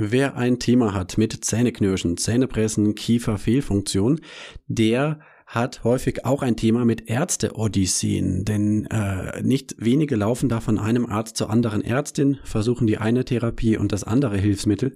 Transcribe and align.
Wer 0.00 0.36
ein 0.36 0.60
Thema 0.60 0.94
hat 0.94 1.18
mit 1.18 1.44
Zähneknirschen, 1.44 2.16
Zähnepressen, 2.16 2.94
Kieferfehlfunktion, 2.94 4.20
der 4.68 5.18
hat 5.44 5.82
häufig 5.82 6.24
auch 6.24 6.42
ein 6.42 6.56
Thema 6.56 6.84
mit 6.84 7.10
Ärzte-Odysseen, 7.10 8.44
denn 8.44 8.86
äh, 8.86 9.42
nicht 9.42 9.74
wenige 9.78 10.14
laufen 10.14 10.48
da 10.48 10.60
von 10.60 10.78
einem 10.78 11.06
Arzt 11.06 11.36
zur 11.36 11.50
anderen. 11.50 11.82
Ärztin, 11.82 12.38
versuchen 12.44 12.86
die 12.86 12.98
eine 12.98 13.24
Therapie 13.24 13.76
und 13.76 13.90
das 13.90 14.04
andere 14.04 14.36
Hilfsmittel, 14.36 14.94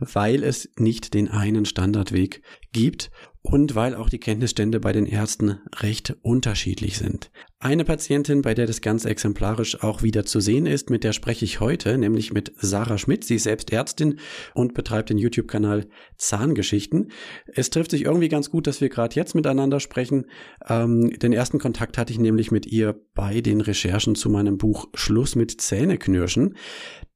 weil 0.00 0.42
es 0.42 0.68
nicht 0.76 1.14
den 1.14 1.28
einen 1.28 1.64
Standardweg 1.64 2.42
gibt 2.72 3.12
und 3.42 3.74
weil 3.74 3.94
auch 3.94 4.10
die 4.10 4.18
Kenntnisstände 4.18 4.80
bei 4.80 4.92
den 4.92 5.06
Ärzten 5.06 5.60
recht 5.76 6.16
unterschiedlich 6.22 6.98
sind. 6.98 7.30
Eine 7.58 7.84
Patientin, 7.84 8.42
bei 8.42 8.54
der 8.54 8.66
das 8.66 8.80
ganz 8.80 9.04
exemplarisch 9.04 9.82
auch 9.82 10.02
wieder 10.02 10.24
zu 10.24 10.40
sehen 10.40 10.66
ist, 10.66 10.90
mit 10.90 11.04
der 11.04 11.12
spreche 11.12 11.44
ich 11.44 11.60
heute, 11.60 11.96
nämlich 11.98 12.32
mit 12.32 12.52
Sarah 12.56 12.98
Schmidt. 12.98 13.24
Sie 13.24 13.36
ist 13.36 13.44
selbst 13.44 13.70
Ärztin 13.72 14.18
und 14.54 14.74
betreibt 14.74 15.10
den 15.10 15.18
YouTube-Kanal 15.18 15.86
Zahngeschichten. 16.16 17.10
Es 17.46 17.70
trifft 17.70 17.90
sich 17.90 18.04
irgendwie 18.04 18.28
ganz 18.28 18.50
gut, 18.50 18.66
dass 18.66 18.80
wir 18.80 18.88
gerade 18.88 19.14
jetzt 19.16 19.34
miteinander 19.34 19.80
sprechen. 19.80 20.26
Ähm, 20.66 21.10
den 21.18 21.32
ersten 21.32 21.58
Kontakt 21.58 21.98
hatte 21.98 22.12
ich 22.12 22.18
nämlich 22.18 22.50
mit 22.50 22.66
ihr 22.66 22.98
bei 23.14 23.40
den 23.40 23.60
Recherchen 23.60 24.14
zu 24.14 24.30
meinem 24.30 24.58
Buch 24.58 24.88
Schluss 24.94 25.34
mit 25.34 25.60
Zähneknirschen. 25.60 26.56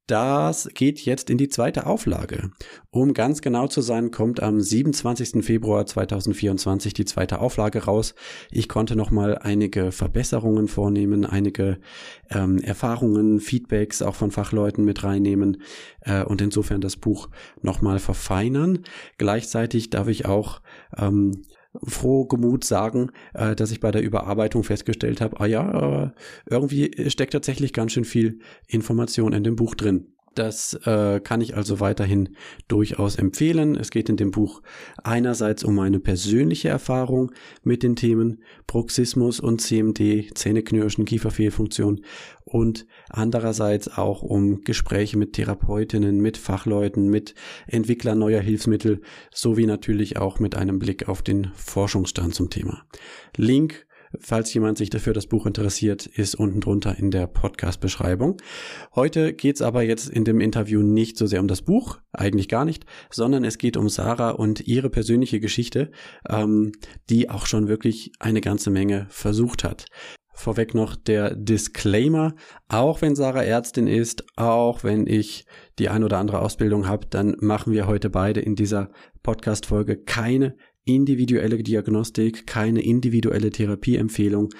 Das 0.06 0.68
geht 0.74 1.00
jetzt 1.00 1.30
in 1.30 1.38
die 1.38 1.48
zweite 1.48 1.86
Auflage. 1.86 2.50
Um 2.90 3.14
ganz 3.14 3.40
genau 3.40 3.68
zu 3.68 3.80
sein, 3.80 4.10
kommt 4.10 4.42
am 4.42 4.60
27. 4.60 5.42
Februar 5.42 5.86
2024 5.86 6.92
die 6.92 7.06
zweite 7.06 7.40
Auflage 7.40 7.84
raus. 7.84 8.14
Ich 8.50 8.68
konnte 8.68 8.96
nochmal 8.96 9.38
einige 9.38 9.92
Verbesserungen 9.92 10.68
vornehmen, 10.68 11.24
einige 11.24 11.78
ähm, 12.28 12.58
Erfahrungen, 12.58 13.40
Feedbacks 13.40 14.02
auch 14.02 14.14
von 14.14 14.30
Fachleuten 14.30 14.84
mit 14.84 15.02
reinnehmen 15.04 15.62
äh, 16.02 16.22
und 16.22 16.42
insofern 16.42 16.82
das 16.82 16.96
Buch 16.96 17.30
nochmal 17.62 17.98
verfeinern. 17.98 18.84
Gleichzeitig 19.16 19.88
darf 19.88 20.08
ich 20.08 20.26
auch 20.26 20.60
ähm, 20.98 21.44
froh 21.82 22.26
gemut 22.26 22.64
sagen, 22.64 23.10
äh, 23.32 23.54
dass 23.54 23.70
ich 23.70 23.80
bei 23.80 23.90
der 23.90 24.02
Überarbeitung 24.02 24.62
festgestellt 24.64 25.20
habe, 25.20 25.40
ah 25.40 25.46
ja, 25.46 26.04
äh, 26.04 26.10
irgendwie 26.48 27.10
steckt 27.10 27.32
tatsächlich 27.32 27.72
ganz 27.72 27.92
schön 27.92 28.04
viel 28.04 28.40
Information 28.68 29.32
in 29.32 29.44
dem 29.44 29.56
Buch 29.56 29.74
drin. 29.74 30.14
Das 30.34 30.74
äh, 30.84 31.20
kann 31.20 31.40
ich 31.40 31.56
also 31.56 31.80
weiterhin 31.80 32.36
durchaus 32.68 33.16
empfehlen. 33.16 33.76
Es 33.76 33.90
geht 33.90 34.08
in 34.08 34.16
dem 34.16 34.30
Buch 34.30 34.62
einerseits 35.02 35.64
um 35.64 35.74
meine 35.74 36.00
persönliche 36.00 36.68
Erfahrung 36.68 37.32
mit 37.62 37.82
den 37.82 37.96
Themen 37.96 38.42
Bruxismus 38.66 39.40
und 39.40 39.60
CMD, 39.60 40.36
Zähneknirschen, 40.36 41.04
Kieferfehlfunktion 41.04 42.00
und 42.44 42.86
andererseits 43.08 43.88
auch 43.88 44.22
um 44.22 44.62
Gespräche 44.62 45.16
mit 45.16 45.34
Therapeutinnen, 45.34 46.20
mit 46.20 46.36
Fachleuten, 46.36 47.08
mit 47.08 47.34
Entwicklern 47.66 48.18
neuer 48.18 48.40
Hilfsmittel 48.40 49.00
sowie 49.32 49.66
natürlich 49.66 50.16
auch 50.18 50.40
mit 50.40 50.54
einem 50.56 50.78
Blick 50.78 51.08
auf 51.08 51.22
den 51.22 51.52
Forschungsstand 51.54 52.34
zum 52.34 52.50
Thema. 52.50 52.84
Link 53.36 53.86
Falls 54.20 54.52
jemand 54.54 54.78
sich 54.78 54.90
dafür 54.90 55.12
das 55.12 55.26
Buch 55.26 55.46
interessiert, 55.46 56.06
ist 56.06 56.34
unten 56.34 56.60
drunter 56.60 56.98
in 56.98 57.10
der 57.10 57.26
Podcast-Beschreibung. 57.26 58.36
Heute 58.94 59.32
geht's 59.32 59.62
aber 59.62 59.82
jetzt 59.82 60.08
in 60.08 60.24
dem 60.24 60.40
Interview 60.40 60.82
nicht 60.82 61.16
so 61.16 61.26
sehr 61.26 61.40
um 61.40 61.48
das 61.48 61.62
Buch, 61.62 61.98
eigentlich 62.12 62.48
gar 62.48 62.64
nicht, 62.64 62.84
sondern 63.10 63.44
es 63.44 63.58
geht 63.58 63.76
um 63.76 63.88
Sarah 63.88 64.30
und 64.30 64.66
ihre 64.66 64.90
persönliche 64.90 65.40
Geschichte, 65.40 65.90
ähm, 66.28 66.72
die 67.10 67.30
auch 67.30 67.46
schon 67.46 67.68
wirklich 67.68 68.12
eine 68.18 68.40
ganze 68.40 68.70
Menge 68.70 69.06
versucht 69.08 69.64
hat. 69.64 69.86
Vorweg 70.34 70.74
noch 70.74 70.96
der 70.96 71.34
Disclaimer, 71.34 72.34
auch 72.68 73.02
wenn 73.02 73.14
Sarah 73.14 73.44
Ärztin 73.44 73.86
ist, 73.86 74.24
auch 74.36 74.82
wenn 74.82 75.06
ich 75.06 75.46
die 75.78 75.88
ein 75.88 76.02
oder 76.02 76.18
andere 76.18 76.40
Ausbildung 76.40 76.88
habe, 76.88 77.06
dann 77.08 77.36
machen 77.40 77.72
wir 77.72 77.86
heute 77.86 78.10
beide 78.10 78.40
in 78.40 78.56
dieser 78.56 78.90
Podcast-Folge 79.22 79.96
keine 79.96 80.56
individuelle 80.84 81.62
Diagnostik, 81.62 82.46
keine 82.46 82.82
individuelle 82.82 83.50
Therapieempfehlung. 83.50 84.50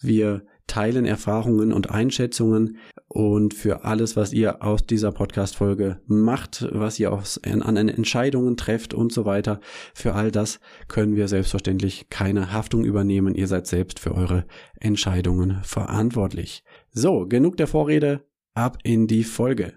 Wir 0.00 0.44
teilen 0.66 1.04
Erfahrungen 1.04 1.72
und 1.72 1.90
Einschätzungen 1.90 2.78
und 3.08 3.54
für 3.54 3.84
alles, 3.84 4.14
was 4.14 4.32
ihr 4.32 4.62
aus 4.62 4.86
dieser 4.86 5.10
Podcast-Folge 5.10 6.00
macht, 6.06 6.68
was 6.70 7.00
ihr 7.00 7.12
aus, 7.12 7.40
an 7.42 7.76
Entscheidungen 7.76 8.56
trefft 8.56 8.94
und 8.94 9.12
so 9.12 9.24
weiter, 9.24 9.60
für 9.94 10.14
all 10.14 10.30
das 10.30 10.60
können 10.86 11.16
wir 11.16 11.26
selbstverständlich 11.26 12.08
keine 12.08 12.52
Haftung 12.52 12.84
übernehmen. 12.84 13.34
Ihr 13.34 13.48
seid 13.48 13.66
selbst 13.66 13.98
für 13.98 14.14
eure 14.14 14.44
Entscheidungen 14.78 15.58
verantwortlich. 15.64 16.62
So, 16.92 17.26
genug 17.26 17.56
der 17.56 17.66
Vorrede, 17.66 18.24
ab 18.54 18.78
in 18.84 19.08
die 19.08 19.24
Folge. 19.24 19.74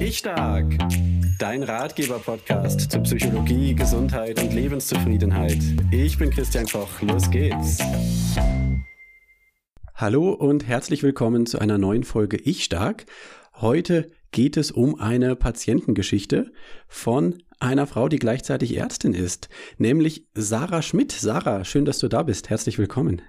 Ich 0.00 0.18
stark. 0.18 0.66
Dein 1.38 1.62
Ratgeber-Podcast 1.62 2.90
zu 2.90 3.00
Psychologie, 3.00 3.74
Gesundheit 3.74 4.38
und 4.42 4.52
Lebenszufriedenheit. 4.52 5.58
Ich 5.90 6.18
bin 6.18 6.30
Christian 6.30 6.66
Koch. 6.66 7.00
Los 7.00 7.30
geht's. 7.30 7.78
Hallo 9.94 10.32
und 10.32 10.66
herzlich 10.66 11.02
willkommen 11.02 11.46
zu 11.46 11.58
einer 11.58 11.78
neuen 11.78 12.04
Folge 12.04 12.36
Ich 12.36 12.64
stark. 12.64 13.06
Heute 13.54 14.10
geht 14.30 14.58
es 14.58 14.70
um 14.70 15.00
eine 15.00 15.36
Patientengeschichte 15.36 16.52
von 16.86 17.42
einer 17.58 17.86
Frau, 17.86 18.08
die 18.08 18.18
gleichzeitig 18.18 18.76
Ärztin 18.76 19.14
ist, 19.14 19.48
nämlich 19.78 20.26
Sarah 20.34 20.82
Schmidt. 20.82 21.12
Sarah, 21.12 21.64
schön, 21.64 21.86
dass 21.86 21.98
du 21.98 22.08
da 22.08 22.22
bist. 22.24 22.50
Herzlich 22.50 22.78
willkommen. 22.78 23.22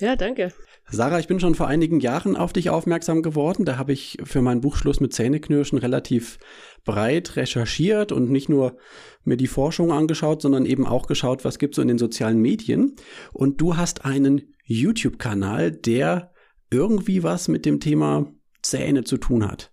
Ja, 0.00 0.16
danke. 0.16 0.52
Sarah, 0.90 1.18
ich 1.18 1.26
bin 1.26 1.40
schon 1.40 1.54
vor 1.54 1.66
einigen 1.66 2.00
Jahren 2.00 2.36
auf 2.36 2.52
dich 2.52 2.70
aufmerksam 2.70 3.22
geworden. 3.22 3.64
Da 3.64 3.78
habe 3.78 3.92
ich 3.92 4.18
für 4.22 4.42
mein 4.42 4.60
Buch 4.60 4.76
Schluss 4.76 5.00
mit 5.00 5.14
Zähneknirschen 5.14 5.78
relativ 5.78 6.38
breit 6.84 7.36
recherchiert 7.36 8.12
und 8.12 8.30
nicht 8.30 8.48
nur 8.48 8.76
mir 9.24 9.36
die 9.36 9.46
Forschung 9.46 9.90
angeschaut, 9.90 10.42
sondern 10.42 10.66
eben 10.66 10.86
auch 10.86 11.06
geschaut, 11.06 11.44
was 11.44 11.58
gibt 11.58 11.74
es 11.74 11.76
so 11.76 11.82
in 11.82 11.88
den 11.88 11.98
sozialen 11.98 12.38
Medien. 12.38 12.96
Und 13.32 13.60
du 13.60 13.76
hast 13.76 14.04
einen 14.04 14.54
YouTube-Kanal, 14.64 15.72
der 15.72 16.32
irgendwie 16.70 17.22
was 17.22 17.48
mit 17.48 17.64
dem 17.64 17.80
Thema 17.80 18.30
Zähne 18.62 19.04
zu 19.04 19.16
tun 19.16 19.46
hat. 19.46 19.72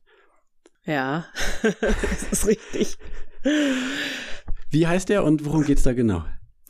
Ja, 0.86 1.26
das 1.62 2.32
ist 2.32 2.48
richtig. 2.48 2.98
Wie 4.70 4.88
heißt 4.88 5.10
der 5.10 5.24
und 5.24 5.46
worum 5.46 5.64
geht's 5.64 5.84
da 5.84 5.94
genau? 5.94 6.24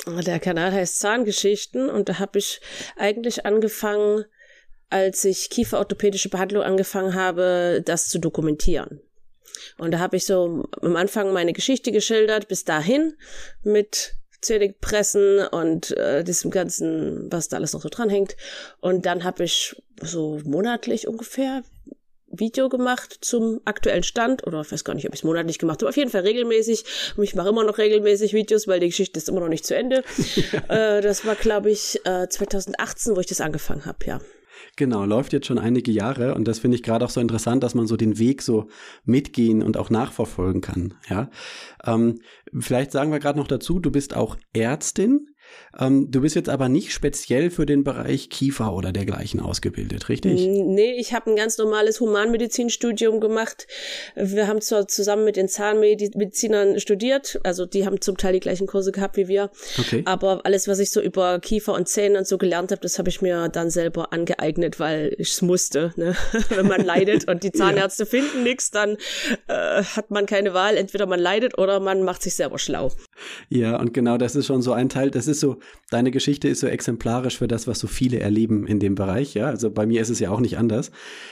Der 0.07 0.39
Kanal 0.39 0.71
heißt 0.71 0.99
Zahngeschichten 0.99 1.89
und 1.89 2.09
da 2.09 2.19
habe 2.19 2.39
ich 2.39 2.59
eigentlich 2.97 3.45
angefangen, 3.45 4.25
als 4.89 5.23
ich 5.25 5.49
kieferorthopädische 5.49 6.29
Behandlung 6.29 6.63
angefangen 6.63 7.13
habe, 7.13 7.81
das 7.85 8.09
zu 8.09 8.19
dokumentieren. 8.19 9.01
Und 9.77 9.91
da 9.91 9.99
habe 9.99 10.17
ich 10.17 10.25
so 10.25 10.65
am 10.81 10.95
Anfang 10.95 11.33
meine 11.33 11.53
Geschichte 11.53 11.91
geschildert, 11.91 12.47
bis 12.47 12.65
dahin 12.65 13.15
mit 13.63 14.15
Zähnepressen 14.41 15.47
und 15.47 15.91
äh, 15.91 16.23
diesem 16.23 16.49
ganzen, 16.49 17.31
was 17.31 17.47
da 17.47 17.57
alles 17.57 17.73
noch 17.73 17.81
so 17.81 17.89
dranhängt. 17.89 18.35
Und 18.79 19.05
dann 19.05 19.23
habe 19.23 19.43
ich 19.43 19.75
so 20.01 20.39
monatlich 20.43 21.07
ungefähr 21.07 21.63
Video 22.31 22.69
gemacht 22.69 23.17
zum 23.21 23.61
aktuellen 23.65 24.03
Stand 24.03 24.45
oder 24.47 24.61
ich 24.61 24.71
weiß 24.71 24.83
gar 24.83 24.93
nicht, 24.93 25.07
ob 25.07 25.13
ich 25.13 25.21
es 25.21 25.23
monatlich 25.23 25.59
gemacht 25.59 25.81
habe, 25.81 25.89
auf 25.89 25.97
jeden 25.97 26.09
Fall 26.09 26.21
regelmäßig 26.21 26.83
und 27.17 27.23
ich 27.23 27.35
mache 27.35 27.49
immer 27.49 27.63
noch 27.63 27.77
regelmäßig 27.77 28.33
Videos, 28.33 28.67
weil 28.67 28.79
die 28.79 28.87
Geschichte 28.87 29.17
ist 29.17 29.29
immer 29.29 29.41
noch 29.41 29.49
nicht 29.49 29.65
zu 29.65 29.75
Ende. 29.75 30.03
äh, 30.69 31.01
das 31.01 31.25
war, 31.25 31.35
glaube 31.35 31.71
ich, 31.71 31.99
äh, 32.05 32.27
2018, 32.27 33.15
wo 33.15 33.19
ich 33.19 33.27
das 33.27 33.41
angefangen 33.41 33.85
habe, 33.85 34.05
ja. 34.05 34.19
Genau, 34.77 35.05
läuft 35.05 35.33
jetzt 35.33 35.47
schon 35.47 35.59
einige 35.59 35.91
Jahre 35.91 36.35
und 36.35 36.47
das 36.47 36.59
finde 36.59 36.75
ich 36.75 36.83
gerade 36.83 37.03
auch 37.03 37.09
so 37.09 37.19
interessant, 37.19 37.63
dass 37.63 37.75
man 37.75 37.87
so 37.87 37.97
den 37.97 38.19
Weg 38.19 38.41
so 38.41 38.69
mitgehen 39.03 39.63
und 39.63 39.75
auch 39.77 39.89
nachverfolgen 39.89 40.61
kann. 40.61 40.93
Ja, 41.09 41.29
ähm, 41.85 42.21
vielleicht 42.57 42.91
sagen 42.91 43.11
wir 43.11 43.19
gerade 43.19 43.39
noch 43.39 43.47
dazu, 43.47 43.79
du 43.79 43.91
bist 43.91 44.15
auch 44.15 44.37
Ärztin. 44.53 45.27
Ähm, 45.79 46.11
du 46.11 46.21
bist 46.21 46.35
jetzt 46.35 46.49
aber 46.49 46.69
nicht 46.69 46.91
speziell 46.91 47.49
für 47.49 47.65
den 47.65 47.83
Bereich 47.83 48.29
Kiefer 48.29 48.73
oder 48.73 48.91
dergleichen 48.91 49.39
ausgebildet, 49.39 50.09
richtig? 50.09 50.45
Nee, 50.45 50.93
ich 50.93 51.13
habe 51.13 51.31
ein 51.31 51.35
ganz 51.35 51.57
normales 51.57 51.99
Humanmedizinstudium 51.99 53.19
gemacht. 53.19 53.67
Wir 54.15 54.47
haben 54.47 54.61
zwar 54.61 54.87
zusammen 54.87 55.25
mit 55.25 55.35
den 55.35 55.47
Zahnmedizinern 55.47 56.79
studiert, 56.79 57.39
also 57.43 57.65
die 57.65 57.85
haben 57.85 58.01
zum 58.01 58.17
Teil 58.17 58.33
die 58.33 58.39
gleichen 58.39 58.67
Kurse 58.67 58.91
gehabt 58.91 59.17
wie 59.17 59.27
wir. 59.27 59.49
Okay. 59.79 60.01
Aber 60.05 60.41
alles, 60.45 60.67
was 60.67 60.79
ich 60.79 60.91
so 60.91 61.01
über 61.01 61.39
Kiefer 61.39 61.73
und 61.73 61.87
Zähne 61.87 62.19
und 62.19 62.27
so 62.27 62.37
gelernt 62.37 62.71
habe, 62.71 62.81
das 62.81 62.99
habe 62.99 63.09
ich 63.09 63.21
mir 63.21 63.49
dann 63.49 63.69
selber 63.69 64.13
angeeignet, 64.13 64.79
weil 64.79 65.15
ich 65.17 65.31
es 65.31 65.41
musste. 65.41 65.93
Ne? 65.95 66.15
Wenn 66.49 66.67
man 66.67 66.83
leidet 66.83 67.27
und 67.27 67.43
die 67.43 67.51
Zahnärzte 67.61 68.03
ja. 68.03 68.09
finden 68.09 68.43
nichts, 68.43 68.71
dann 68.71 68.97
äh, 69.47 69.83
hat 69.83 70.11
man 70.11 70.25
keine 70.25 70.53
Wahl. 70.53 70.77
Entweder 70.77 71.05
man 71.05 71.19
leidet 71.19 71.57
oder 71.57 71.79
man 71.79 72.03
macht 72.03 72.23
sich 72.23 72.35
selber 72.35 72.59
schlau. 72.59 72.91
Ja, 73.49 73.79
und 73.79 73.93
genau 73.93 74.17
das 74.17 74.35
ist 74.35 74.45
schon 74.45 74.61
so 74.61 74.73
ein 74.73 74.89
Teil, 74.89 75.11
das 75.11 75.27
ist 75.27 75.40
so, 75.41 75.59
deine 75.89 76.11
Geschichte 76.11 76.47
ist 76.47 76.61
so 76.61 76.67
exemplarisch 76.67 77.37
für 77.37 77.47
das, 77.47 77.67
was 77.67 77.79
so 77.79 77.87
viele 77.87 78.21
erleben 78.21 78.65
in 78.65 78.79
dem 78.79 78.95
Bereich, 78.95 79.33
ja. 79.33 79.47
Also 79.47 79.69
bei 79.69 79.85
mir 79.85 80.01
ist 80.01 80.09
es 80.09 80.19
ja 80.19 80.31
auch 80.31 80.39
nicht 80.39 80.57
anders, 80.57 80.91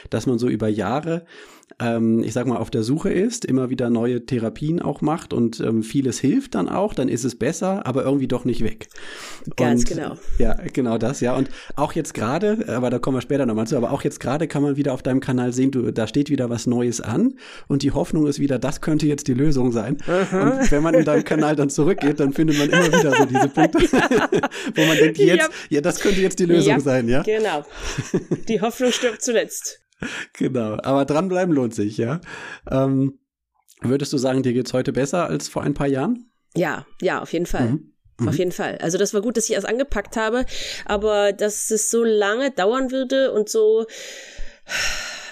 dass 0.10 0.26
man 0.26 0.38
so 0.38 0.50
über 0.50 0.68
Jahre 0.68 1.26
ähm, 1.80 2.24
ich 2.24 2.34
sag 2.34 2.48
mal, 2.48 2.58
auf 2.58 2.70
der 2.70 2.84
Suche 2.84 3.12
ist, 3.12 3.46
immer 3.46 3.70
wieder 3.70 3.90
neue 3.90 4.26
Therapien 4.26 4.82
auch 4.82 5.02
macht 5.02 5.34
und 5.34 5.60
ähm, 5.60 5.84
vieles 5.84 6.20
hilft 6.20 6.56
dann 6.56 6.68
auch, 6.68 6.94
dann 6.94 7.08
ist 7.10 7.24
es 7.24 7.36
besser, 7.36 7.86
aber 7.86 8.04
irgendwie 8.04 8.28
doch 8.28 8.46
nicht 8.46 8.64
weg. 8.64 8.90
Ganz 9.56 9.82
und, 9.82 9.90
genau. 9.90 10.18
Ja, 10.40 10.56
genau 10.74 10.98
das, 10.98 11.22
ja. 11.22 11.36
Und 11.36 11.50
auch 11.76 11.94
jetzt 11.94 12.14
gerade, 12.14 12.66
aber 12.68 12.90
da 12.90 13.00
kommen 13.00 13.18
wir 13.18 13.22
später 13.22 13.46
nochmal 13.46 13.68
zu, 13.68 13.78
aber 13.78 13.92
auch 13.92 14.04
jetzt 14.04 14.20
gerade 14.20 14.48
kann 14.48 14.64
man 14.64 14.78
wieder 14.78 14.94
auf 14.94 15.04
deinem 15.04 15.20
Kanal 15.20 15.54
sehen, 15.54 15.72
du, 15.72 15.92
da 15.92 16.08
steht 16.08 16.30
wieder 16.30 16.50
was 16.50 16.68
Neues 16.68 17.02
an 17.02 17.36
und 17.68 17.84
die 17.84 17.92
Hoffnung 17.92 18.28
ist 18.28 18.40
wieder, 18.40 18.60
das 18.60 18.82
könnte 18.82 19.06
jetzt 19.06 19.28
die 19.28 19.34
Lösung 19.34 19.72
sein. 19.72 19.98
Aha. 20.08 20.60
Und 20.60 20.72
wenn 20.72 20.84
man 20.84 20.96
in 20.96 21.06
deinem 21.06 21.24
Kanal 21.24 21.56
dann 21.56 21.70
zurückgeht, 21.70 22.20
dann 22.20 22.34
findet 22.34 22.58
man 22.58 22.70
immer 22.70 22.88
wieder 22.88 23.16
so 23.16 23.26
diese 23.26 23.50
Punkte, 23.50 23.80
wo 24.76 24.86
man 24.86 24.98
denkt, 24.98 25.18
jetzt, 25.18 25.38
ja. 25.38 25.48
ja, 25.70 25.82
das 25.82 26.00
könnte 26.00 26.20
jetzt 26.20 26.40
die 26.40 26.46
Lösung 26.46 26.74
ja, 26.74 26.80
sein, 26.80 27.08
ja? 27.08 27.22
Genau. 27.24 27.64
Die 28.48 28.60
Hoffnung 28.60 28.92
stirbt 28.92 29.22
zuletzt. 29.22 29.82
Genau, 30.34 30.78
aber 30.82 31.06
dranbleiben 31.06 31.54
lohnt 31.54 31.76
sich, 31.76 31.98
ja. 31.98 32.22
Ähm, 32.70 33.20
würdest 33.82 34.14
du 34.14 34.18
sagen, 34.18 34.44
dir 34.44 34.54
geht's 34.54 34.74
heute 34.74 34.94
besser 34.94 35.28
als 35.28 35.50
vor 35.50 35.64
ein 35.64 35.74
paar 35.74 35.88
Jahren? 35.88 36.32
Ja, 36.56 36.86
ja, 37.02 37.22
auf 37.22 37.34
jeden 37.34 37.46
Fall. 37.46 37.70
Mhm. 37.70 37.94
Auf 38.20 38.34
mhm. 38.34 38.38
jeden 38.38 38.52
Fall. 38.52 38.78
Also 38.82 38.98
das 38.98 39.14
war 39.14 39.22
gut, 39.22 39.38
dass 39.38 39.46
ich 39.46 39.56
erst 39.56 39.68
angepackt 39.68 40.18
habe, 40.18 40.46
aber 40.86 41.32
dass 41.32 41.72
es 41.72 41.90
so 41.90 42.04
lange 42.04 42.52
dauern 42.52 42.92
würde 42.92 43.32
und 43.32 43.50
so 43.50 43.86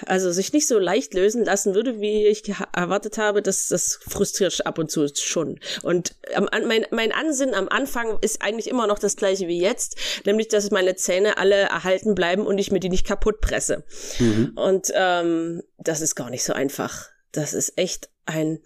also 0.05 0.31
sich 0.31 0.53
nicht 0.53 0.67
so 0.67 0.79
leicht 0.79 1.13
lösen 1.13 1.45
lassen 1.45 1.73
würde, 1.73 1.99
wie 1.99 2.27
ich 2.27 2.43
erwartet 2.73 3.17
habe, 3.17 3.41
das, 3.41 3.67
das 3.67 3.99
frustriert 4.07 4.65
ab 4.65 4.77
und 4.77 4.91
zu 4.91 5.07
schon. 5.15 5.59
Und 5.83 6.15
am, 6.35 6.47
mein, 6.67 6.85
mein 6.91 7.11
Ansinnen 7.11 7.55
am 7.55 7.69
Anfang 7.69 8.17
ist 8.21 8.41
eigentlich 8.41 8.67
immer 8.67 8.87
noch 8.87 8.99
das 8.99 9.15
gleiche 9.15 9.47
wie 9.47 9.59
jetzt, 9.59 9.97
nämlich, 10.25 10.47
dass 10.47 10.71
meine 10.71 10.95
Zähne 10.95 11.37
alle 11.37 11.55
erhalten 11.55 12.15
bleiben 12.15 12.45
und 12.45 12.57
ich 12.57 12.71
mir 12.71 12.79
die 12.79 12.89
nicht 12.89 13.05
kaputt 13.05 13.41
presse. 13.41 13.83
Mhm. 14.19 14.53
Und 14.55 14.91
ähm, 14.93 15.63
das 15.77 16.01
ist 16.01 16.15
gar 16.15 16.29
nicht 16.29 16.43
so 16.43 16.53
einfach. 16.53 17.09
Das 17.31 17.53
ist 17.53 17.77
echt 17.77 18.09
ein 18.25 18.59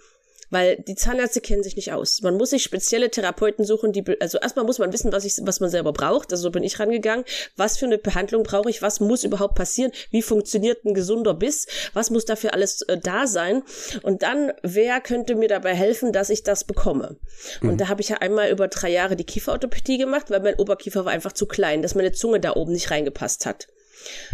weil 0.51 0.77
die 0.77 0.95
Zahnärzte 0.95 1.41
kennen 1.41 1.63
sich 1.63 1.75
nicht 1.75 1.93
aus. 1.93 2.21
Man 2.21 2.37
muss 2.37 2.51
sich 2.51 2.61
spezielle 2.61 3.09
Therapeuten 3.09 3.65
suchen, 3.65 3.93
die, 3.93 4.03
also 4.21 4.37
erstmal 4.37 4.65
muss 4.65 4.77
man 4.77 4.93
wissen, 4.93 5.11
was 5.11 5.25
ich, 5.25 5.37
was 5.41 5.59
man 5.59 5.69
selber 5.69 5.93
braucht. 5.93 6.31
Also 6.31 6.43
so 6.43 6.51
bin 6.51 6.61
ich 6.61 6.79
rangegangen. 6.79 7.25
Was 7.55 7.77
für 7.77 7.85
eine 7.85 7.97
Behandlung 7.97 8.43
brauche 8.43 8.69
ich? 8.69 8.81
Was 8.81 8.99
muss 8.99 9.23
überhaupt 9.23 9.55
passieren? 9.55 9.91
Wie 10.11 10.21
funktioniert 10.21 10.85
ein 10.85 10.93
gesunder 10.93 11.33
Biss? 11.33 11.67
Was 11.93 12.09
muss 12.09 12.25
dafür 12.25 12.53
alles 12.53 12.81
äh, 12.83 12.97
da 12.97 13.25
sein? 13.25 13.63
Und 14.03 14.21
dann, 14.21 14.51
wer 14.61 14.99
könnte 15.01 15.35
mir 15.35 15.47
dabei 15.47 15.73
helfen, 15.73 16.11
dass 16.11 16.29
ich 16.29 16.43
das 16.43 16.65
bekomme? 16.65 17.17
Mhm. 17.61 17.69
Und 17.69 17.81
da 17.81 17.87
habe 17.87 18.01
ich 18.01 18.09
ja 18.09 18.17
einmal 18.17 18.51
über 18.51 18.67
drei 18.67 18.89
Jahre 18.89 19.15
die 19.15 19.25
Kieferorthopädie 19.25 19.97
gemacht, 19.97 20.29
weil 20.29 20.41
mein 20.41 20.55
Oberkiefer 20.55 21.05
war 21.05 21.13
einfach 21.13 21.31
zu 21.31 21.45
klein, 21.45 21.81
dass 21.81 21.95
meine 21.95 22.11
Zunge 22.11 22.39
da 22.39 22.55
oben 22.55 22.73
nicht 22.73 22.91
reingepasst 22.91 23.45
hat. 23.45 23.67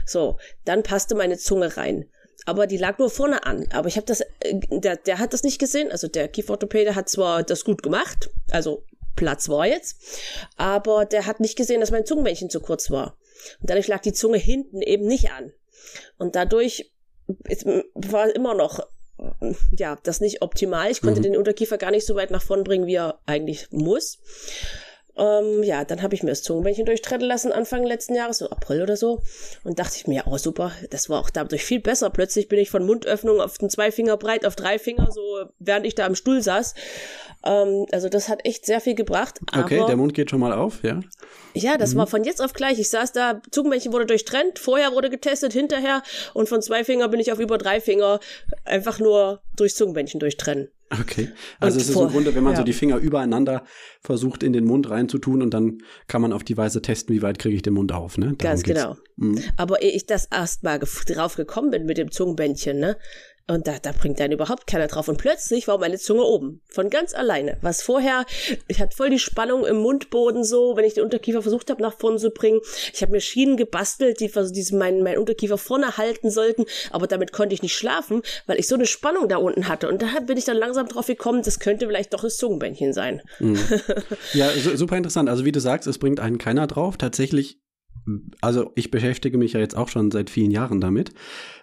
So, 0.06 0.38
dann 0.66 0.82
passte 0.82 1.14
meine 1.14 1.38
Zunge 1.38 1.78
rein 1.78 2.10
aber 2.48 2.66
die 2.66 2.78
lag 2.78 2.98
nur 2.98 3.10
vorne 3.10 3.46
an. 3.46 3.68
Aber 3.74 3.90
ich 3.90 3.98
habe 3.98 4.06
das, 4.06 4.22
äh, 4.22 4.26
der, 4.70 4.96
der 4.96 5.20
hat 5.20 5.34
das 5.34 5.44
nicht 5.44 5.60
gesehen. 5.60 5.92
Also 5.92 6.08
der 6.08 6.30
Kieferorthopäde 6.30 6.96
hat 6.96 7.10
zwar 7.10 7.44
das 7.44 7.66
gut 7.66 7.84
gemacht, 7.84 8.30
also 8.50 8.84
Platz 9.18 9.50
war 9.50 9.68
jetzt, 9.68 9.98
aber 10.56 11.06
der 11.06 11.26
hat 11.26 11.40
nicht 11.40 11.58
gesehen, 11.58 11.82
dass 11.82 11.92
mein 11.92 12.06
Zungenbändchen 12.06 12.50
zu 12.50 12.62
kurz 12.62 12.90
war. 12.90 13.18
Und 13.60 13.70
dadurch 13.70 13.88
lag 13.88 14.00
die 14.00 14.14
Zunge 14.14 14.38
hinten 14.38 14.82
eben 14.82 15.06
nicht 15.06 15.32
an. 15.32 15.52
Und 16.18 16.36
dadurch 16.36 16.92
ist, 17.48 17.66
war 17.66 18.34
immer 18.34 18.54
noch 18.54 18.80
ja, 19.72 19.98
das 20.04 20.22
nicht 20.22 20.42
optimal. 20.42 20.92
Ich 20.92 21.02
konnte 21.02 21.20
mhm. 21.20 21.24
den 21.24 21.38
Unterkiefer 21.38 21.78
gar 21.78 21.92
nicht 21.92 22.06
so 22.06 22.16
weit 22.16 22.32
nach 22.32 22.44
vorn 22.44 22.64
bringen, 22.64 22.86
wie 22.86 22.96
er 22.96 23.20
eigentlich 23.26 23.68
muss. 23.72 24.20
Ähm, 25.18 25.64
ja, 25.64 25.84
dann 25.84 26.02
habe 26.02 26.16
ich 26.16 26.24
mir 26.24 26.30
das 26.30 26.44
Zungenbändchen 26.44 26.86
durchtrennen 26.86 27.28
lassen 27.28 27.52
Anfang 27.52 27.84
letzten 27.84 28.14
Jahres, 28.14 28.38
so 28.38 28.50
April 28.50 28.84
oder 28.84 28.98
so. 28.98 29.22
Und 29.64 29.80
dachte 29.80 29.96
ich 29.98 30.08
mir, 30.08 30.24
oh 30.28 30.38
super, 30.38 30.72
das 30.92 31.10
war 31.10 31.20
auch 31.20 31.30
dadurch 31.30 31.66
viel 31.66 31.80
besser. 31.80 32.10
Plötzlich 32.10 32.48
bin 32.48 32.60
ich 32.60 32.70
von 32.70 32.86
Mundöffnung 32.86 33.42
auf 33.42 33.58
den 33.58 33.70
zwei 33.70 33.92
Finger 33.92 34.18
breit 34.18 34.46
auf 34.46 34.56
drei 34.56 34.78
Finger, 34.78 35.12
so 35.12 35.22
während 35.60 35.86
ich 35.86 35.96
da 35.96 36.06
am 36.06 36.16
Stuhl 36.16 36.42
saß. 36.42 36.76
Ähm, 37.44 37.86
also 37.92 38.10
das 38.10 38.30
hat 38.30 38.46
echt 38.46 38.66
sehr 38.66 38.82
viel 38.82 38.96
gebracht. 38.96 39.40
Okay, 39.58 39.84
der 39.88 39.98
Mund 39.98 40.14
geht 40.14 40.30
schon 40.30 40.40
mal 40.40 40.54
auf, 40.54 40.84
ja? 40.84 41.00
Ja, 41.54 41.78
das 41.78 41.94
mhm. 41.94 42.00
war 42.00 42.08
von 42.08 42.24
jetzt 42.24 42.42
auf 42.42 42.54
gleich. 42.54 42.80
Ich 42.80 42.90
saß 42.90 43.12
da, 43.12 43.42
Zungenbändchen 43.52 43.94
wurde 43.94 44.06
durchtrennt, 44.06 44.60
vorher 44.60 44.92
wurde 44.92 45.10
getestet, 45.10 45.54
hinterher 45.54 46.04
und 46.34 46.50
von 46.50 46.62
zwei 46.62 46.84
Finger 46.84 47.08
bin 47.10 47.20
ich 47.20 47.32
auf 47.32 47.40
über 47.40 47.58
drei 47.58 47.82
Finger 47.82 48.20
einfach 48.66 49.00
nur 49.00 49.42
durchs 49.60 49.76
Zungenbändchen 49.76 50.20
durchtrennen. 50.20 50.70
Okay. 50.90 51.30
Also 51.60 51.76
und 51.76 51.82
es 51.82 51.90
ist 51.90 51.96
im 51.96 52.08
Grunde, 52.08 52.34
wenn 52.34 52.44
man 52.44 52.54
ja. 52.54 52.60
so 52.60 52.64
die 52.64 52.74
Finger 52.74 52.98
übereinander 52.98 53.64
versucht 54.02 54.42
in 54.42 54.54
den 54.54 54.64
Mund 54.64 54.90
reinzutun 54.90 55.42
und 55.42 55.54
dann 55.54 55.80
kann 56.08 56.22
man 56.22 56.32
auf 56.32 56.44
die 56.44 56.56
Weise 56.56 56.82
testen, 56.82 57.14
wie 57.14 57.22
weit 57.22 57.40
kriege 57.40 57.56
ich 57.56 57.62
den 57.62 57.74
Mund 57.74 57.92
auf, 57.92 58.18
ne? 58.18 58.28
Darum 58.28 58.38
Ganz 58.38 58.64
geht's. 58.64 58.82
genau. 58.82 58.96
Mhm. 59.18 59.44
Aber 59.58 59.82
ehe 59.82 59.92
ich 59.92 60.06
das 60.06 60.28
erst 60.32 60.64
mal 60.64 60.80
drauf 60.80 61.36
gekommen 61.36 61.72
bin 61.72 61.86
mit 61.86 61.98
dem 61.98 62.12
Zungenbändchen, 62.12 62.80
ne, 62.80 62.98
und 63.50 63.68
da, 63.68 63.80
da 63.82 63.94
bringt 63.94 64.20
dann 64.20 64.32
überhaupt 64.32 64.68
keiner 64.68 64.88
drauf. 64.88 65.08
Und 65.08 65.18
plötzlich 65.18 65.68
war 65.68 65.78
meine 65.78 65.98
Zunge 65.98 66.24
oben. 66.24 66.62
Von 66.70 66.90
ganz 66.90 67.14
alleine. 67.14 67.58
Was 67.62 67.82
vorher, 67.82 68.26
ich 68.68 68.80
hatte 68.82 68.96
voll 68.96 69.10
die 69.10 69.20
Spannung 69.20 69.66
im 69.66 69.78
Mundboden 69.78 70.44
so, 70.44 70.76
wenn 70.76 70.84
ich 70.84 70.96
den 70.96 71.06
Unterkiefer 71.06 71.42
versucht 71.42 71.70
habe, 71.70 71.82
nach 71.82 71.98
vorne 71.98 72.18
zu 72.18 72.30
bringen. 72.30 72.60
Ich 72.94 73.02
habe 73.02 73.14
mir 73.14 73.22
Schienen 73.22 73.56
gebastelt, 73.56 74.20
die 74.20 74.30
diesen, 74.52 74.78
meinen, 74.78 75.02
meinen 75.02 75.18
Unterkiefer 75.18 75.58
vorne 75.58 75.98
halten 75.98 76.30
sollten. 76.30 76.66
Aber 76.92 77.08
damit 77.08 77.32
konnte 77.32 77.56
ich 77.56 77.62
nicht 77.62 77.76
schlafen, 77.76 78.22
weil 78.48 78.60
ich 78.60 78.68
so 78.68 78.76
eine 78.76 78.86
Spannung 78.86 79.30
da 79.30 79.38
unten 79.38 79.70
hatte. 79.70 79.88
Und 79.88 80.02
da 80.02 80.08
bin 80.26 80.38
ich 80.38 80.46
dann 80.46 80.58
langsam 80.58 80.88
drauf 80.90 81.08
gekommen, 81.08 81.42
das 81.42 81.60
könnte 81.60 81.88
vielleicht 81.88 82.14
doch 82.14 82.22
das 82.22 82.38
Zungenbändchen 82.38 82.94
sein. 82.94 83.22
Mhm. 83.40 83.58
Ja, 84.34 84.50
super 84.76 84.98
interessant. 84.98 85.30
Also 85.30 85.46
wie 85.46 85.52
du 85.52 85.60
sagst, 85.60 85.88
es 85.88 85.98
bringt 85.98 86.20
einen 86.20 86.38
keiner 86.38 86.68
drauf. 86.68 86.98
Tatsächlich 86.98 87.60
also 88.42 88.72
ich 88.76 88.92
beschäftige 88.92 89.38
mich 89.38 89.54
ja 89.54 89.60
jetzt 89.60 89.76
auch 89.76 89.90
schon 89.90 90.12
seit 90.12 90.30
vielen 90.30 90.52
Jahren 90.52 90.82
damit. 90.82 91.12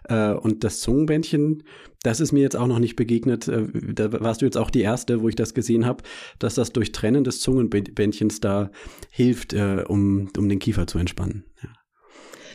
Äh, 0.05 0.32
und 0.32 0.64
das 0.64 0.81
Zungenbändchen, 0.81 1.62
das 2.02 2.20
ist 2.20 2.32
mir 2.32 2.43
jetzt 2.43 2.56
auch 2.56 2.67
noch 2.67 2.79
nicht 2.79 2.96
begegnet. 2.96 3.49
Äh, 3.49 3.69
da 3.94 4.12
warst 4.20 4.43
du 4.43 4.44
jetzt 4.44 4.56
auch 4.56 4.70
die 4.70 4.82
erste, 4.82 5.23
wo 5.23 5.29
ich 5.29 5.37
das 5.37 5.55
gesehen 5.55 5.87
habe, 5.87 6.05
dass 6.38 6.55
das 6.55 6.73
durch 6.73 6.93
Trennen 6.93 7.25
des 7.25 7.41
Zungenbändchens 7.41 8.41
da 8.41 8.70
hilft, 9.11 9.52
äh, 9.52 9.85
um, 9.87 10.29
um 10.37 10.49
den 10.49 10.58
Kiefer 10.58 10.87
zu 10.87 10.99
entspannen. 10.99 11.44
Ja. 11.62 11.70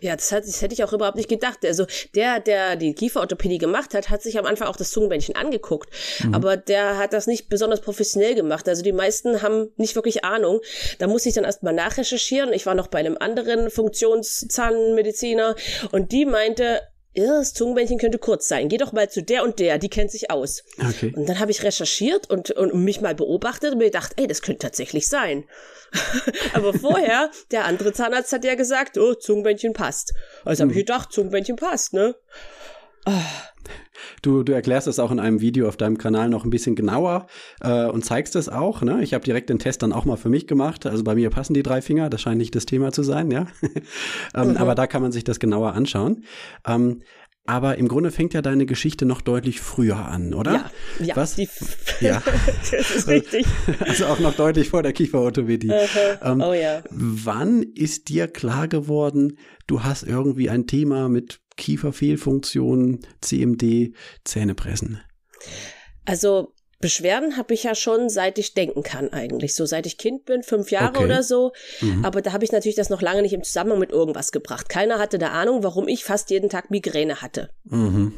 Ja, 0.02 0.16
das, 0.16 0.32
hat, 0.32 0.46
das 0.46 0.62
hätte 0.62 0.74
ich 0.74 0.84
auch 0.84 0.94
überhaupt 0.94 1.18
nicht 1.18 1.30
gedacht. 1.30 1.66
Also 1.66 1.86
der, 2.16 2.40
der 2.40 2.76
die 2.76 2.94
Kieferorthopädie 2.94 3.58
gemacht 3.58 3.94
hat, 3.94 4.10
hat 4.10 4.22
sich 4.22 4.38
am 4.38 4.46
Anfang 4.46 4.68
auch 4.68 4.76
das 4.76 4.92
Zungenbändchen 4.92 5.36
angeguckt. 5.36 5.90
Mhm. 6.24 6.34
Aber 6.34 6.58
der 6.58 6.98
hat 6.98 7.14
das 7.14 7.28
nicht 7.28 7.50
besonders 7.50 7.82
professionell 7.82 8.36
gemacht. 8.36 8.68
Also 8.68 8.84
die 8.84 8.92
meisten 8.92 9.42
haben 9.42 9.70
nicht 9.78 9.96
wirklich 9.96 10.24
Ahnung. 10.24 10.62
Da 11.00 11.08
muss 11.08 11.26
ich 11.26 11.34
dann 11.34 11.44
erstmal 11.44 11.74
nachrecherchieren. 11.74 12.54
Ich 12.54 12.66
war 12.66 12.76
noch 12.76 12.88
bei 12.88 13.00
einem 13.00 13.18
anderen 13.20 13.70
Funktionszahnmediziner 13.70 15.56
und 15.92 16.12
die 16.12 16.26
meinte, 16.26 16.82
das 17.16 17.54
Zungenbändchen 17.54 17.98
könnte 17.98 18.20
kurz 18.20 18.48
sein. 18.48 18.70
Geh 18.70 18.78
doch 18.78 18.92
mal 18.92 19.10
zu 19.10 19.24
der 19.24 19.44
und 19.44 19.60
der, 19.60 19.78
die 19.78 19.90
kennt 19.90 20.12
sich 20.12 20.30
aus. 20.30 20.64
Okay. 20.78 21.12
Und 21.16 21.28
dann 21.28 21.40
habe 21.40 21.52
ich 21.52 21.64
recherchiert 21.64 22.30
und, 22.30 22.52
und 22.52 22.76
mich 22.76 23.02
mal 23.02 23.16
beobachtet 23.16 23.74
und 23.74 23.80
mir 23.80 23.86
gedacht, 23.86 24.14
ey, 24.18 24.28
das 24.28 24.42
könnte 24.42 24.60
tatsächlich 24.60 25.08
sein. 25.08 25.46
Aber 26.54 26.74
vorher, 26.74 27.32
der 27.52 27.66
andere 27.66 27.94
Zahnarzt 27.94 28.32
hat 28.32 28.46
ja 28.46 28.56
gesagt, 28.56 28.98
oh, 28.98 29.16
Zungenbändchen 29.16 29.74
passt. 29.74 30.14
Also 30.46 30.62
hm. 30.62 30.70
habe 30.70 30.80
ich 30.80 30.86
gedacht, 30.86 31.12
Zungenbändchen 31.12 31.56
passt, 31.56 31.94
ne? 31.94 32.16
Ah. 33.06 33.22
Du, 34.22 34.44
du 34.44 34.54
erklärst 34.54 34.88
das 34.88 35.00
auch 35.00 35.12
in 35.12 35.20
einem 35.20 35.42
Video 35.42 35.68
auf 35.68 35.78
deinem 35.78 35.98
Kanal 35.98 36.30
noch 36.30 36.44
ein 36.44 36.50
bisschen 36.50 36.76
genauer 36.76 37.28
äh, 37.62 37.86
und 37.86 38.04
zeigst 38.04 38.36
es 38.36 38.50
auch. 38.50 38.82
Ne? 38.82 39.02
Ich 39.02 39.14
habe 39.14 39.24
direkt 39.24 39.50
den 39.50 39.60
Test 39.60 39.82
dann 39.82 39.94
auch 39.94 40.06
mal 40.06 40.18
für 40.18 40.30
mich 40.30 40.48
gemacht. 40.48 40.86
Also 40.86 41.04
bei 41.04 41.16
mir 41.16 41.30
passen 41.30 41.54
die 41.54 41.64
drei 41.64 41.82
Finger, 41.82 42.10
das 42.10 42.22
scheint 42.22 42.38
nicht 42.38 42.56
das 42.56 42.66
Thema 42.66 42.92
zu 42.92 43.04
sein, 43.04 43.32
ja. 43.32 43.48
ähm, 44.36 44.50
mhm. 44.52 44.58
Aber 44.58 44.76
da 44.76 44.88
kann 44.88 45.02
man 45.02 45.12
sich 45.12 45.24
das 45.24 45.40
genauer 45.40 45.74
anschauen. 45.74 46.24
Ähm, 46.68 47.02
aber 47.50 47.80
im 47.80 47.88
Grunde 47.88 48.12
fängt 48.12 48.36
ja 48.36 48.44
deine 48.44 48.68
Geschichte 48.68 49.08
noch 49.08 49.22
deutlich 49.22 49.60
früher 49.60 50.06
an, 50.06 50.36
oder? 50.36 50.54
Ja, 50.54 50.72
ja. 51.00 51.16
Was? 51.16 51.36
Ja. 52.00 52.22
das 52.72 52.96
ist 52.96 53.08
richtig. 53.08 53.46
Also 53.80 54.06
auch 54.06 54.20
noch 54.20 54.36
deutlich 54.36 54.70
vor 54.70 54.84
der 54.84 54.94
Kieferorthopädie. 54.94 55.70
Uh 55.70 55.74
-huh. 55.74 56.32
ähm, 56.32 56.42
oh 56.42 56.54
ja. 56.54 56.82
Wann 56.92 57.64
ist 57.64 58.08
dir 58.10 58.28
klar 58.28 58.68
geworden, 58.68 59.38
du 59.68 59.84
hast 59.84 60.04
irgendwie 60.04 60.50
ein 60.50 60.68
Thema 60.68 61.10
mit 61.10 61.42
Kieferfehlfunktion, 61.60 63.00
CMD, 63.22 63.94
Zähnepressen? 64.24 65.02
Also 66.06 66.54
Beschwerden 66.80 67.36
habe 67.36 67.54
ich 67.54 67.64
ja 67.64 67.76
schon, 67.76 68.10
seit 68.10 68.40
ich 68.40 68.54
denken 68.54 68.84
kann 68.84 69.12
eigentlich. 69.12 69.54
So 69.54 69.66
seit 69.66 69.86
ich 69.86 69.98
Kind 69.98 70.26
bin, 70.26 70.44
fünf 70.44 70.72
Jahre 70.72 70.96
okay. 70.96 71.04
oder 71.04 71.24
so. 71.24 71.52
Mhm. 71.82 72.06
Aber 72.06 72.22
da 72.22 72.32
habe 72.32 72.46
ich 72.46 72.54
natürlich 72.54 72.78
das 72.78 72.90
noch 72.90 73.02
lange 73.02 73.22
nicht 73.22 73.34
im 73.34 73.44
Zusammenhang 73.44 73.80
mit 73.80 73.92
irgendwas 73.92 74.32
gebracht. 74.32 74.70
Keiner 74.70 74.98
hatte 74.98 75.20
da 75.20 75.30
Ahnung, 75.30 75.62
warum 75.62 75.90
ich 75.90 76.06
fast 76.06 76.30
jeden 76.30 76.50
Tag 76.50 76.72
Migräne 76.72 77.22
hatte. 77.22 77.50
Mhm. 77.66 78.14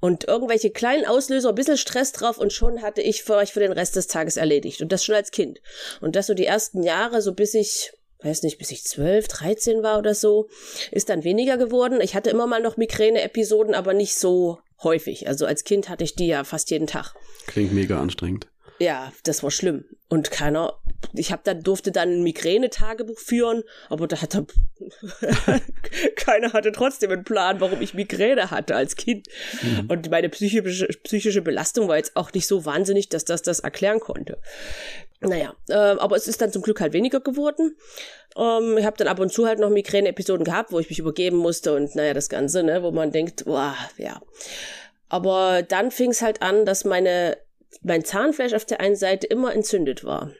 Und 0.00 0.28
irgendwelche 0.28 0.70
kleinen 0.70 1.06
Auslöser, 1.06 1.48
ein 1.48 1.54
bisschen 1.54 1.78
Stress 1.78 2.12
drauf 2.12 2.38
und 2.38 2.52
schon 2.52 2.82
hatte 2.82 3.00
ich 3.00 3.24
für 3.24 3.34
euch 3.34 3.52
für 3.52 3.60
den 3.60 3.72
Rest 3.72 3.96
des 3.96 4.06
Tages 4.06 4.36
erledigt. 4.36 4.82
Und 4.82 4.92
das 4.92 5.02
schon 5.02 5.16
als 5.16 5.30
Kind. 5.32 5.60
Und 6.00 6.14
das 6.14 6.26
so 6.26 6.34
die 6.34 6.46
ersten 6.46 6.82
Jahre, 6.82 7.22
so 7.22 7.32
bis 7.32 7.54
ich 7.54 7.92
weiß 8.22 8.42
nicht, 8.42 8.58
bis 8.58 8.70
ich 8.70 8.84
zwölf, 8.84 9.28
dreizehn 9.28 9.82
war 9.82 9.98
oder 9.98 10.14
so, 10.14 10.48
ist 10.90 11.08
dann 11.08 11.24
weniger 11.24 11.56
geworden. 11.56 12.00
Ich 12.00 12.14
hatte 12.14 12.30
immer 12.30 12.46
mal 12.46 12.60
noch 12.60 12.76
Migräne-Episoden, 12.76 13.74
aber 13.74 13.94
nicht 13.94 14.16
so 14.16 14.58
häufig. 14.82 15.28
Also 15.28 15.46
als 15.46 15.64
Kind 15.64 15.88
hatte 15.88 16.04
ich 16.04 16.14
die 16.14 16.26
ja 16.26 16.44
fast 16.44 16.70
jeden 16.70 16.86
Tag. 16.86 17.14
Klingt 17.46 17.72
mega 17.72 18.00
anstrengend. 18.00 18.48
Ja, 18.78 19.12
das 19.24 19.42
war 19.42 19.50
schlimm. 19.50 19.84
Und 20.08 20.30
keiner 20.30 20.78
ich 21.12 21.32
habe 21.32 21.42
dann 21.44 21.62
durfte 21.62 21.92
dann 21.92 22.10
ein 22.10 22.22
Migränetagebuch 22.22 23.18
führen, 23.18 23.62
aber 23.88 24.06
da 24.06 24.20
hat 24.20 24.36
keiner 26.16 26.52
hatte 26.52 26.72
trotzdem 26.72 27.10
einen 27.10 27.24
Plan, 27.24 27.60
warum 27.60 27.80
ich 27.80 27.94
Migräne 27.94 28.50
hatte 28.50 28.74
als 28.74 28.96
Kind. 28.96 29.26
Mhm. 29.62 29.90
Und 29.90 30.10
meine 30.10 30.28
psychische, 30.28 30.88
psychische 31.04 31.42
Belastung 31.42 31.88
war 31.88 31.96
jetzt 31.96 32.16
auch 32.16 32.32
nicht 32.32 32.46
so 32.46 32.64
wahnsinnig, 32.64 33.08
dass 33.08 33.24
das 33.24 33.42
das 33.42 33.60
erklären 33.60 34.00
konnte. 34.00 34.38
Naja, 35.20 35.54
äh, 35.68 35.74
aber 35.74 36.16
es 36.16 36.28
ist 36.28 36.40
dann 36.40 36.52
zum 36.52 36.62
Glück 36.62 36.80
halt 36.80 36.92
weniger 36.92 37.20
geworden. 37.20 37.76
Ähm, 38.36 38.76
ich 38.78 38.84
habe 38.84 38.96
dann 38.96 39.08
ab 39.08 39.18
und 39.20 39.32
zu 39.32 39.46
halt 39.46 39.58
noch 39.58 39.70
Migräne-Episoden 39.70 40.44
gehabt, 40.44 40.72
wo 40.72 40.78
ich 40.78 40.88
mich 40.90 40.98
übergeben 40.98 41.38
musste 41.38 41.74
und 41.74 41.94
naja, 41.94 42.14
das 42.14 42.28
Ganze, 42.28 42.62
ne, 42.62 42.82
wo 42.82 42.90
man 42.90 43.12
denkt, 43.12 43.44
boah, 43.44 43.74
ja. 43.96 44.20
Aber 45.08 45.62
dann 45.62 45.90
fing 45.90 46.10
es 46.10 46.22
halt 46.22 46.42
an, 46.42 46.66
dass 46.66 46.84
meine 46.84 47.36
mein 47.82 48.04
Zahnfleisch 48.04 48.54
auf 48.54 48.64
der 48.64 48.80
einen 48.80 48.96
Seite 48.96 49.26
immer 49.26 49.54
entzündet 49.54 50.04
war. 50.04 50.32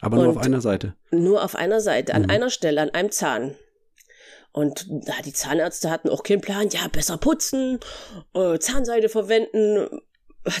Aber 0.00 0.16
nur 0.16 0.28
und 0.28 0.36
auf 0.36 0.42
einer 0.44 0.60
Seite. 0.60 0.94
Nur 1.10 1.42
auf 1.42 1.56
einer 1.56 1.80
Seite, 1.80 2.14
an 2.14 2.22
mhm. 2.22 2.30
einer 2.30 2.50
Stelle, 2.50 2.80
an 2.80 2.90
einem 2.90 3.10
Zahn. 3.10 3.56
Und 4.52 4.86
ja, 4.88 5.14
die 5.24 5.32
Zahnärzte 5.32 5.90
hatten 5.90 6.08
auch 6.08 6.22
keinen 6.22 6.40
Plan, 6.40 6.68
ja, 6.68 6.86
besser 6.88 7.16
putzen, 7.16 7.80
äh, 8.34 8.58
Zahnseide 8.58 9.08
verwenden. 9.08 10.00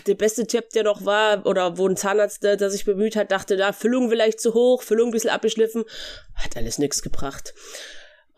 Der 0.06 0.14
beste 0.14 0.46
Tipp, 0.46 0.70
der 0.70 0.82
noch 0.82 1.04
war, 1.04 1.44
oder 1.46 1.76
wo 1.76 1.86
ein 1.86 1.96
Zahnarzt, 1.96 2.42
der, 2.42 2.56
der 2.56 2.70
sich 2.70 2.86
bemüht 2.86 3.16
hat, 3.16 3.30
dachte, 3.30 3.56
da, 3.56 3.72
Füllung 3.72 4.08
vielleicht 4.08 4.40
zu 4.40 4.54
hoch, 4.54 4.82
Füllung 4.82 5.08
ein 5.08 5.12
bisschen 5.12 5.30
abgeschliffen, 5.30 5.84
hat 6.34 6.56
alles 6.56 6.78
nichts 6.78 7.02
gebracht. 7.02 7.54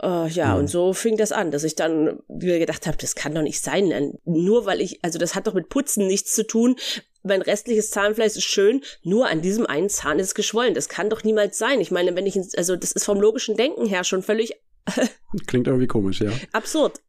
Uh, 0.03 0.27
ja, 0.27 0.53
mhm. 0.53 0.59
und 0.59 0.67
so 0.67 0.93
fing 0.93 1.17
das 1.17 1.33
an, 1.33 1.51
dass 1.51 1.65
ich 1.65 1.75
dann 1.75 2.19
wieder 2.29 2.59
gedacht 2.59 2.87
habe, 2.87 2.99
das 2.99 3.15
kann 3.15 3.35
doch 3.35 3.41
nicht 3.41 3.63
sein. 3.63 4.19
Nur 4.25 4.67
weil 4.67 4.83
ich, 4.83 5.03
also 5.03 5.19
das 5.19 5.35
hat 5.35 5.47
doch 5.47 5.55
mit 5.55 5.71
Putzen 5.71 6.07
nichts 6.07 6.35
zu 6.35 6.47
tun. 6.47 6.77
Mein 7.27 7.43
restliches 7.43 7.91
Zahnfleisch 7.91 8.37
ist 8.37 8.45
schön, 8.45 8.83
nur 9.03 9.29
an 9.29 9.43
diesem 9.43 9.67
einen 9.67 9.89
Zahn 9.89 10.19
ist 10.19 10.29
es 10.29 10.35
geschwollen. 10.35 10.75
Das 10.75 10.89
kann 10.89 11.11
doch 11.11 11.25
niemals 11.25 11.59
sein. 11.59 11.81
Ich 11.81 11.91
meine, 11.91 12.15
wenn 12.17 12.27
ich, 12.27 12.39
also 12.57 12.77
das 12.77 12.93
ist 12.93 13.05
vom 13.05 13.21
logischen 13.21 13.57
Denken 13.57 13.87
her 13.87 14.05
schon 14.05 14.23
völlig 14.23 14.57
Klingt 15.47 15.67
irgendwie 15.67 15.87
komisch, 15.87 16.21
ja. 16.21 16.31
Absurd. 16.53 17.01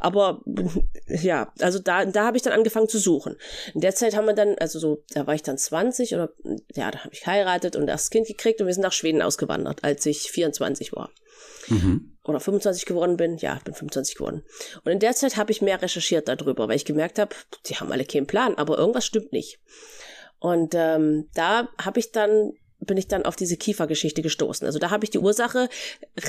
Aber 0.00 0.42
ja, 1.06 1.52
also 1.60 1.78
da, 1.78 2.04
da 2.04 2.24
habe 2.24 2.36
ich 2.36 2.42
dann 2.42 2.52
angefangen 2.52 2.88
zu 2.88 2.98
suchen. 2.98 3.36
In 3.74 3.80
der 3.80 3.94
Zeit 3.94 4.16
haben 4.16 4.26
wir 4.26 4.34
dann, 4.34 4.56
also 4.58 4.78
so, 4.78 5.04
da 5.10 5.26
war 5.26 5.34
ich 5.34 5.42
dann 5.42 5.58
20 5.58 6.14
oder 6.14 6.32
ja, 6.74 6.90
da 6.90 7.00
habe 7.00 7.12
ich 7.12 7.20
geheiratet 7.20 7.76
und 7.76 7.86
das 7.86 8.10
Kind 8.10 8.26
gekriegt 8.26 8.60
und 8.60 8.66
wir 8.66 8.74
sind 8.74 8.82
nach 8.82 8.92
Schweden 8.92 9.22
ausgewandert, 9.22 9.84
als 9.84 10.04
ich 10.06 10.30
24 10.30 10.92
war. 10.92 11.10
Mhm. 11.68 12.11
Oder 12.24 12.40
25 12.40 12.86
geworden 12.86 13.16
bin. 13.16 13.36
Ja, 13.38 13.56
ich 13.56 13.64
bin 13.64 13.74
25 13.74 14.16
geworden. 14.16 14.44
Und 14.84 14.92
in 14.92 15.00
der 15.00 15.14
Zeit 15.14 15.36
habe 15.36 15.50
ich 15.50 15.62
mehr 15.62 15.82
recherchiert 15.82 16.28
darüber, 16.28 16.68
weil 16.68 16.76
ich 16.76 16.84
gemerkt 16.84 17.18
habe, 17.18 17.34
die 17.66 17.74
haben 17.74 17.90
alle 17.90 18.04
keinen 18.04 18.26
Plan, 18.26 18.54
aber 18.56 18.78
irgendwas 18.78 19.06
stimmt 19.06 19.32
nicht. 19.32 19.58
Und 20.38 20.74
ähm, 20.74 21.28
da 21.34 21.68
habe 21.80 22.00
ich 22.00 22.12
dann 22.12 22.52
bin 22.84 22.96
ich 22.96 23.08
dann 23.08 23.24
auf 23.24 23.36
diese 23.36 23.56
Kiefergeschichte 23.56 24.22
gestoßen. 24.22 24.66
Also 24.66 24.78
da 24.78 24.90
habe 24.90 25.04
ich 25.04 25.10
die 25.10 25.18
Ursache 25.18 25.68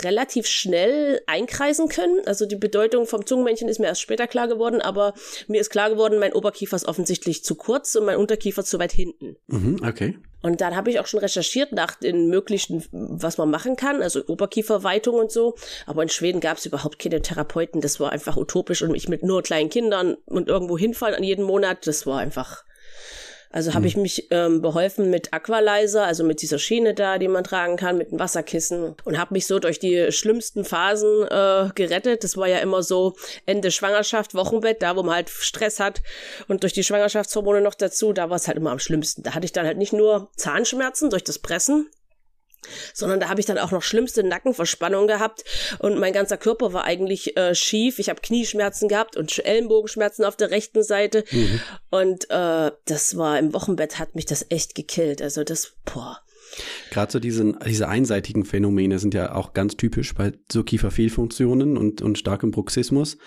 relativ 0.03 0.48
schnell 0.48 1.22
einkreisen 1.27 1.89
können. 1.89 2.22
Also 2.25 2.45
die 2.45 2.55
Bedeutung 2.55 3.07
vom 3.07 3.25
Zungenmännchen 3.25 3.67
ist 3.67 3.79
mir 3.79 3.88
erst 3.88 4.01
später 4.01 4.27
klar 4.27 4.48
geworden, 4.48 4.81
aber 4.81 5.13
mir 5.48 5.60
ist 5.60 5.69
klar 5.69 5.89
geworden, 5.89 6.19
mein 6.19 6.33
Oberkiefer 6.33 6.75
ist 6.75 6.88
offensichtlich 6.88 7.43
zu 7.43 7.55
kurz 7.55 7.95
und 7.95 8.05
mein 8.05 8.17
Unterkiefer 8.17 8.63
zu 8.63 8.79
weit 8.79 8.91
hinten. 8.91 9.36
Mhm, 9.48 9.81
okay. 9.88 10.17
Und 10.43 10.60
dann 10.60 10.75
habe 10.75 10.91
ich 10.91 11.00
auch 11.00 11.07
schon 11.07 11.22
recherchiert 11.22 11.72
nach 11.72 11.95
den 11.95 12.27
möglichen, 12.27 12.83
was 12.91 13.38
man 13.38 13.50
machen 13.50 13.77
kann, 13.77 14.01
also 14.01 14.25
Oberkieferweitung 14.27 15.15
und 15.15 15.31
so. 15.31 15.55
Aber 15.86 16.03
in 16.03 16.10
Schweden 16.10 16.41
gab 16.41 16.57
es 16.57 16.65
überhaupt 16.65 17.00
keine 17.00 17.22
Therapeuten. 17.22 17.79
Das 17.79 18.01
war 18.01 18.12
einfach 18.12 18.36
utopisch 18.36 18.81
und 18.81 18.93
ich 18.93 19.07
mit 19.07 19.24
nur 19.24 19.41
kleinen 19.41 19.69
Kindern 19.69 20.17
und 20.25 20.50
irgendwo 20.50 20.77
hinfallen 20.77 21.15
an 21.15 21.24
jeden 21.24 21.45
Monat, 21.45 21.88
das 21.88 22.05
war 22.05 22.19
einfach 22.19 22.65
also 23.53 23.69
mhm. 23.69 23.75
habe 23.75 23.88
ich 23.88 23.95
mich 23.95 24.27
ähm, 24.31 24.62
beholfen 24.62 25.10
mit 25.10 25.31
Aqualizer, 25.31 26.05
also 26.05 26.24
mit 26.24 26.41
dieser 26.41 26.60
Schiene 26.60 26.93
da, 26.93 27.19
die 27.19 27.27
man 27.27 27.43
tragen 27.43 27.77
kann, 27.77 27.98
mit 27.98 28.10
einem 28.10 28.19
Wasserkissen 28.19 28.95
und 29.05 29.17
habe 29.17 29.33
mich 29.33 29.48
so 29.48 29.60
durch 29.60 29.79
die 29.79 30.12
schlimmsten 30.12 30.65
Phasen 30.65 31.27
äh, 31.29 31.69
gerettet. 31.75 32.24
Das 32.24 32.36
war 32.36 32.48
ja 32.48 32.57
immer 32.57 32.81
so 32.81 33.15
Ende 33.45 33.72
Schwangerschaft, 33.72 34.33
Wochenbett, 34.33 34.81
da 34.81 34.98
wo 34.98 35.03
man 35.03 35.15
halt 35.15 35.29
Stress 35.29 35.79
hat 35.79 36.01
und 36.48 36.63
durch 36.63 36.74
die 36.74 36.83
Schwangerschaftshormone 36.83 37.62
noch 37.62 37.75
dazu, 37.75 38.12
da 38.12 38.29
war 38.29 38.38
es 38.38 38.48
halt 38.48 38.57
immer 38.57 38.72
am 38.72 38.79
schlimmsten. 38.79 39.22
Da 39.22 39.36
hatte 39.36 39.45
ich 39.45 39.53
dann 39.53 39.67
halt 39.67 39.77
nicht 39.77 39.93
nur 39.93 40.31
Zahnschmerzen 40.36 41.12
durch 41.12 41.24
das 41.24 41.38
Pressen, 41.38 41.89
sondern 42.93 43.20
da 43.20 43.29
habe 43.29 43.39
ich 43.39 43.46
dann 43.46 43.58
auch 43.58 43.72
noch 43.72 43.82
schlimmste 43.82 44.24
Nackenverspannung 44.24 45.08
gehabt 45.08 45.43
und 45.79 46.00
mein 46.00 46.13
ganzer 46.13 46.38
Körper 46.38 46.74
war 46.74 46.84
eigentlich 46.84 47.38
äh, 47.38 47.55
schief. 47.55 48.00
Ich 48.00 48.10
habe 48.10 48.22
Knieschmerzen 48.22 48.88
gehabt 48.88 49.17
und 49.17 49.38
Ellenbogenschmerzen 49.46 50.25
auf 50.25 50.36
der 50.36 50.51
rechten 50.51 50.84
Seite 50.84 51.24
mhm. 51.32 51.62
und 51.91 52.29
äh, 52.29 52.72
das 52.86 53.17
war 53.17 53.39
im 53.39 53.53
Wochenbett 53.53 54.00
hat 54.00 54.15
mich 54.15 54.25
das 54.25 54.46
echt 54.50 54.75
gekillt. 54.75 55.22
Also 55.22 55.43
das 55.43 55.74
boah. 55.86 56.20
Gerade 56.91 57.12
so 57.12 57.19
diese, 57.19 57.53
diese 57.67 57.88
einseitigen 57.88 58.45
Phänomene 58.45 59.00
sind 59.00 59.13
ja 59.13 59.33
auch 59.33 59.53
ganz 59.53 59.77
typisch 59.77 60.13
bei 60.13 60.33
so 60.51 60.63
Kieferfehlfunktionen 60.63 61.77
und, 61.77 62.01
und 62.01 62.17
starkem 62.17 62.51
Bruxismus, 62.51 63.17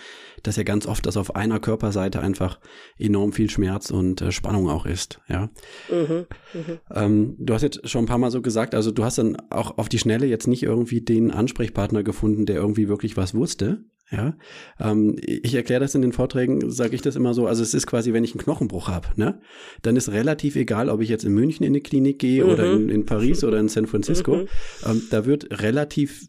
dass 0.43 0.57
ja 0.57 0.63
ganz 0.63 0.87
oft 0.87 1.07
das 1.07 1.17
auf 1.17 1.35
einer 1.35 1.61
Körperseite 1.61 2.21
einfach 2.21 2.61
enorm 2.99 3.33
viel 3.33 3.51
Schmerz 3.51 3.91
und 3.91 4.23
äh, 4.23 4.33
Spannung 4.33 4.69
auch 4.69 4.87
ist. 4.87 5.21
Ja. 5.29 5.51
Mhm, 5.91 6.27
mh. 6.55 6.81
ähm, 6.95 7.37
du 7.39 7.55
hast 7.55 7.63
jetzt 7.63 7.89
schon 7.89 8.05
ein 8.05 8.09
paar 8.09 8.19
Mal 8.19 8.31
so 8.31 8.43
gesagt, 8.43 8.75
also 8.75 8.91
du 8.91 9.05
hast 9.05 9.19
dann 9.19 9.37
auch 9.51 9.79
auf 9.79 9.89
die 9.89 9.99
Schnelle 9.99 10.27
jetzt 10.27 10.47
nicht 10.47 10.63
irgendwie 10.63 11.01
den 11.01 11.31
Ansprechpartner 11.31 12.03
gefunden, 12.03 12.47
der 12.47 12.57
irgendwie 12.57 12.89
wirklich 12.89 13.17
was 13.17 13.35
wusste, 13.35 13.85
ja, 14.11 14.37
ähm, 14.79 15.17
ich 15.21 15.55
erkläre 15.55 15.81
das 15.81 15.97
in 15.97 16.03
den 16.03 16.13
Vorträgen, 16.13 16.71
sage 16.71 16.95
ich 16.95 17.03
das 17.03 17.17
immer 17.17 17.35
so. 17.35 17.49
Also 17.49 17.63
es 17.63 17.75
ist 17.75 17.89
quasi, 17.89 18.13
wenn 18.13 18.23
ich 18.23 18.35
einen 18.35 18.43
Knochenbruch 18.43 18.89
habe, 18.89 19.09
ne, 19.17 19.41
dann 19.83 19.97
ist 19.97 20.13
relativ 20.13 20.55
egal, 20.55 20.91
ob 20.91 21.01
ich 21.01 21.09
jetzt 21.09 21.25
in 21.25 21.35
München 21.35 21.67
in 21.67 21.75
die 21.75 21.81
Klinik 21.81 22.21
gehe 22.21 22.45
mhm. 22.45 22.51
oder 22.51 22.73
in, 22.73 22.89
in, 22.89 23.05
Paris 23.05 23.43
oder 23.43 23.59
in 23.59 23.69
San 23.69 23.87
Francisco. 23.87 24.37
Mhm. 24.37 24.49
Ähm, 24.87 25.03
da 25.11 25.27
wird 25.27 25.61
relativ, 25.61 26.29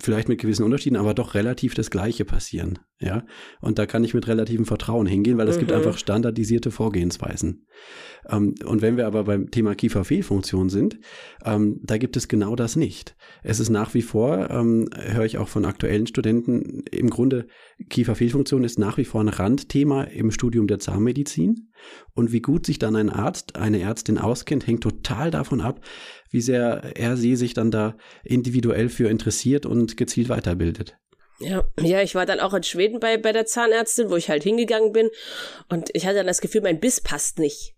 vielleicht 0.00 0.28
mit 0.28 0.40
gewissen 0.40 0.64
Unterschieden, 0.64 0.96
aber 0.96 1.14
doch 1.14 1.34
relativ 1.34 1.74
das 1.74 1.90
Gleiche 1.90 2.24
passieren. 2.24 2.80
Ja, 3.00 3.24
und 3.60 3.78
da 3.78 3.86
kann 3.86 4.02
ich 4.02 4.14
mit 4.14 4.26
relativem 4.28 4.64
Vertrauen 4.64 5.06
hingehen, 5.06 5.36
weil 5.36 5.48
es 5.48 5.56
mhm. 5.56 5.60
gibt 5.60 5.72
einfach 5.72 5.98
standardisierte 5.98 6.70
Vorgehensweisen. 6.70 7.66
Ähm, 8.30 8.54
und 8.64 8.82
wenn 8.82 8.96
wir 8.96 9.06
aber 9.06 9.24
beim 9.24 9.50
Thema 9.50 9.74
Kieferfehlfunktion 9.74 10.68
sind, 10.68 10.98
ähm, 11.44 11.80
da 11.82 11.98
gibt 11.98 12.16
es 12.16 12.28
genau 12.28 12.56
das 12.56 12.76
nicht. 12.76 13.16
Es 13.42 13.60
ist 13.60 13.68
nach 13.68 13.94
wie 13.94 14.02
vor, 14.02 14.48
ähm, 14.50 14.88
höre 14.94 15.24
ich 15.24 15.38
auch 15.38 15.48
von 15.48 15.64
aktuellen 15.64 16.06
Studenten, 16.06 16.84
im 17.04 17.10
Grunde 17.10 17.46
Kieferfehlfunktion 17.90 18.64
ist 18.64 18.78
nach 18.78 18.96
wie 18.96 19.04
vor 19.04 19.20
ein 19.20 19.28
Randthema 19.28 20.04
im 20.04 20.30
Studium 20.30 20.66
der 20.66 20.78
Zahnmedizin. 20.78 21.70
Und 22.14 22.32
wie 22.32 22.40
gut 22.40 22.64
sich 22.64 22.78
dann 22.78 22.96
ein 22.96 23.10
Arzt, 23.10 23.56
eine 23.56 23.80
Ärztin 23.80 24.16
auskennt, 24.16 24.66
hängt 24.66 24.82
total 24.82 25.30
davon 25.30 25.60
ab, 25.60 25.84
wie 26.30 26.40
sehr 26.40 26.96
er 26.96 27.18
sie 27.18 27.36
sich 27.36 27.52
dann 27.52 27.70
da 27.70 27.96
individuell 28.24 28.88
für 28.88 29.10
interessiert 29.10 29.66
und 29.66 29.98
gezielt 29.98 30.30
weiterbildet. 30.30 30.96
Ja, 31.40 31.68
ja, 31.78 32.00
ich 32.00 32.14
war 32.14 32.24
dann 32.24 32.40
auch 32.40 32.54
in 32.54 32.62
Schweden 32.62 33.00
bei, 33.00 33.18
bei 33.18 33.32
der 33.32 33.44
Zahnärztin, 33.44 34.08
wo 34.08 34.16
ich 34.16 34.30
halt 34.30 34.42
hingegangen 34.42 34.92
bin. 34.92 35.10
Und 35.68 35.90
ich 35.92 36.06
hatte 36.06 36.16
dann 36.16 36.26
das 36.26 36.40
Gefühl, 36.40 36.62
mein 36.62 36.80
Biss 36.80 37.02
passt 37.02 37.38
nicht. 37.38 37.73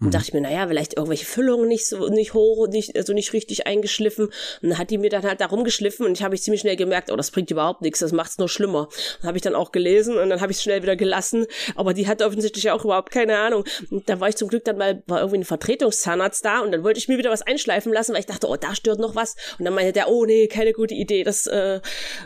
Und 0.00 0.08
mhm. 0.08 0.10
dachte 0.10 0.26
ich 0.28 0.34
mir, 0.34 0.40
naja, 0.40 0.66
vielleicht 0.66 0.94
irgendwelche 0.94 1.24
Füllungen 1.24 1.68
nicht 1.68 1.86
so, 1.86 2.08
nicht 2.08 2.34
hoch, 2.34 2.68
nicht, 2.68 2.96
also 2.96 3.12
nicht 3.12 3.32
richtig 3.32 3.66
eingeschliffen. 3.66 4.26
Und 4.26 4.68
dann 4.70 4.78
hat 4.78 4.90
die 4.90 4.98
mir 4.98 5.10
dann 5.10 5.22
halt 5.22 5.40
da 5.40 5.46
rumgeschliffen 5.46 6.04
und 6.06 6.12
ich 6.12 6.22
habe 6.22 6.34
ich 6.34 6.42
ziemlich 6.42 6.60
schnell 6.60 6.76
gemerkt, 6.76 7.10
oh, 7.10 7.16
das 7.16 7.30
bringt 7.30 7.50
überhaupt 7.50 7.82
nichts, 7.82 8.00
das 8.00 8.12
macht's 8.12 8.38
nur 8.38 8.48
schlimmer. 8.48 8.88
Dann 9.20 9.28
habe 9.28 9.38
ich 9.38 9.42
dann 9.42 9.54
auch 9.54 9.72
gelesen 9.72 10.18
und 10.18 10.28
dann 10.28 10.40
habe 10.40 10.52
ich 10.52 10.58
es 10.58 10.62
schnell 10.62 10.82
wieder 10.82 10.96
gelassen. 10.96 11.46
Aber 11.74 11.94
die 11.94 12.06
hatte 12.06 12.26
offensichtlich 12.26 12.70
auch 12.70 12.84
überhaupt 12.84 13.10
keine 13.10 13.38
Ahnung. 13.38 13.64
Und 13.90 14.08
da 14.08 14.20
war 14.20 14.28
ich 14.28 14.36
zum 14.36 14.48
Glück 14.48 14.64
dann 14.64 14.78
mal, 14.78 15.02
war 15.06 15.20
irgendwie 15.20 15.38
ein 15.38 15.44
Vertretungszahnarzt 15.44 16.44
da 16.44 16.60
und 16.60 16.72
dann 16.72 16.84
wollte 16.84 16.98
ich 16.98 17.08
mir 17.08 17.18
wieder 17.18 17.30
was 17.30 17.42
einschleifen 17.42 17.92
lassen, 17.92 18.12
weil 18.12 18.20
ich 18.20 18.26
dachte, 18.26 18.48
oh, 18.48 18.56
da 18.56 18.74
stört 18.74 18.98
noch 18.98 19.14
was. 19.14 19.36
Und 19.58 19.64
dann 19.64 19.74
meinte 19.74 19.92
der, 19.92 20.08
oh 20.08 20.24
nee, 20.24 20.46
keine 20.48 20.72
gute 20.72 20.94
Idee. 20.94 21.24
Das, 21.24 21.46
äh, 21.46 21.80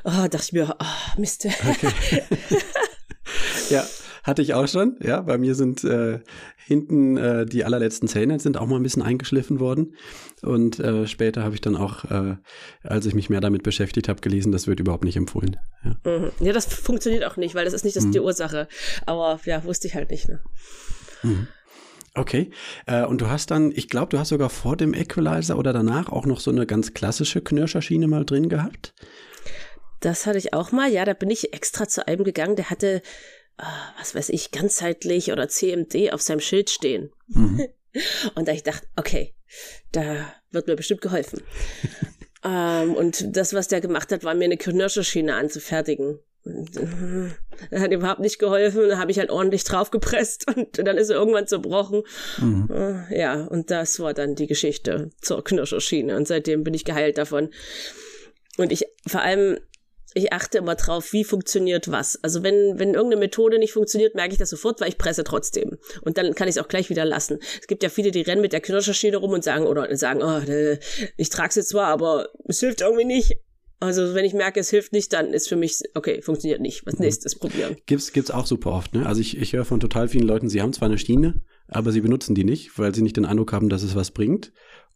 oh, 0.04 0.10
dachte 0.10 0.42
ich 0.42 0.52
mir, 0.52 0.76
oh, 0.78 1.20
Mist. 1.20 1.46
Okay. 1.46 2.22
ja, 3.70 3.86
hatte 4.30 4.42
ich 4.42 4.54
auch 4.54 4.68
schon. 4.68 4.96
Ja, 5.02 5.20
bei 5.20 5.37
mir 5.37 5.54
sind 5.54 5.84
äh, 5.84 6.20
hinten 6.56 7.16
äh, 7.16 7.44
die 7.44 7.64
allerletzten 7.64 8.08
Zähne 8.08 8.38
sind 8.38 8.56
auch 8.56 8.66
mal 8.66 8.76
ein 8.76 8.82
bisschen 8.82 9.02
eingeschliffen 9.02 9.60
worden. 9.60 9.94
Und 10.42 10.78
äh, 10.78 11.06
später 11.06 11.42
habe 11.42 11.54
ich 11.54 11.60
dann 11.60 11.76
auch, 11.76 12.04
äh, 12.04 12.37
als 12.82 13.06
ich 13.06 13.14
mich 13.14 13.28
mehr 13.28 13.40
damit 13.40 13.62
beschäftigt 13.62 14.08
habe, 14.08 14.20
gelesen, 14.20 14.52
das 14.52 14.66
wird 14.66 14.80
überhaupt 14.80 15.04
nicht 15.04 15.16
empfohlen. 15.16 15.56
Ja, 15.84 16.18
mhm. 16.18 16.30
ja 16.40 16.52
das 16.52 16.66
funktioniert 16.66 17.25
auch 17.25 17.37
nicht, 17.37 17.54
weil 17.54 17.64
das 17.64 17.75
ist 17.75 17.84
nicht 17.84 17.96
das 17.96 18.06
mhm. 18.06 18.12
die 18.12 18.20
Ursache. 18.20 18.68
Aber 19.04 19.40
ja, 19.44 19.64
wusste 19.64 19.88
ich 19.88 19.94
halt 19.94 20.10
nicht. 20.10 20.28
Ne? 20.28 20.40
Mhm. 21.22 21.49
Okay. 22.14 22.50
Äh, 22.87 23.04
und 23.04 23.20
du 23.20 23.28
hast 23.28 23.50
dann, 23.50 23.72
ich 23.75 23.88
glaube, 23.88 24.10
du 24.10 24.18
hast 24.18 24.28
sogar 24.28 24.49
vor 24.49 24.76
dem 24.76 24.94
Equalizer 24.94 25.58
oder 25.58 25.72
danach 25.72 26.08
auch 26.08 26.26
noch 26.26 26.40
so 26.40 26.50
eine 26.50 26.66
ganz 26.66 26.94
klassische 26.94 27.40
Knirscherschiene 27.40 28.08
mal 28.08 28.25
drin 28.25 28.49
gehabt. 28.49 28.94
Das 30.00 30.26
hatte 30.26 30.38
ich 30.38 30.54
auch 30.54 30.72
mal. 30.72 30.90
Ja, 30.90 31.04
da 31.04 31.12
bin 31.12 31.30
ich 31.30 31.52
extra 31.52 31.87
zu 31.87 32.08
einem 32.08 32.25
gegangen, 32.25 32.56
der 32.56 32.70
hatte 32.70 33.02
was 33.98 34.14
weiß 34.14 34.28
ich, 34.30 34.50
ganzheitlich 34.50 35.32
oder 35.32 35.48
CMD 35.48 36.12
auf 36.12 36.22
seinem 36.22 36.40
Schild 36.40 36.70
stehen. 36.70 37.12
Mhm. 37.28 37.66
Und 38.34 38.48
da 38.48 38.52
ich 38.52 38.62
dachte, 38.62 38.86
okay, 38.96 39.34
da 39.92 40.32
wird 40.50 40.66
mir 40.66 40.76
bestimmt 40.76 41.00
geholfen. 41.00 41.42
ähm, 42.44 42.94
und 42.94 43.36
das, 43.36 43.52
was 43.52 43.66
der 43.66 43.80
gemacht 43.80 44.12
hat, 44.12 44.22
war 44.22 44.34
mir 44.34 44.44
eine 44.44 44.56
Knirscherschiene 44.56 45.34
anzufertigen. 45.34 46.20
Das 46.44 47.80
hat 47.82 47.92
überhaupt 47.92 48.20
nicht 48.20 48.38
geholfen. 48.38 48.88
Da 48.88 48.98
habe 48.98 49.10
ich 49.10 49.18
halt 49.18 49.30
ordentlich 49.30 49.64
draufgepresst 49.64 50.46
und 50.48 50.78
dann 50.78 50.96
ist 50.96 51.10
er 51.10 51.16
irgendwann 51.16 51.46
zerbrochen. 51.46 52.02
Mhm. 52.38 52.68
Äh, 52.72 53.18
ja, 53.18 53.44
und 53.44 53.70
das 53.70 53.98
war 54.00 54.14
dann 54.14 54.36
die 54.36 54.46
Geschichte 54.46 55.10
zur 55.20 55.44
Knirscherschiene. 55.44 56.16
Und 56.16 56.28
seitdem 56.28 56.64
bin 56.64 56.74
ich 56.74 56.84
geheilt 56.84 57.18
davon. 57.18 57.50
Und 58.56 58.72
ich 58.72 58.86
vor 59.06 59.22
allem, 59.22 59.58
ich 60.14 60.32
achte 60.32 60.58
immer 60.58 60.74
drauf, 60.74 61.12
wie 61.12 61.24
funktioniert 61.24 61.90
was. 61.90 62.22
Also 62.22 62.42
wenn, 62.42 62.78
wenn 62.78 62.94
irgendeine 62.94 63.20
Methode 63.20 63.58
nicht 63.58 63.72
funktioniert, 63.72 64.14
merke 64.14 64.32
ich 64.32 64.38
das 64.38 64.50
sofort, 64.50 64.80
weil 64.80 64.88
ich 64.88 64.98
presse 64.98 65.24
trotzdem. 65.24 65.78
Und 66.02 66.18
dann 66.18 66.34
kann 66.34 66.48
ich 66.48 66.56
es 66.56 66.62
auch 66.62 66.68
gleich 66.68 66.90
wieder 66.90 67.04
lassen. 67.04 67.38
Es 67.60 67.66
gibt 67.66 67.82
ja 67.82 67.88
viele, 67.88 68.10
die 68.10 68.22
rennen 68.22 68.42
mit 68.42 68.52
der 68.52 68.60
Knirscherschiene 68.60 69.16
rum 69.16 69.30
und 69.32 69.44
sagen, 69.44 69.66
oder 69.66 69.94
sagen, 69.96 70.22
oh, 70.22 70.40
ich 71.16 71.28
trage 71.30 71.54
jetzt 71.54 71.68
zwar, 71.68 71.88
aber 71.88 72.28
es 72.46 72.60
hilft 72.60 72.80
irgendwie 72.80 73.04
nicht. 73.04 73.36
Also 73.78 74.14
wenn 74.14 74.26
ich 74.26 74.34
merke, 74.34 74.60
es 74.60 74.68
hilft 74.68 74.92
nicht, 74.92 75.12
dann 75.12 75.32
ist 75.32 75.48
für 75.48 75.56
mich, 75.56 75.80
okay, 75.94 76.20
funktioniert 76.20 76.60
nicht. 76.60 76.84
Was 76.84 76.94
mhm. 76.94 77.06
nächstes 77.06 77.34
probieren. 77.34 77.76
Gibt's, 77.86 78.12
gibt's 78.12 78.30
auch 78.30 78.46
super 78.46 78.72
oft, 78.72 78.94
ne? 78.94 79.06
Also 79.06 79.22
ich, 79.22 79.38
ich 79.38 79.54
höre 79.54 79.64
von 79.64 79.80
total 79.80 80.08
vielen 80.08 80.26
Leuten, 80.26 80.50
sie 80.50 80.60
haben 80.60 80.74
zwar 80.74 80.88
eine 80.88 80.98
Schiene, 80.98 81.40
aber 81.66 81.90
sie 81.90 82.02
benutzen 82.02 82.34
die 82.34 82.44
nicht, 82.44 82.78
weil 82.78 82.94
sie 82.94 83.00
nicht 83.00 83.16
den 83.16 83.24
Eindruck 83.24 83.52
haben, 83.54 83.70
dass 83.70 83.82
es 83.82 83.94
was 83.94 84.10
bringt. 84.10 84.52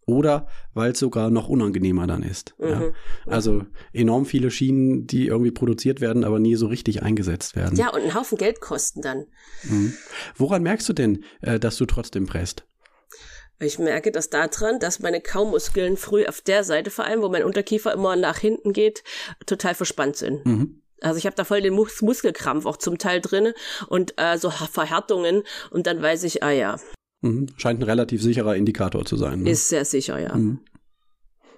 Oder 0.07 0.47
weil 0.75 0.93
es 0.93 0.99
sogar 0.99 1.31
noch 1.31 1.49
unangenehmer 1.49 2.07
dann 2.07 2.23
ist. 2.23 2.55
Mhm. 2.59 2.69
Ja. 2.69 2.81
Also 3.27 3.63
enorm 3.93 4.27
viele 4.27 4.51
Schienen, 4.51 5.07
die 5.07 5.27
irgendwie 5.27 5.51
produziert 5.51 6.01
werden, 6.01 6.25
aber 6.25 6.39
nie 6.39 6.57
so 6.57 6.67
richtig 6.67 7.03
eingesetzt 7.03 7.57
werden. 7.57 7.79
Ja, 7.79 7.89
und 7.89 8.03
einen 8.03 8.15
Haufen 8.15 8.39
Geld 8.39 8.61
kosten 8.61 9.03
dann. 9.03 9.27
Mhm. 9.63 9.95
Woran 10.37 10.63
merkst 10.63 10.89
du 10.89 10.93
denn, 10.93 11.25
äh, 11.41 11.59
dass 11.59 11.77
du 11.77 11.87
trotzdem 11.87 12.27
presst? 12.27 12.67
Ich 13.61 13.79
merke 13.79 14.11
das 14.11 14.31
daran, 14.31 14.81
dass 14.81 14.99
meine 14.99 15.21
Kaumuskeln 15.21 15.97
früh 15.97 16.27
auf 16.27 16.41
der 16.41 16.65
Seite 16.65 16.91
vor 16.91 17.05
allem, 17.05 17.23
wo 17.23 17.29
mein 17.29 17.45
Unterkiefer 17.45 17.93
immer 17.93 18.17
nach 18.17 18.39
hinten 18.39 18.73
geht, 18.73 19.05
total 19.47 19.75
verspannt 19.75 20.17
sind. 20.17 20.45
Mhm. 20.45 20.83
Also 21.01 21.19
ich 21.19 21.27
habe 21.27 21.37
da 21.37 21.45
voll 21.45 21.61
den 21.61 21.75
Mus 21.75 22.01
Muskelkrampf 22.03 22.67
auch 22.67 22.77
zum 22.77 22.99
Teil 22.99 23.21
drinne 23.21 23.55
und 23.89 24.15
äh, 24.17 24.39
so 24.39 24.51
Verhärtungen 24.51 25.43
und 25.71 25.87
dann 25.87 26.03
weiß 26.03 26.25
ich, 26.25 26.43
ah 26.43 26.51
ja. 26.51 26.79
Mhm. 27.25 27.47
Scheint 27.57 27.81
ein 27.81 27.85
relativ 27.85 28.23
sicherer 28.23 28.54
Indikator 28.54 29.04
zu 29.04 29.16
sein. 29.16 29.43
Ne? 29.43 29.50
Ist 29.50 29.71
sehr 29.71 29.85
sicher, 29.85 30.19
ja. 30.19 30.37
Mhm. 30.37 30.61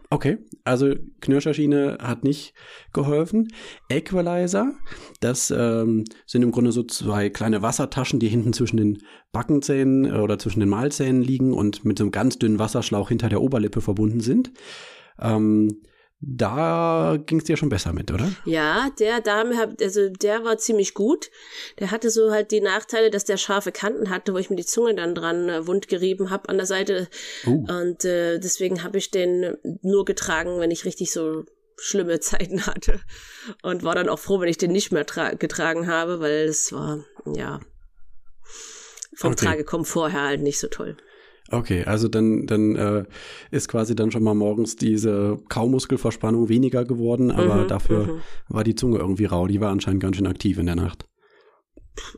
Okay, 0.09 0.39
also 0.63 0.95
Knirscherschiene 1.21 1.99
hat 2.01 2.23
nicht 2.23 2.55
geholfen. 2.93 3.49
Equalizer, 3.89 4.73
das 5.21 5.51
ähm, 5.51 6.05
sind 6.27 6.43
im 6.43 6.53
Grunde 6.53 6.71
so 6.71 6.85
zwei 6.85 7.29
kleine 7.29 7.61
Wassertaschen, 7.63 8.21
die 8.21 8.29
hinten 8.29 8.53
zwischen 8.53 8.77
den 8.77 8.99
Backenzähnen 9.33 10.05
äh, 10.05 10.19
oder 10.21 10.39
zwischen 10.39 10.61
den 10.61 10.69
Mahlzähnen 10.69 11.23
liegen 11.23 11.53
und 11.53 11.85
mit 11.85 11.99
so 11.99 12.05
einem 12.05 12.13
ganz 12.13 12.39
dünnen 12.39 12.61
Wasserschlauch 12.61 13.09
hinter 13.09 13.29
der 13.29 13.43
Oberlippe 13.43 13.81
verbunden 13.81 14.21
sind. 14.21 14.53
Ähm, 15.21 15.83
da 16.21 17.19
ging 17.27 17.39
es 17.39 17.45
dir 17.45 17.57
schon 17.59 17.69
besser 17.69 17.93
mit, 17.93 18.11
oder? 18.11 18.33
Ja, 18.47 18.91
der 18.99 19.21
Dame, 19.21 19.77
also 19.81 20.09
der 20.09 20.45
war 20.45 20.57
ziemlich 20.57 20.95
gut. 20.95 21.31
Der 21.79 21.91
hatte 21.91 22.09
so 22.09 22.31
halt 22.31 22.51
die 22.53 22.63
Nachteile, 22.63 23.11
dass 23.11 23.25
der 23.25 23.37
scharfe 23.37 23.71
Kanten 23.71 24.09
hatte, 24.09 24.33
wo 24.33 24.39
ich 24.39 24.49
mir 24.49 24.57
die 24.57 24.65
Zunge 24.65 24.95
dann 24.95 25.15
dran 25.15 25.49
äh, 25.49 25.67
wund 25.67 25.89
gerieben 25.89 26.31
habe 26.31 26.49
an 26.49 26.57
der 26.57 26.67
Seite. 26.67 27.09
Uh. 27.47 27.67
Und 27.69 28.05
äh, 28.07 28.39
deswegen 28.39 28.83
habe 28.83 28.97
ich 28.97 29.11
den 29.11 29.57
nur 29.83 30.07
getragen, 30.07 30.59
wenn 30.59 30.71
ich 30.71 30.87
richtig 30.87 31.13
so 31.13 31.45
schlimme 31.77 32.19
Zeiten 32.21 32.67
hatte. 32.67 33.01
Und 33.63 33.83
war 33.83 33.95
dann 33.95 34.09
auch 34.09 34.19
froh, 34.19 34.41
wenn 34.41 34.49
ich 34.49 34.59
den 34.59 34.73
nicht 34.73 34.93
mehr 34.93 35.05
getragen 35.05 35.87
habe, 35.87 36.21
weil 36.21 36.47
es 36.47 36.73
war, 36.73 37.05
ja, 37.27 37.61
vom 39.15 39.33
okay. 39.33 39.47
Tragekomfort 39.47 40.13
her 40.13 40.23
halt 40.23 40.43
nicht 40.43 40.59
so 40.59 40.69
toll. 40.69 40.97
Okay, 41.51 41.85
also 41.85 42.09
dann, 42.09 42.47
dann 42.47 42.75
äh, 42.75 43.05
ist 43.51 43.69
quasi 43.69 43.95
dann 43.95 44.11
schon 44.11 44.25
mal 44.25 44.35
morgens 44.35 44.77
diese 44.77 45.39
Kaumuskelverspannung 45.49 46.49
weniger 46.49 46.85
geworden, 46.85 47.31
aber 47.31 47.57
mhm, 47.57 47.69
dafür 47.69 48.07
mhm. 48.07 48.21
war 48.49 48.65
die 48.65 48.75
Zunge 48.75 48.99
irgendwie 48.99 49.27
rau. 49.27 49.47
Die 49.47 49.61
war 49.61 49.71
anscheinend 49.71 50.03
ganz 50.03 50.17
schön 50.17 50.27
aktiv 50.27 50.59
in 50.59 50.67
der 50.67 50.77
Nacht. 50.77 51.07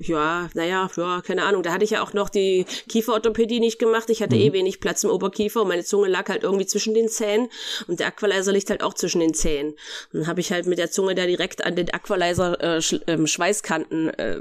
Ja, 0.01 0.49
naja, 0.55 0.91
ja, 0.97 1.21
keine 1.21 1.45
Ahnung. 1.45 1.63
Da 1.63 1.73
hatte 1.73 1.85
ich 1.85 1.91
ja 1.91 2.03
auch 2.03 2.13
noch 2.13 2.29
die 2.29 2.65
Kieferorthopädie 2.89 3.61
nicht 3.61 3.79
gemacht. 3.79 4.11
Ich 4.11 4.23
hatte 4.23 4.37
mhm. 4.37 4.43
eh 4.43 4.53
wenig 4.53 4.81
Platz 4.81 5.05
im 5.05 5.11
Oberkiefer 5.11 5.63
und 5.63 5.69
meine 5.69 5.85
Zunge 5.85 6.09
lag 6.09 6.29
halt 6.29 6.43
irgendwie 6.43 6.67
zwischen 6.67 6.95
den 6.95 7.09
Zähnen 7.09 7.49
und 7.87 8.01
der 8.01 8.09
Aqualizer 8.09 8.53
liegt 8.53 8.71
halt 8.71 8.83
auch 8.83 8.95
zwischen 8.95 9.21
den 9.21 9.35
Zähnen. 9.35 9.73
Und 10.13 10.21
dann 10.21 10.27
habe 10.27 10.41
ich 10.41 10.53
halt 10.53 10.67
mit 10.67 10.79
der 10.79 10.91
Zunge 10.91 11.15
da 11.15 11.27
direkt 11.27 11.65
an 11.65 11.77
den 11.77 11.91
Aqualizer 11.93 12.61
äh, 12.61 12.83
Sch 12.83 12.95
äh, 13.07 13.27
Schweißkanten 13.27 14.09
äh, 14.11 14.41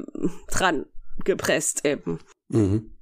dran 0.50 0.86
gepresst 1.24 1.86
eben. 1.86 2.20
Mhm. 2.50 2.97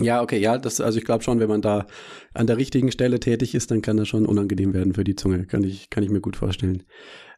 Ja, 0.00 0.22
okay, 0.22 0.38
ja, 0.38 0.58
das, 0.58 0.80
also 0.80 0.98
ich 0.98 1.04
glaube 1.04 1.24
schon, 1.24 1.40
wenn 1.40 1.48
man 1.48 1.62
da 1.62 1.86
an 2.34 2.46
der 2.46 2.56
richtigen 2.56 2.92
Stelle 2.92 3.20
tätig 3.20 3.54
ist, 3.54 3.70
dann 3.70 3.82
kann 3.82 3.96
das 3.96 4.08
schon 4.08 4.26
unangenehm 4.26 4.74
werden 4.74 4.94
für 4.94 5.04
die 5.04 5.16
Zunge. 5.16 5.46
Kann 5.46 5.64
ich, 5.64 5.90
kann 5.90 6.02
ich 6.02 6.10
mir 6.10 6.20
gut 6.20 6.36
vorstellen. 6.36 6.84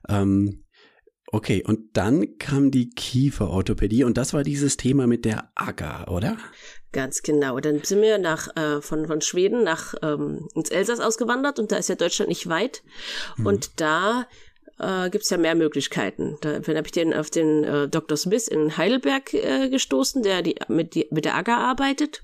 Ähm, 0.08 0.64
okay, 1.32 1.62
und 1.64 1.96
dann 1.96 2.38
kam 2.38 2.70
die 2.70 2.90
Kieferorthopädie 2.90 4.04
und 4.04 4.16
das 4.16 4.34
war 4.34 4.42
dieses 4.42 4.76
Thema 4.76 5.06
mit 5.06 5.24
der 5.24 5.50
AGA, 5.54 6.08
oder? 6.08 6.36
Ganz 6.92 7.22
genau. 7.22 7.60
Dann 7.60 7.82
sind 7.84 8.02
wir 8.02 8.18
nach 8.18 8.48
äh, 8.56 8.82
von 8.82 9.06
von 9.06 9.20
Schweden 9.20 9.62
nach 9.62 9.94
ähm, 10.02 10.48
ins 10.54 10.70
Elsass 10.70 10.98
ausgewandert 10.98 11.58
und 11.60 11.70
da 11.70 11.76
ist 11.76 11.88
ja 11.88 11.94
Deutschland 11.94 12.28
nicht 12.28 12.48
weit 12.48 12.82
mhm. 13.36 13.46
und 13.46 13.80
da 13.80 14.26
äh, 14.80 15.10
gibt 15.10 15.24
es 15.24 15.30
ja 15.30 15.36
mehr 15.36 15.54
Möglichkeiten. 15.54 16.38
Da 16.40 16.54
habe 16.54 16.82
ich 16.84 16.92
den 16.92 17.14
auf 17.14 17.30
den 17.30 17.64
äh, 17.64 17.88
Dr. 17.88 18.16
Smith 18.16 18.48
in 18.48 18.76
Heidelberg 18.76 19.34
äh, 19.34 19.68
gestoßen, 19.68 20.22
der 20.22 20.42
die, 20.42 20.56
mit, 20.68 20.94
die, 20.94 21.06
mit 21.10 21.24
der 21.24 21.34
AGA 21.36 21.56
arbeitet. 21.56 22.22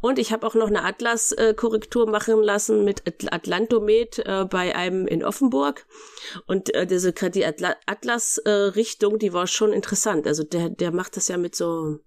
Und 0.00 0.18
ich 0.18 0.32
habe 0.32 0.46
auch 0.46 0.54
noch 0.54 0.68
eine 0.68 0.84
Atlas-Korrektur 0.84 2.08
machen 2.08 2.42
lassen 2.42 2.84
mit 2.84 3.02
Atlantomet 3.32 4.18
äh, 4.20 4.44
bei 4.44 4.74
einem 4.74 5.06
in 5.06 5.24
Offenburg. 5.24 5.86
Und 6.46 6.74
äh, 6.74 6.86
diese 6.86 7.12
die 7.12 7.44
Atlas-Richtung, 7.46 9.18
die 9.18 9.32
war 9.32 9.46
schon 9.46 9.72
interessant. 9.72 10.26
Also 10.26 10.42
der, 10.42 10.70
der 10.70 10.92
macht 10.92 11.16
das 11.16 11.28
ja 11.28 11.36
mit 11.36 11.54
so 11.54 12.00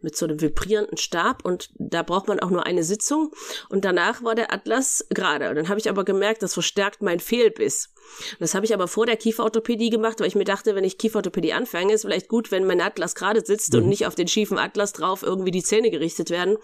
mit 0.00 0.16
so 0.16 0.26
einem 0.26 0.40
vibrierenden 0.40 0.96
Stab 0.96 1.44
und 1.44 1.70
da 1.74 2.02
braucht 2.02 2.28
man 2.28 2.40
auch 2.40 2.50
nur 2.50 2.66
eine 2.66 2.84
Sitzung 2.84 3.32
und 3.68 3.84
danach 3.84 4.22
war 4.22 4.34
der 4.34 4.52
Atlas 4.52 5.06
gerade. 5.10 5.48
Und 5.50 5.56
dann 5.56 5.68
habe 5.68 5.80
ich 5.80 5.88
aber 5.90 6.04
gemerkt, 6.04 6.42
das 6.42 6.54
verstärkt 6.54 7.02
mein 7.02 7.20
Fehlbiss. 7.20 7.90
Das 8.38 8.54
habe 8.54 8.64
ich 8.64 8.72
aber 8.72 8.88
vor 8.88 9.06
der 9.06 9.16
Kieferorthopädie 9.16 9.90
gemacht, 9.90 10.20
weil 10.20 10.28
ich 10.28 10.34
mir 10.34 10.44
dachte, 10.44 10.74
wenn 10.74 10.84
ich 10.84 10.98
Kieferorthopädie 10.98 11.52
anfange, 11.52 11.92
ist 11.92 12.02
vielleicht 12.02 12.28
gut, 12.28 12.50
wenn 12.50 12.66
mein 12.66 12.80
Atlas 12.80 13.14
gerade 13.14 13.44
sitzt 13.44 13.72
mhm. 13.72 13.80
und 13.80 13.88
nicht 13.88 14.06
auf 14.06 14.14
den 14.14 14.28
schiefen 14.28 14.58
Atlas 14.58 14.92
drauf 14.92 15.22
irgendwie 15.22 15.50
die 15.50 15.62
Zähne 15.62 15.90
gerichtet 15.90 16.30
werden. 16.30 16.58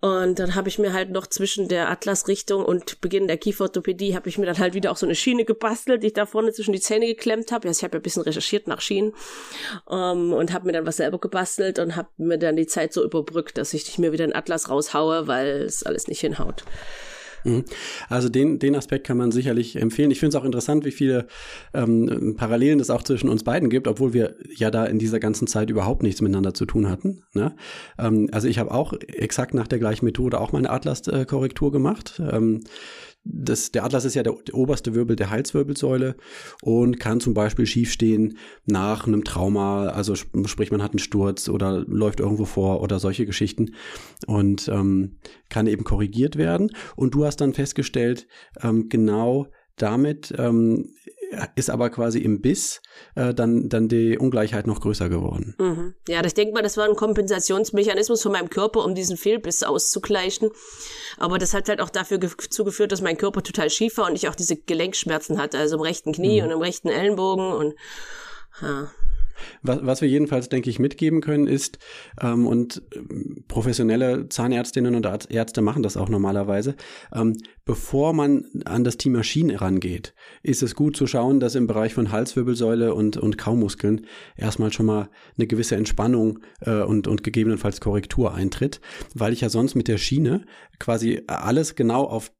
Und 0.00 0.38
dann 0.38 0.54
habe 0.54 0.68
ich 0.68 0.78
mir 0.78 0.92
halt 0.92 1.10
noch 1.10 1.26
zwischen 1.26 1.66
der 1.66 1.90
Atlasrichtung 1.90 2.64
und 2.64 3.00
Beginn 3.00 3.26
der 3.26 3.36
Kieferorthopädie 3.36 4.14
habe 4.14 4.28
ich 4.28 4.38
mir 4.38 4.46
dann 4.46 4.58
halt 4.58 4.74
wieder 4.74 4.92
auch 4.92 4.96
so 4.96 5.06
eine 5.06 5.16
Schiene 5.16 5.44
gebastelt, 5.44 6.04
die 6.04 6.08
ich 6.08 6.12
da 6.12 6.24
vorne 6.24 6.52
zwischen 6.52 6.72
die 6.72 6.80
Zähne 6.80 7.06
geklemmt 7.06 7.50
habe. 7.50 7.66
Also 7.66 7.80
ich 7.80 7.84
habe 7.84 7.96
ja 7.96 8.00
ein 8.00 8.02
bisschen 8.02 8.22
recherchiert 8.22 8.68
nach 8.68 8.80
Schienen 8.80 9.12
um, 9.86 9.98
ähm, 9.98 10.32
und 10.32 10.52
habe 10.52 10.66
mir 10.66 10.72
dann 10.72 10.86
was 10.86 10.98
selber 10.98 11.18
gebastelt 11.18 11.80
und 11.80 11.96
habe 11.96 12.08
mir 12.16 12.38
dann 12.38 12.54
die 12.54 12.66
Zeit 12.66 12.92
so 12.92 13.02
überbrückt, 13.02 13.58
dass 13.58 13.74
ich 13.74 13.86
nicht 13.86 13.98
mehr 13.98 14.12
wieder 14.12 14.24
einen 14.24 14.34
Atlas 14.34 14.68
raushaue, 14.68 15.26
weil 15.26 15.62
es 15.62 15.82
alles 15.82 16.06
nicht 16.06 16.20
hinhaut. 16.20 16.62
Mhm. 17.48 17.64
Also 18.08 18.28
den, 18.28 18.58
den 18.58 18.74
Aspekt 18.74 19.06
kann 19.06 19.16
man 19.16 19.32
sicherlich 19.32 19.76
empfehlen. 19.76 20.10
Ich 20.10 20.20
finde 20.20 20.36
es 20.36 20.40
auch 20.40 20.44
interessant, 20.44 20.84
wie 20.84 20.90
viele 20.90 21.26
ähm, 21.74 22.34
Parallelen 22.36 22.80
es 22.80 22.90
auch 22.90 23.02
zwischen 23.02 23.28
uns 23.28 23.44
beiden 23.44 23.70
gibt, 23.70 23.88
obwohl 23.88 24.12
wir 24.12 24.36
ja 24.54 24.70
da 24.70 24.84
in 24.84 24.98
dieser 24.98 25.20
ganzen 25.20 25.46
Zeit 25.46 25.70
überhaupt 25.70 26.02
nichts 26.02 26.20
miteinander 26.20 26.54
zu 26.54 26.66
tun 26.66 26.88
hatten. 26.88 27.22
Ne? 27.34 27.54
Ähm, 27.98 28.28
also 28.32 28.48
ich 28.48 28.58
habe 28.58 28.72
auch 28.72 28.92
exakt 29.06 29.54
nach 29.54 29.68
der 29.68 29.78
gleichen 29.78 30.04
Methode 30.04 30.40
auch 30.40 30.52
meine 30.52 30.70
Atlas-Korrektur 30.70 31.72
gemacht. 31.72 32.20
Ähm, 32.30 32.60
das, 33.30 33.72
der 33.72 33.84
Atlas 33.84 34.04
ist 34.04 34.14
ja 34.14 34.22
der, 34.22 34.34
der, 34.46 34.54
oberste 34.54 34.94
Wirbel 34.94 35.16
der 35.16 35.30
Halswirbelsäule 35.30 36.16
und 36.62 36.98
kann 36.98 37.20
zum 37.20 37.34
Beispiel 37.34 37.66
schiefstehen 37.66 38.38
nach 38.64 39.06
einem 39.06 39.24
Trauma, 39.24 39.88
also 39.88 40.14
sprich 40.14 40.70
man 40.70 40.82
hat 40.82 40.92
einen 40.92 40.98
Sturz 40.98 41.48
oder 41.48 41.84
läuft 41.86 42.20
irgendwo 42.20 42.46
vor 42.46 42.80
oder 42.80 42.98
solche 42.98 43.26
Geschichten 43.26 43.74
und 44.26 44.68
ähm, 44.68 45.18
kann 45.50 45.66
eben 45.66 45.84
korrigiert 45.84 46.36
werden. 46.36 46.70
Und 46.96 47.14
du 47.14 47.24
hast 47.24 47.37
dann 47.40 47.54
festgestellt, 47.54 48.26
ähm, 48.62 48.88
genau 48.88 49.46
damit 49.76 50.34
ähm, 50.36 50.92
ist 51.56 51.70
aber 51.70 51.90
quasi 51.90 52.20
im 52.20 52.40
Biss 52.40 52.80
äh, 53.14 53.34
dann, 53.34 53.68
dann 53.68 53.88
die 53.88 54.18
Ungleichheit 54.18 54.66
noch 54.66 54.80
größer 54.80 55.08
geworden. 55.08 55.54
Mhm. 55.58 55.94
Ja, 56.08 56.24
ich 56.24 56.34
denke 56.34 56.54
mal, 56.54 56.62
das 56.62 56.76
war 56.76 56.88
ein 56.88 56.96
Kompensationsmechanismus 56.96 58.22
von 58.22 58.32
meinem 58.32 58.50
Körper, 58.50 58.84
um 58.84 58.94
diesen 58.94 59.16
Fehlbiss 59.16 59.62
auszugleichen. 59.62 60.50
Aber 61.18 61.38
das 61.38 61.54
hat 61.54 61.68
halt 61.68 61.80
auch 61.80 61.90
dafür 61.90 62.18
zugeführt, 62.50 62.92
dass 62.92 63.02
mein 63.02 63.18
Körper 63.18 63.42
total 63.42 63.70
schief 63.70 63.98
war 63.98 64.08
und 64.08 64.16
ich 64.16 64.28
auch 64.28 64.34
diese 64.34 64.56
Gelenkschmerzen 64.56 65.38
hatte, 65.38 65.58
also 65.58 65.76
im 65.76 65.82
rechten 65.82 66.12
Knie 66.12 66.40
mhm. 66.40 66.46
und 66.46 66.52
im 66.52 66.60
rechten 66.60 66.88
Ellenbogen 66.88 67.52
und 67.52 67.74
ja. 68.62 68.90
Was, 69.62 69.78
was 69.82 70.00
wir 70.00 70.08
jedenfalls, 70.08 70.48
denke 70.48 70.70
ich, 70.70 70.78
mitgeben 70.78 71.20
können, 71.20 71.46
ist, 71.46 71.78
ähm, 72.20 72.46
und 72.46 72.82
ähm, 72.94 73.44
professionelle 73.48 74.28
Zahnärztinnen 74.28 74.94
und 74.94 75.06
Ärzte 75.30 75.62
machen 75.62 75.82
das 75.82 75.96
auch 75.96 76.08
normalerweise, 76.08 76.76
ähm, 77.14 77.36
bevor 77.68 78.14
man 78.14 78.46
an 78.64 78.82
das 78.82 78.96
Thema 78.96 79.22
Schienen 79.22 79.54
rangeht, 79.54 80.14
ist 80.42 80.62
es 80.62 80.74
gut 80.74 80.96
zu 80.96 81.06
schauen, 81.06 81.38
dass 81.38 81.54
im 81.54 81.66
Bereich 81.66 81.92
von 81.92 82.10
Halswirbelsäule 82.10 82.94
und, 82.94 83.18
und 83.18 83.36
Kaumuskeln 83.36 84.06
erstmal 84.36 84.72
schon 84.72 84.86
mal 84.86 85.10
eine 85.36 85.46
gewisse 85.46 85.76
Entspannung 85.76 86.38
äh, 86.62 86.80
und, 86.80 87.06
und 87.06 87.22
gegebenenfalls 87.22 87.82
Korrektur 87.82 88.32
eintritt, 88.32 88.80
weil 89.14 89.34
ich 89.34 89.42
ja 89.42 89.50
sonst 89.50 89.74
mit 89.74 89.86
der 89.86 89.98
Schiene 89.98 90.46
quasi 90.78 91.24
alles 91.26 91.74
genau 91.74 92.04
auf, 92.04 92.32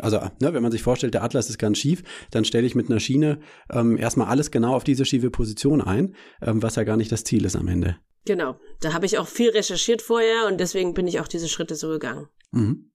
also 0.00 0.18
ne, 0.40 0.52
wenn 0.52 0.62
man 0.64 0.72
sich 0.72 0.82
vorstellt, 0.82 1.14
der 1.14 1.22
Atlas 1.22 1.48
ist 1.48 1.58
ganz 1.58 1.78
schief, 1.78 2.02
dann 2.32 2.44
stelle 2.44 2.66
ich 2.66 2.74
mit 2.74 2.90
einer 2.90 2.98
Schiene 2.98 3.38
ähm, 3.70 3.96
erstmal 3.96 4.26
alles 4.26 4.50
genau 4.50 4.74
auf 4.74 4.82
diese 4.82 5.04
schiefe 5.04 5.30
Position 5.30 5.82
ein, 5.82 6.16
ähm, 6.42 6.64
was 6.64 6.74
ja 6.74 6.82
gar 6.82 6.96
nicht 6.96 7.12
das 7.12 7.22
Ziel 7.22 7.44
ist 7.44 7.54
am 7.54 7.68
Ende. 7.68 7.98
Genau, 8.24 8.58
da 8.80 8.92
habe 8.92 9.06
ich 9.06 9.18
auch 9.18 9.28
viel 9.28 9.50
recherchiert 9.50 10.02
vorher 10.02 10.48
und 10.48 10.58
deswegen 10.58 10.94
bin 10.94 11.06
ich 11.06 11.20
auch 11.20 11.28
diese 11.28 11.48
Schritte 11.48 11.76
so 11.76 11.90
gegangen. 11.90 12.26
Mhm. 12.50 12.90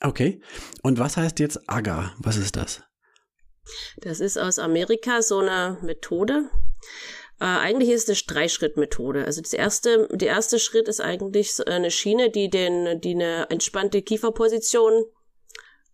Okay, 0.00 0.40
und 0.82 0.98
was 0.98 1.16
heißt 1.16 1.38
jetzt 1.38 1.68
AGA? 1.68 2.14
Was 2.18 2.36
ist 2.36 2.56
das? 2.56 2.82
Das 3.98 4.20
ist 4.20 4.38
aus 4.38 4.58
Amerika 4.58 5.22
so 5.22 5.38
eine 5.38 5.78
Methode. 5.82 6.50
Äh, 7.40 7.44
eigentlich 7.44 7.90
ist 7.90 8.08
es 8.08 8.26
eine 8.26 8.34
Dreischritt-Methode. 8.34 9.24
Also 9.24 9.40
das 9.40 9.52
erste, 9.52 10.08
der 10.12 10.28
erste 10.28 10.58
Schritt 10.58 10.88
ist 10.88 11.00
eigentlich 11.00 11.52
eine 11.66 11.90
Schiene, 11.90 12.30
die 12.30 12.50
den, 12.50 13.00
die 13.00 13.14
eine 13.14 13.50
entspannte 13.50 14.02
Kieferposition 14.02 15.04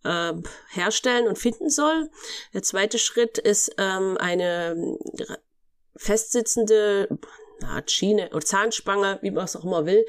äh, 0.03 0.33
herstellen 0.69 1.27
und 1.27 1.37
finden 1.39 1.69
soll. 1.69 2.09
Der 2.53 2.63
zweite 2.63 2.99
Schritt 2.99 3.37
ist 3.37 3.73
ähm, 3.77 4.17
eine 4.17 4.97
festsitzende 5.95 7.07
na, 7.61 7.81
Schiene 7.85 8.29
oder 8.29 8.45
Zahnspange, 8.45 9.19
wie 9.21 9.31
man 9.31 9.45
es 9.45 9.55
auch 9.55 9.63
immer 9.63 9.85
will, 9.85 10.05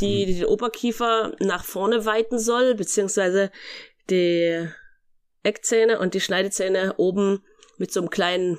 die, 0.00 0.26
die 0.26 0.34
den 0.40 0.46
Oberkiefer 0.46 1.34
nach 1.40 1.64
vorne 1.64 2.04
weiten 2.04 2.38
soll, 2.38 2.74
beziehungsweise 2.74 3.50
die 4.10 4.68
Eckzähne 5.42 5.98
und 5.98 6.14
die 6.14 6.20
Schneidezähne 6.20 6.94
oben 6.96 7.44
mit 7.78 7.92
so 7.92 8.00
einem 8.00 8.10
kleinen 8.10 8.58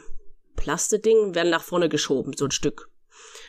Plasteding 0.56 1.36
werden 1.36 1.50
nach 1.50 1.64
vorne 1.64 1.90
geschoben, 1.90 2.34
so 2.36 2.46
ein 2.46 2.52
Stück. 2.52 2.90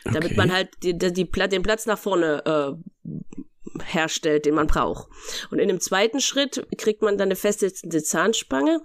Okay. 0.05 0.13
Damit 0.13 0.37
man 0.37 0.51
halt 0.51 0.69
die, 0.83 0.97
die, 0.97 1.11
die, 1.11 1.25
den 1.25 1.63
Platz 1.63 1.85
nach 1.85 1.97
vorne 1.97 2.43
äh, 2.45 3.83
herstellt, 3.83 4.45
den 4.45 4.55
man 4.55 4.67
braucht. 4.67 5.07
Und 5.51 5.59
in 5.59 5.67
dem 5.67 5.79
zweiten 5.79 6.21
Schritt 6.21 6.65
kriegt 6.77 7.01
man 7.01 7.17
dann 7.17 7.27
eine 7.27 7.35
festsitzende 7.35 8.03
Zahnspange. 8.03 8.81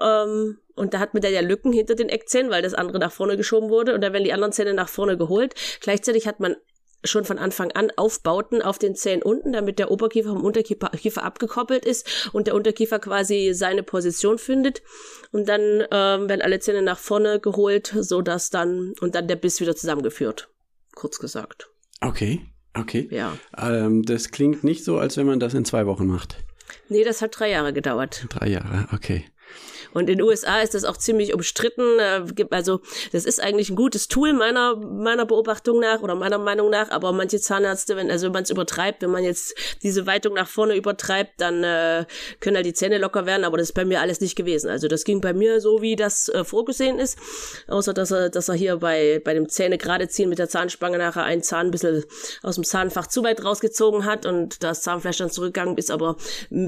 Ähm, 0.00 0.58
und 0.76 0.94
da 0.94 1.00
hat 1.00 1.14
man 1.14 1.22
dann 1.22 1.32
ja 1.32 1.40
Lücken 1.40 1.72
hinter 1.72 1.94
den 1.94 2.08
Eckzähnen, 2.08 2.50
weil 2.50 2.62
das 2.62 2.74
andere 2.74 2.98
nach 2.98 3.12
vorne 3.12 3.36
geschoben 3.36 3.70
wurde. 3.70 3.94
Und 3.94 4.02
dann 4.02 4.12
werden 4.12 4.24
die 4.24 4.32
anderen 4.32 4.52
Zähne 4.52 4.74
nach 4.74 4.88
vorne 4.88 5.16
geholt. 5.16 5.54
Gleichzeitig 5.80 6.26
hat 6.26 6.38
man 6.38 6.56
schon 7.04 7.24
von 7.24 7.38
Anfang 7.38 7.72
an 7.72 7.90
Aufbauten 7.96 8.62
auf 8.62 8.78
den 8.78 8.94
Zähnen 8.94 9.22
unten, 9.22 9.52
damit 9.52 9.78
der 9.78 9.90
Oberkiefer 9.90 10.30
vom 10.30 10.44
Unterkiefer 10.44 11.22
abgekoppelt 11.24 11.84
ist 11.84 12.30
und 12.32 12.46
der 12.46 12.54
Unterkiefer 12.54 12.98
quasi 12.98 13.52
seine 13.54 13.82
Position 13.82 14.38
findet. 14.38 14.82
Und 15.32 15.48
dann 15.48 15.60
ähm, 15.90 16.28
werden 16.28 16.42
alle 16.42 16.58
Zähne 16.58 16.82
nach 16.82 16.98
vorne 16.98 17.40
geholt, 17.40 17.94
so 17.98 18.22
dass 18.22 18.50
dann 18.50 18.94
und 19.00 19.14
dann 19.14 19.28
der 19.28 19.36
Biss 19.36 19.60
wieder 19.60 19.76
zusammengeführt. 19.76 20.48
Kurz 20.94 21.18
gesagt. 21.18 21.70
Okay, 22.00 22.46
okay. 22.74 23.08
Ja. 23.10 23.36
Ähm, 23.56 24.02
das 24.02 24.30
klingt 24.30 24.64
nicht 24.64 24.84
so, 24.84 24.98
als 24.98 25.16
wenn 25.16 25.26
man 25.26 25.40
das 25.40 25.54
in 25.54 25.64
zwei 25.64 25.86
Wochen 25.86 26.06
macht. 26.06 26.38
Nee, 26.88 27.04
das 27.04 27.22
hat 27.22 27.38
drei 27.38 27.50
Jahre 27.50 27.72
gedauert. 27.72 28.26
Drei 28.28 28.48
Jahre, 28.48 28.88
okay. 28.92 29.24
Und 29.96 30.10
in 30.10 30.18
den 30.18 30.22
USA 30.22 30.60
ist 30.60 30.74
das 30.74 30.84
auch 30.84 30.98
ziemlich 30.98 31.32
umstritten. 31.32 31.82
Also 32.50 32.80
das 33.12 33.24
ist 33.24 33.42
eigentlich 33.42 33.70
ein 33.70 33.76
gutes 33.76 34.08
Tool 34.08 34.34
meiner 34.34 34.76
meiner 34.76 35.24
Beobachtung 35.24 35.80
nach 35.80 36.02
oder 36.02 36.14
meiner 36.14 36.36
Meinung 36.36 36.68
nach. 36.68 36.90
Aber 36.90 37.12
manche 37.12 37.40
Zahnärzte, 37.40 37.96
wenn 37.96 38.10
also 38.10 38.26
wenn 38.26 38.34
man 38.34 38.42
es 38.42 38.50
übertreibt, 38.50 39.00
wenn 39.00 39.10
man 39.10 39.24
jetzt 39.24 39.54
diese 39.82 40.06
Weitung 40.06 40.34
nach 40.34 40.48
vorne 40.48 40.76
übertreibt, 40.76 41.40
dann 41.40 41.64
äh, 41.64 42.04
können 42.40 42.56
halt 42.56 42.66
die 42.66 42.74
Zähne 42.74 42.98
locker 42.98 43.24
werden. 43.24 43.44
Aber 43.44 43.56
das 43.56 43.68
ist 43.68 43.72
bei 43.72 43.86
mir 43.86 44.02
alles 44.02 44.20
nicht 44.20 44.36
gewesen. 44.36 44.68
Also 44.68 44.86
das 44.86 45.04
ging 45.04 45.22
bei 45.22 45.32
mir 45.32 45.62
so, 45.62 45.80
wie 45.80 45.96
das 45.96 46.28
äh, 46.28 46.44
vorgesehen 46.44 46.98
ist. 46.98 47.18
Außer 47.66 47.94
dass 47.94 48.10
er 48.10 48.28
dass 48.28 48.50
er 48.50 48.54
hier 48.54 48.76
bei 48.76 49.22
bei 49.24 49.32
dem 49.32 49.48
Zähne 49.48 49.78
gerade 49.78 50.08
ziehen 50.08 50.28
mit 50.28 50.38
der 50.38 50.50
Zahnspange 50.50 50.98
nachher 50.98 51.24
einen 51.24 51.42
Zahn 51.42 51.68
ein 51.68 51.70
bisschen 51.70 52.04
aus 52.42 52.56
dem 52.56 52.64
Zahnfach 52.64 53.06
zu 53.06 53.24
weit 53.24 53.42
rausgezogen 53.42 54.04
hat 54.04 54.26
und 54.26 54.62
das 54.62 54.82
Zahnfleisch 54.82 55.16
dann 55.16 55.30
zurückgegangen 55.30 55.78
ist. 55.78 55.90
Aber 55.90 56.16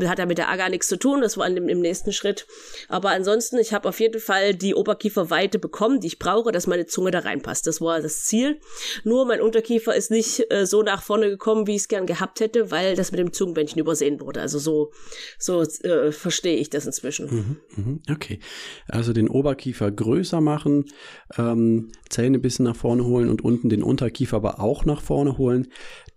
hat 0.07 0.19
er 0.19 0.25
mit 0.25 0.39
der 0.39 0.49
Aga 0.49 0.71
nichts 0.71 0.89
zu 0.89 0.97
tun. 0.97 1.21
Das 1.21 1.37
war 1.37 1.47
in 1.47 1.57
dem, 1.57 1.69
im 1.69 1.83
nächsten 1.83 2.15
Schritt. 2.15 2.47
Aber 2.89 3.18
ansonsten, 3.19 3.59
ich 3.59 3.73
habe 3.73 3.89
auf 3.89 4.01
jeden 4.01 4.21
Fall 4.21 4.55
die 4.55 4.75
Oberkieferweite 4.75 5.59
bekommen, 5.59 6.01
die 6.01 6.07
ich 6.07 6.19
brauche, 6.19 6.53
dass 6.53 6.67
meine 6.67 6.87
Zunge 6.87 7.11
da 7.11 7.21
reinpasst. 7.21 7.67
Das 7.67 7.81
war 7.81 8.01
das 8.01 8.25
Ziel. 8.25 8.61
Nur 9.05 9.27
mein 9.27 9.41
Unterkiefer 9.41 9.95
ist 9.95 10.11
nicht 10.11 10.51
äh, 10.51 10.67
so 10.67 10.83
nach 10.83 11.03
vorne 11.03 11.29
gekommen, 11.29 11.67
wie 11.67 11.75
ich 11.75 11.83
es 11.83 11.89
gern 11.89 12.07
gehabt 12.07 12.41
hätte, 12.41 12.71
weil 12.71 12.97
das 12.97 13.11
mit 13.11 13.19
dem 13.19 13.33
Zungenbändchen 13.33 13.81
übersehen 13.81 14.21
wurde. 14.21 14.41
Also 14.41 14.59
so, 14.59 14.93
so 15.39 15.63
äh, 15.63 16.13
verstehe 16.13 16.57
ich 16.57 16.71
das 16.71 16.87
inzwischen. 16.87 17.27
Mhm, 17.27 17.57
mhm, 17.77 18.03
okay. 18.11 18.39
Also 18.89 19.13
den 19.13 19.29
Oberkiefer 19.29 19.91
größer 19.91 20.41
machen, 20.41 20.87
ähm, 21.37 21.91
Zähne 22.09 22.39
ein 22.39 22.43
bisschen 22.43 22.65
nach 22.65 22.77
vorne 22.77 23.05
holen 23.05 23.29
und 23.29 23.45
unten 23.45 23.69
den 23.69 23.83
Unterkiefer 23.83 24.37
aber 24.37 24.61
auch 24.61 24.85
nach 24.85 25.03
vorne 25.03 25.37
holen. 25.37 25.69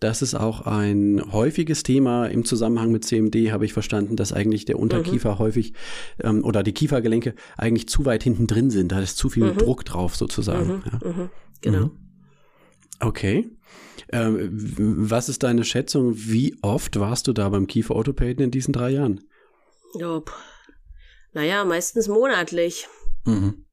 Das 0.01 0.23
ist 0.23 0.33
auch 0.33 0.61
ein 0.61 1.21
häufiges 1.31 1.83
Thema 1.83 2.25
im 2.25 2.43
Zusammenhang 2.43 2.91
mit 2.91 3.05
CMD, 3.05 3.51
habe 3.51 3.65
ich 3.65 3.73
verstanden, 3.73 4.15
dass 4.15 4.33
eigentlich 4.33 4.65
der 4.65 4.79
Unterkiefer 4.79 5.35
mhm. 5.35 5.39
häufig 5.39 5.73
ähm, 6.23 6.43
oder 6.43 6.63
die 6.63 6.73
Kiefergelenke 6.73 7.35
eigentlich 7.55 7.87
zu 7.87 8.03
weit 8.03 8.23
hinten 8.23 8.47
drin 8.47 8.71
sind. 8.71 8.91
Da 8.91 8.99
ist 8.99 9.17
zu 9.17 9.29
viel 9.29 9.53
mhm. 9.53 9.57
Druck 9.59 9.85
drauf 9.85 10.15
sozusagen. 10.15 10.77
Mhm. 10.77 10.83
Ja. 10.91 11.07
Mhm. 11.07 11.29
Genau. 11.61 11.85
Mhm. 11.85 11.91
Okay. 12.99 13.51
Ähm, 14.11 14.49
was 15.07 15.29
ist 15.29 15.43
deine 15.43 15.63
Schätzung? 15.63 16.13
Wie 16.15 16.57
oft 16.63 16.99
warst 16.99 17.27
du 17.27 17.33
da 17.33 17.47
beim 17.49 17.67
Kieferorthopäden 17.67 18.43
in 18.43 18.49
diesen 18.49 18.73
drei 18.73 18.89
Jahren? 18.89 19.21
Ja, 19.99 20.23
naja, 21.33 21.63
meistens 21.63 22.07
monatlich. 22.07 22.87
Mhm. 23.25 23.67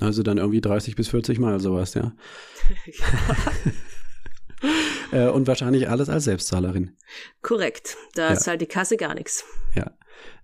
Also 0.00 0.22
dann 0.22 0.38
irgendwie 0.38 0.62
30 0.62 0.96
bis 0.96 1.08
40 1.08 1.38
Mal 1.38 1.60
sowas, 1.60 1.92
ja. 1.92 2.14
Äh, 5.12 5.28
und 5.28 5.46
wahrscheinlich 5.46 5.88
alles 5.88 6.08
als 6.08 6.24
Selbstzahlerin. 6.24 6.96
Korrekt. 7.42 7.96
Da 8.14 8.30
ja. 8.30 8.36
zahlt 8.36 8.60
die 8.60 8.66
Kasse 8.66 8.96
gar 8.96 9.14
nichts. 9.14 9.44
Ja. 9.74 9.92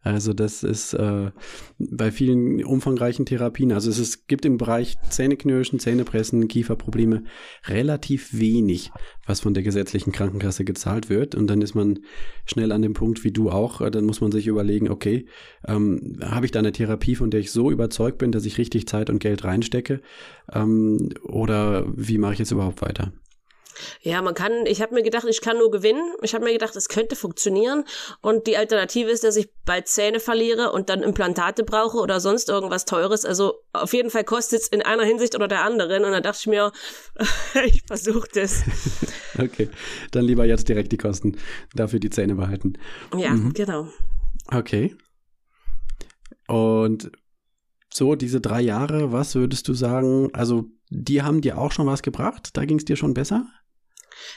Also 0.02 0.32
das 0.32 0.62
ist 0.62 0.94
äh, 0.94 1.32
bei 1.78 2.12
vielen 2.12 2.64
umfangreichen 2.64 3.26
Therapien, 3.26 3.72
also 3.72 3.90
es 3.90 3.98
ist, 3.98 4.28
gibt 4.28 4.44
im 4.44 4.56
Bereich 4.56 4.96
Zähneknirschen, 5.10 5.80
Zähnepressen, 5.80 6.46
Kieferprobleme 6.46 7.24
relativ 7.66 8.38
wenig, 8.38 8.92
was 9.26 9.40
von 9.40 9.52
der 9.52 9.64
gesetzlichen 9.64 10.12
Krankenkasse 10.12 10.64
gezahlt 10.64 11.10
wird. 11.10 11.34
Und 11.34 11.48
dann 11.48 11.60
ist 11.60 11.74
man 11.74 11.98
schnell 12.44 12.70
an 12.70 12.82
dem 12.82 12.92
Punkt 12.92 13.24
wie 13.24 13.32
du 13.32 13.50
auch, 13.50 13.80
äh, 13.80 13.90
dann 13.90 14.04
muss 14.04 14.20
man 14.20 14.30
sich 14.30 14.46
überlegen, 14.46 14.88
okay, 14.88 15.26
ähm, 15.66 16.20
habe 16.22 16.46
ich 16.46 16.52
da 16.52 16.60
eine 16.60 16.72
Therapie, 16.72 17.16
von 17.16 17.32
der 17.32 17.40
ich 17.40 17.50
so 17.50 17.72
überzeugt 17.72 18.18
bin, 18.18 18.30
dass 18.30 18.46
ich 18.46 18.58
richtig 18.58 18.86
Zeit 18.86 19.10
und 19.10 19.18
Geld 19.18 19.42
reinstecke? 19.42 20.02
Ähm, 20.52 21.08
oder 21.24 21.84
wie 21.96 22.18
mache 22.18 22.34
ich 22.34 22.38
jetzt 22.38 22.52
überhaupt 22.52 22.80
weiter? 22.80 23.12
Ja, 24.00 24.22
man 24.22 24.34
kann, 24.34 24.66
ich 24.66 24.82
habe 24.82 24.94
mir 24.94 25.02
gedacht, 25.02 25.26
ich 25.28 25.40
kann 25.40 25.58
nur 25.58 25.70
gewinnen. 25.70 26.14
Ich 26.22 26.34
habe 26.34 26.44
mir 26.44 26.52
gedacht, 26.52 26.76
es 26.76 26.88
könnte 26.88 27.16
funktionieren. 27.16 27.84
Und 28.20 28.46
die 28.46 28.56
Alternative 28.56 29.10
ist, 29.10 29.24
dass 29.24 29.36
ich 29.36 29.50
bald 29.64 29.88
Zähne 29.88 30.20
verliere 30.20 30.72
und 30.72 30.88
dann 30.88 31.02
Implantate 31.02 31.64
brauche 31.64 31.98
oder 31.98 32.20
sonst 32.20 32.48
irgendwas 32.48 32.84
Teures. 32.84 33.24
Also 33.24 33.54
auf 33.72 33.92
jeden 33.92 34.10
Fall 34.10 34.24
kostet 34.24 34.62
es 34.62 34.68
in 34.68 34.82
einer 34.82 35.04
Hinsicht 35.04 35.34
oder 35.34 35.48
der 35.48 35.62
anderen. 35.62 36.04
Und 36.04 36.12
dann 36.12 36.22
dachte 36.22 36.38
ich 36.40 36.46
mir, 36.46 36.72
ich 37.66 37.82
versuche 37.86 38.28
das. 38.34 38.62
okay, 39.38 39.68
dann 40.10 40.24
lieber 40.24 40.44
jetzt 40.44 40.68
direkt 40.68 40.92
die 40.92 40.98
Kosten, 40.98 41.36
dafür 41.74 42.00
die 42.00 42.10
Zähne 42.10 42.34
behalten. 42.34 42.74
Ja, 43.16 43.30
mhm. 43.30 43.52
genau. 43.52 43.88
Okay. 44.48 44.96
Und 46.46 47.10
so, 47.92 48.14
diese 48.14 48.40
drei 48.40 48.60
Jahre, 48.60 49.12
was 49.12 49.34
würdest 49.34 49.68
du 49.68 49.74
sagen? 49.74 50.28
Also, 50.34 50.66
die 50.90 51.22
haben 51.22 51.40
dir 51.40 51.58
auch 51.58 51.72
schon 51.72 51.86
was 51.86 52.02
gebracht? 52.02 52.50
Da 52.52 52.64
ging 52.64 52.78
es 52.78 52.84
dir 52.84 52.96
schon 52.96 53.14
besser? 53.14 53.46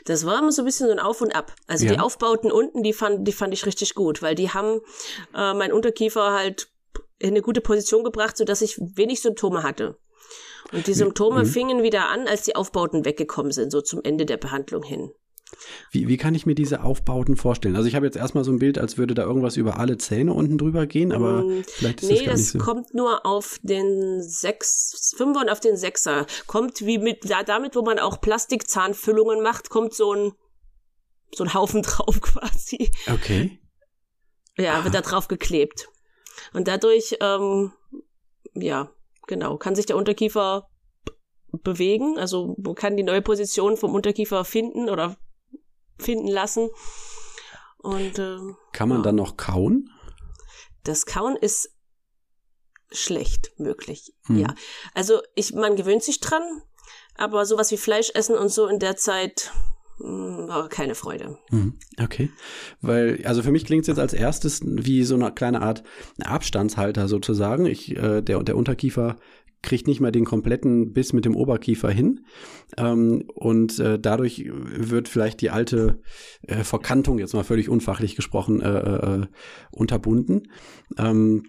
Das 0.06 0.26
war 0.26 0.40
immer 0.40 0.52
so 0.52 0.62
ein 0.62 0.66
bisschen 0.66 0.88
so 0.88 0.94
ein 0.94 1.00
Auf 1.00 1.22
und 1.22 1.36
Ab. 1.36 1.54
Also 1.68 1.86
ja. 1.86 1.94
die 1.94 2.00
Aufbauten 2.00 2.52
unten, 2.52 2.84
die 2.84 2.94
fand, 2.94 3.28
die 3.28 3.34
fand 3.34 3.54
ich 3.54 3.66
richtig 3.66 3.96
gut, 3.96 4.22
weil 4.22 4.36
die 4.36 4.50
haben 4.50 4.82
äh, 5.36 5.54
mein 5.54 5.72
Unterkiefer 5.72 6.34
halt 6.34 6.70
in 7.20 7.30
eine 7.30 7.42
gute 7.42 7.62
Position 7.62 8.04
gebracht, 8.04 8.38
sodass 8.38 8.62
ich 8.62 8.78
wenig 8.80 9.22
Symptome 9.22 9.64
hatte. 9.64 9.98
Und 10.72 10.88
die 10.88 10.94
Symptome 10.94 11.44
mhm. 11.44 11.48
fingen 11.48 11.84
wieder 11.84 12.10
an, 12.10 12.28
als 12.28 12.44
die 12.44 12.56
Aufbauten 12.56 13.06
weggekommen 13.06 13.52
sind, 13.52 13.72
so 13.72 13.82
zum 13.82 14.02
Ende 14.04 14.26
der 14.26 14.38
Behandlung 14.38 14.84
hin. 14.84 15.12
Wie, 15.92 16.08
wie 16.08 16.18
kann 16.18 16.36
ich 16.36 16.46
mir 16.46 16.56
diese 16.56 16.84
Aufbauten 16.84 17.36
vorstellen? 17.36 17.76
Also 17.76 17.88
ich 17.88 17.96
habe 17.96 18.06
jetzt 18.06 18.16
erstmal 18.16 18.44
so 18.44 18.52
ein 18.52 18.60
Bild, 18.60 18.78
als 18.78 18.98
würde 18.98 19.14
da 19.14 19.24
irgendwas 19.24 19.58
über 19.58 19.78
alle 19.78 19.98
Zähne 19.98 20.34
unten 20.34 20.58
drüber 20.58 20.86
gehen, 20.86 21.12
aber 21.12 21.44
mm, 21.44 21.64
vielleicht 21.66 22.02
ist 22.02 22.10
nee, 22.10 22.16
das 22.18 22.26
gar 22.26 22.36
nicht 22.36 22.48
so. 22.48 22.58
Nee, 22.58 22.60
das 22.60 22.66
kommt 22.66 22.94
nur 22.94 23.26
auf 23.26 23.60
den 23.64 24.22
sechs, 24.22 25.14
Fünfer 25.18 25.42
und 25.42 25.50
auf 25.50 25.60
den 25.60 25.78
Sechser. 25.78 26.26
Kommt 26.48 26.86
wie 26.86 26.98
mit, 26.98 27.30
da, 27.30 27.44
damit, 27.44 27.76
wo 27.76 27.82
man 27.82 28.00
auch 28.00 28.22
Plastikzahnfüllungen 28.22 29.42
macht, 29.42 29.70
kommt 29.70 29.94
so 29.94 30.14
ein, 30.14 30.34
so 31.34 31.44
ein 31.44 31.54
Haufen 31.54 31.82
drauf 31.84 32.22
quasi. 32.22 32.92
Okay. 33.12 33.60
Ja, 34.58 34.76
Aha. 34.76 34.84
wird 34.84 34.96
da 34.96 35.02
drauf 35.02 35.28
geklebt. 35.28 35.90
Und 36.54 36.68
dadurch, 36.68 37.18
ähm, 37.22 37.72
ja, 38.54 38.92
genau, 39.28 39.58
kann 39.58 39.76
sich 39.76 39.86
der 39.86 39.98
Unterkiefer 39.98 40.70
bewegen. 41.52 42.18
Also 42.18 42.56
man 42.58 42.76
kann 42.76 42.98
die 42.98 43.04
neue 43.04 43.22
Position 43.22 43.78
vom 43.78 43.94
Unterkiefer 43.94 44.46
finden 44.46 44.90
oder 44.90 45.18
finden 46.00 46.28
lassen. 46.28 46.70
Und 47.78 48.20
äh, 48.20 48.38
kann 48.74 48.90
man 48.90 49.00
ja. 49.00 49.04
dann 49.04 49.16
noch 49.16 49.38
kauen? 49.38 49.90
Das 50.84 51.06
Kauen 51.06 51.36
ist 51.36 51.70
schlecht 52.92 53.52
möglich. 53.58 54.14
Hm. 54.26 54.40
Ja, 54.40 54.56
also 54.94 55.22
ich 55.36 55.54
man 55.54 55.76
gewöhnt 55.76 56.04
sich 56.04 56.20
dran, 56.20 56.42
aber 57.16 57.46
sowas 57.46 57.72
wie 57.72 57.78
Fleisch 57.78 58.12
essen 58.14 58.36
und 58.36 58.50
so 58.50 58.68
in 58.68 58.80
der 58.80 58.98
Zeit 58.98 59.52
hm, 59.98 60.48
war 60.48 60.70
keine 60.70 60.96
Freude. 60.96 61.38
Hm, 61.50 61.78
okay. 62.02 62.32
Weil, 62.82 63.22
also 63.26 63.44
für 63.44 63.52
mich 63.52 63.66
klingt 63.66 63.84
es 63.84 63.88
jetzt 63.88 64.00
als 64.00 64.14
erstes 64.14 64.62
wie 64.64 65.04
so 65.04 65.16
eine 65.16 65.32
kleine 65.32 65.62
Art 65.62 65.84
Abstandshalter 66.24 67.08
sozusagen. 67.08 67.66
Ich, 67.66 67.96
äh, 67.96 68.22
der, 68.22 68.42
der 68.44 68.58
Unterkiefer 68.58 69.18
kriegt 69.62 69.88
nicht 69.88 70.00
mal 70.00 70.12
den 70.12 70.26
kompletten 70.26 70.94
Biss 70.94 71.14
mit 71.14 71.26
dem 71.26 71.36
Oberkiefer 71.36 71.90
hin. 71.90 72.26
Ähm, 72.78 73.26
und 73.34 73.80
äh, 73.80 74.00
dadurch 74.00 74.46
wird 74.50 75.08
vielleicht 75.08 75.42
die 75.42 75.50
alte 75.50 76.02
äh, 76.44 76.64
Verkantung, 76.64 77.20
jetzt 77.20 77.34
mal 77.34 77.44
völlig 77.44 77.70
unfachlich 77.70 78.16
gesprochen, 78.16 78.62
äh, 78.62 79.22
äh, 79.22 79.26
unterbunden. 79.72 80.44
Ähm, 80.98 81.44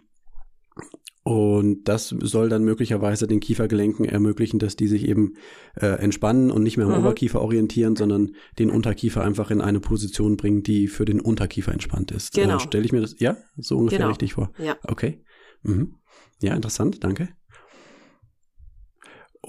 und 1.22 1.84
das 1.84 2.08
soll 2.08 2.48
dann 2.48 2.64
möglicherweise 2.64 3.26
den 3.26 3.40
Kiefergelenken 3.40 4.06
ermöglichen, 4.06 4.58
dass 4.58 4.74
die 4.74 4.88
sich 4.88 5.06
eben 5.06 5.34
äh, 5.76 5.86
entspannen 5.86 6.50
und 6.50 6.62
nicht 6.62 6.78
mehr 6.78 6.86
am 6.86 6.92
mhm. 6.92 7.00
Oberkiefer 7.00 7.42
orientieren, 7.42 7.94
sondern 7.94 8.34
den 8.58 8.70
Unterkiefer 8.70 9.22
einfach 9.22 9.50
in 9.50 9.60
eine 9.60 9.80
Position 9.80 10.36
bringen, 10.38 10.62
die 10.62 10.88
für 10.88 11.04
den 11.04 11.20
Unterkiefer 11.20 11.72
entspannt 11.72 12.10
ist. 12.10 12.36
Äh, 12.38 12.42
genau. 12.42 12.58
Stelle 12.58 12.84
ich 12.84 12.92
mir 12.92 13.02
das, 13.02 13.16
ja, 13.18 13.36
so 13.58 13.76
ungefähr 13.76 13.98
genau. 13.98 14.10
richtig 14.10 14.32
vor. 14.32 14.50
Ja. 14.58 14.78
Okay. 14.84 15.22
Mhm. 15.62 15.96
Ja, 16.40 16.54
interessant, 16.54 17.04
danke. 17.04 17.28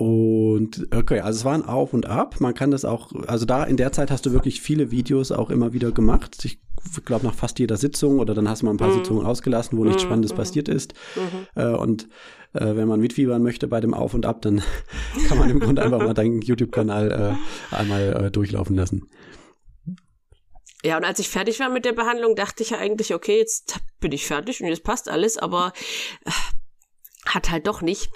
Und 0.02 0.88
okay, 0.96 1.20
also 1.20 1.38
es 1.38 1.46
war 1.46 1.54
ein 1.54 1.64
Auf 1.64 1.94
und 1.94 2.08
Ab. 2.08 2.38
Man 2.40 2.56
kann 2.56 2.72
das 2.72 2.86
auch, 2.86 3.12
also 3.28 3.46
da 3.46 3.64
in 3.64 3.78
der 3.78 3.92
Zeit 3.92 4.10
hast 4.10 4.26
du 4.26 4.32
wirklich 4.32 4.60
viele 4.60 4.90
Videos 4.90 5.32
auch 5.32 5.52
immer 5.52 5.74
wieder 5.74 5.92
gemacht. 5.92 6.44
Ich 6.44 6.58
glaube 7.06 7.28
nach 7.28 7.36
fast 7.36 7.60
jeder 7.60 7.78
Sitzung 7.78 8.18
oder 8.18 8.34
dann 8.34 8.50
hast 8.50 8.64
du 8.64 8.66
mal 8.66 8.72
ein 8.72 8.78
paar 8.78 8.88
mhm. 8.88 8.96
Sitzungen 8.96 9.28
ausgelassen, 9.28 9.78
wo 9.78 9.84
nichts 9.84 10.02
mhm. 10.02 10.08
Spannendes 10.08 10.32
mhm. 10.32 10.38
passiert 10.38 10.70
ist. 10.70 10.96
Mhm. 11.16 11.62
Äh, 11.62 11.76
und 11.76 12.10
äh, 12.54 12.76
wenn 12.76 12.88
man 12.88 13.00
mitfiebern 13.00 13.44
möchte 13.44 13.68
bei 13.68 13.80
dem 13.80 13.94
Auf 13.94 14.16
und 14.16 14.26
Ab, 14.26 14.42
dann 14.42 14.64
kann 15.28 15.38
man 15.38 15.52
im 15.52 15.60
Grunde 15.60 15.84
einfach 15.84 16.00
mal 16.00 16.16
deinen 16.16 16.42
YouTube-Kanal 16.42 17.38
äh, 17.72 17.76
einmal 17.76 18.26
äh, 18.26 18.32
durchlaufen 18.32 18.76
lassen. 18.76 19.08
Ja, 20.84 20.98
und 20.98 21.06
als 21.06 21.20
ich 21.20 21.30
fertig 21.30 21.60
war 21.60 21.70
mit 21.70 21.86
der 21.86 21.94
Behandlung, 21.94 22.36
dachte 22.36 22.64
ich 22.64 22.72
ja 22.72 22.80
eigentlich, 22.80 23.14
okay, 23.14 23.38
jetzt 23.38 23.80
bin 24.00 24.14
ich 24.14 24.26
fertig 24.26 24.62
und 24.62 24.68
jetzt 24.68 24.84
passt 24.84 25.10
alles, 25.10 25.38
aber 25.38 25.74
äh, 26.26 26.32
hat 27.26 27.52
halt 27.52 27.68
doch 27.68 27.82
nicht. 27.82 28.10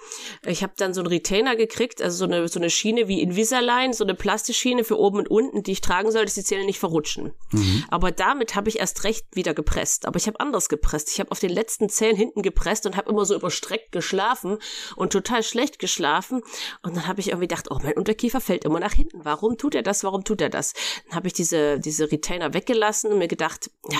Ich 0.45 0.63
habe 0.63 0.73
dann 0.77 0.93
so 0.93 1.01
einen 1.01 1.07
Retainer 1.07 1.55
gekriegt, 1.55 2.01
also 2.01 2.17
so 2.17 2.25
eine, 2.25 2.47
so 2.47 2.59
eine 2.59 2.71
Schiene 2.71 3.07
wie 3.07 3.21
Invisalign, 3.21 3.93
so 3.93 4.03
eine 4.03 4.15
Plastikschiene 4.15 4.83
für 4.83 4.97
oben 4.97 5.19
und 5.19 5.29
unten, 5.29 5.61
die 5.61 5.73
ich 5.73 5.81
tragen 5.81 6.11
soll, 6.11 6.25
dass 6.25 6.33
die 6.33 6.43
Zähne 6.43 6.65
nicht 6.65 6.79
verrutschen. 6.79 7.33
Mhm. 7.51 7.85
Aber 7.89 8.11
damit 8.11 8.55
habe 8.55 8.69
ich 8.69 8.79
erst 8.79 9.03
recht 9.03 9.27
wieder 9.33 9.53
gepresst. 9.53 10.07
Aber 10.07 10.17
ich 10.17 10.25
habe 10.25 10.39
anders 10.39 10.69
gepresst. 10.69 11.11
Ich 11.11 11.19
habe 11.19 11.31
auf 11.31 11.39
den 11.39 11.51
letzten 11.51 11.87
Zähnen 11.87 12.17
hinten 12.17 12.41
gepresst 12.41 12.85
und 12.87 12.97
habe 12.97 13.09
immer 13.09 13.25
so 13.25 13.35
überstreckt 13.35 13.91
geschlafen 13.91 14.57
und 14.95 15.13
total 15.13 15.43
schlecht 15.43 15.77
geschlafen. 15.77 16.41
Und 16.81 16.95
dann 16.95 17.07
habe 17.07 17.19
ich 17.19 17.27
irgendwie 17.27 17.47
gedacht, 17.47 17.67
oh, 17.69 17.77
mein 17.83 17.93
Unterkiefer 17.93 18.41
fällt 18.41 18.65
immer 18.65 18.79
nach 18.79 18.93
hinten. 18.93 19.23
Warum 19.23 19.57
tut 19.57 19.75
er 19.75 19.83
das? 19.83 20.03
Warum 20.03 20.23
tut 20.23 20.41
er 20.41 20.49
das? 20.49 20.73
Dann 21.07 21.17
habe 21.17 21.27
ich 21.27 21.33
diese, 21.33 21.79
diese 21.79 22.11
Retainer 22.11 22.55
weggelassen 22.55 23.11
und 23.11 23.19
mir 23.19 23.27
gedacht, 23.27 23.69
ja, 23.89 23.99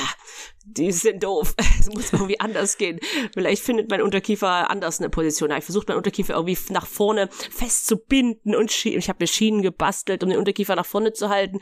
die 0.66 0.92
sind 0.92 1.24
doof. 1.24 1.54
Es 1.78 1.94
muss 1.94 2.14
irgendwie 2.14 2.40
anders 2.40 2.78
gehen. 2.78 3.00
Vielleicht 3.34 3.62
findet 3.62 3.90
mein 3.90 4.02
Unterkiefer 4.02 4.72
anders 4.72 4.95
eine 5.00 5.10
Position. 5.10 5.52
Ich 5.52 5.64
versucht 5.64 5.88
mein 5.88 5.98
Unterkiefer 5.98 6.34
irgendwie 6.34 6.58
nach 6.70 6.86
vorne 6.88 7.30
festzubinden 7.30 8.56
und 8.56 8.86
ich 8.86 9.10
habe 9.10 9.24
mir 9.24 9.28
Schienen 9.28 9.62
gebastelt, 9.62 10.24
um 10.24 10.30
den 10.30 10.40
Unterkiefer 10.40 10.76
nach 10.76 10.86
vorne 10.86 11.14
zu 11.14 11.30
halten. 11.30 11.60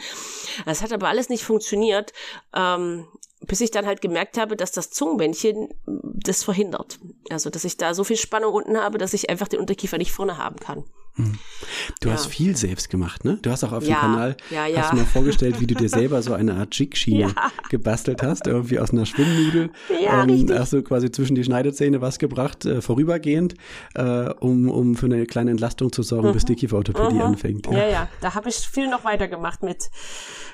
Das 0.65 0.81
hat 0.81 0.93
aber 0.93 1.07
alles 1.07 1.29
nicht 1.29 1.43
funktioniert. 1.43 2.13
Ähm, 2.55 3.07
bis 3.45 3.61
ich 3.61 3.71
dann 3.71 3.85
halt 3.85 4.01
gemerkt 4.01 4.37
habe, 4.37 4.55
dass 4.55 4.71
das 4.71 4.89
Zungenbändchen 4.89 5.67
das 5.85 6.43
verhindert. 6.43 6.99
Also, 7.29 7.49
dass 7.49 7.65
ich 7.65 7.77
da 7.77 7.93
so 7.93 8.03
viel 8.03 8.17
Spannung 8.17 8.53
unten 8.53 8.77
habe, 8.77 8.97
dass 8.97 9.13
ich 9.13 9.29
einfach 9.29 9.47
den 9.47 9.59
Unterkiefer 9.59 9.97
nicht 9.97 10.11
vorne 10.11 10.37
haben 10.37 10.55
kann. 10.55 10.85
Hm. 11.15 11.37
Du 12.01 12.09
ja. 12.09 12.15
hast 12.15 12.25
viel 12.25 12.57
selbst 12.57 12.89
gemacht, 12.89 13.23
ne? 13.23 13.37
Du 13.41 13.51
hast 13.51 13.63
auch 13.63 13.71
auf 13.71 13.83
ja, 13.83 13.95
dem 13.95 13.99
Kanal 13.99 14.37
ja, 14.49 14.65
ja. 14.65 14.81
hast 14.81 14.93
du 14.93 14.97
mal 14.97 15.05
vorgestellt, 15.05 15.59
wie 15.59 15.67
du 15.67 15.75
dir 15.75 15.89
selber 15.89 16.23
so 16.23 16.33
eine 16.33 16.55
Art 16.55 16.73
Jig-Schiene 16.77 17.35
gebastelt 17.69 18.23
hast, 18.23 18.47
irgendwie 18.47 18.79
aus 18.79 18.91
einer 18.91 19.05
Schwimmnudel. 19.05 19.69
Ja, 20.01 20.23
ähm, 20.23 20.47
hast 20.51 20.73
du 20.73 20.81
quasi 20.81 21.11
zwischen 21.11 21.35
die 21.35 21.43
Schneidezähne 21.43 22.01
was 22.01 22.17
gebracht, 22.17 22.65
äh, 22.65 22.81
vorübergehend, 22.81 23.53
äh, 23.93 24.29
um, 24.39 24.69
um 24.69 24.95
für 24.95 25.05
eine 25.05 25.27
kleine 25.27 25.51
Entlastung 25.51 25.91
zu 25.91 26.01
sorgen, 26.01 26.29
mhm. 26.29 26.33
bis 26.33 26.45
die 26.45 26.55
Kieferorthopädie 26.55 27.15
mhm. 27.15 27.21
anfängt. 27.21 27.67
Ja, 27.67 27.87
ja, 27.87 28.09
da 28.21 28.33
habe 28.33 28.49
ich 28.49 28.55
viel 28.55 28.89
noch 28.89 29.03
weitergemacht 29.03 29.61
mit 29.61 29.91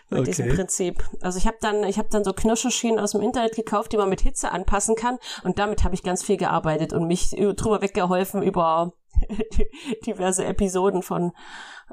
mit 0.09 0.21
okay. 0.21 0.29
diesem 0.31 0.55
Prinzip. 0.55 1.03
Also 1.21 1.37
ich 1.37 1.45
habe 1.45 1.57
dann, 1.61 1.83
ich 1.83 1.99
habe 1.99 2.09
dann 2.11 2.23
so 2.23 2.33
Knirscherschienen 2.33 2.99
aus 2.99 3.11
dem 3.11 3.21
Internet 3.21 3.55
gekauft, 3.55 3.91
die 3.91 3.97
man 3.97 4.09
mit 4.09 4.21
Hitze 4.21 4.51
anpassen 4.51 4.95
kann. 4.95 5.19
Und 5.43 5.59
damit 5.59 5.83
habe 5.83 5.93
ich 5.93 6.01
ganz 6.01 6.23
viel 6.23 6.37
gearbeitet 6.37 6.93
und 6.93 7.07
mich 7.07 7.29
drüber 7.29 7.81
weggeholfen 7.81 8.41
über 8.41 8.93
diverse 10.05 10.45
Episoden 10.45 11.01
von 11.01 11.32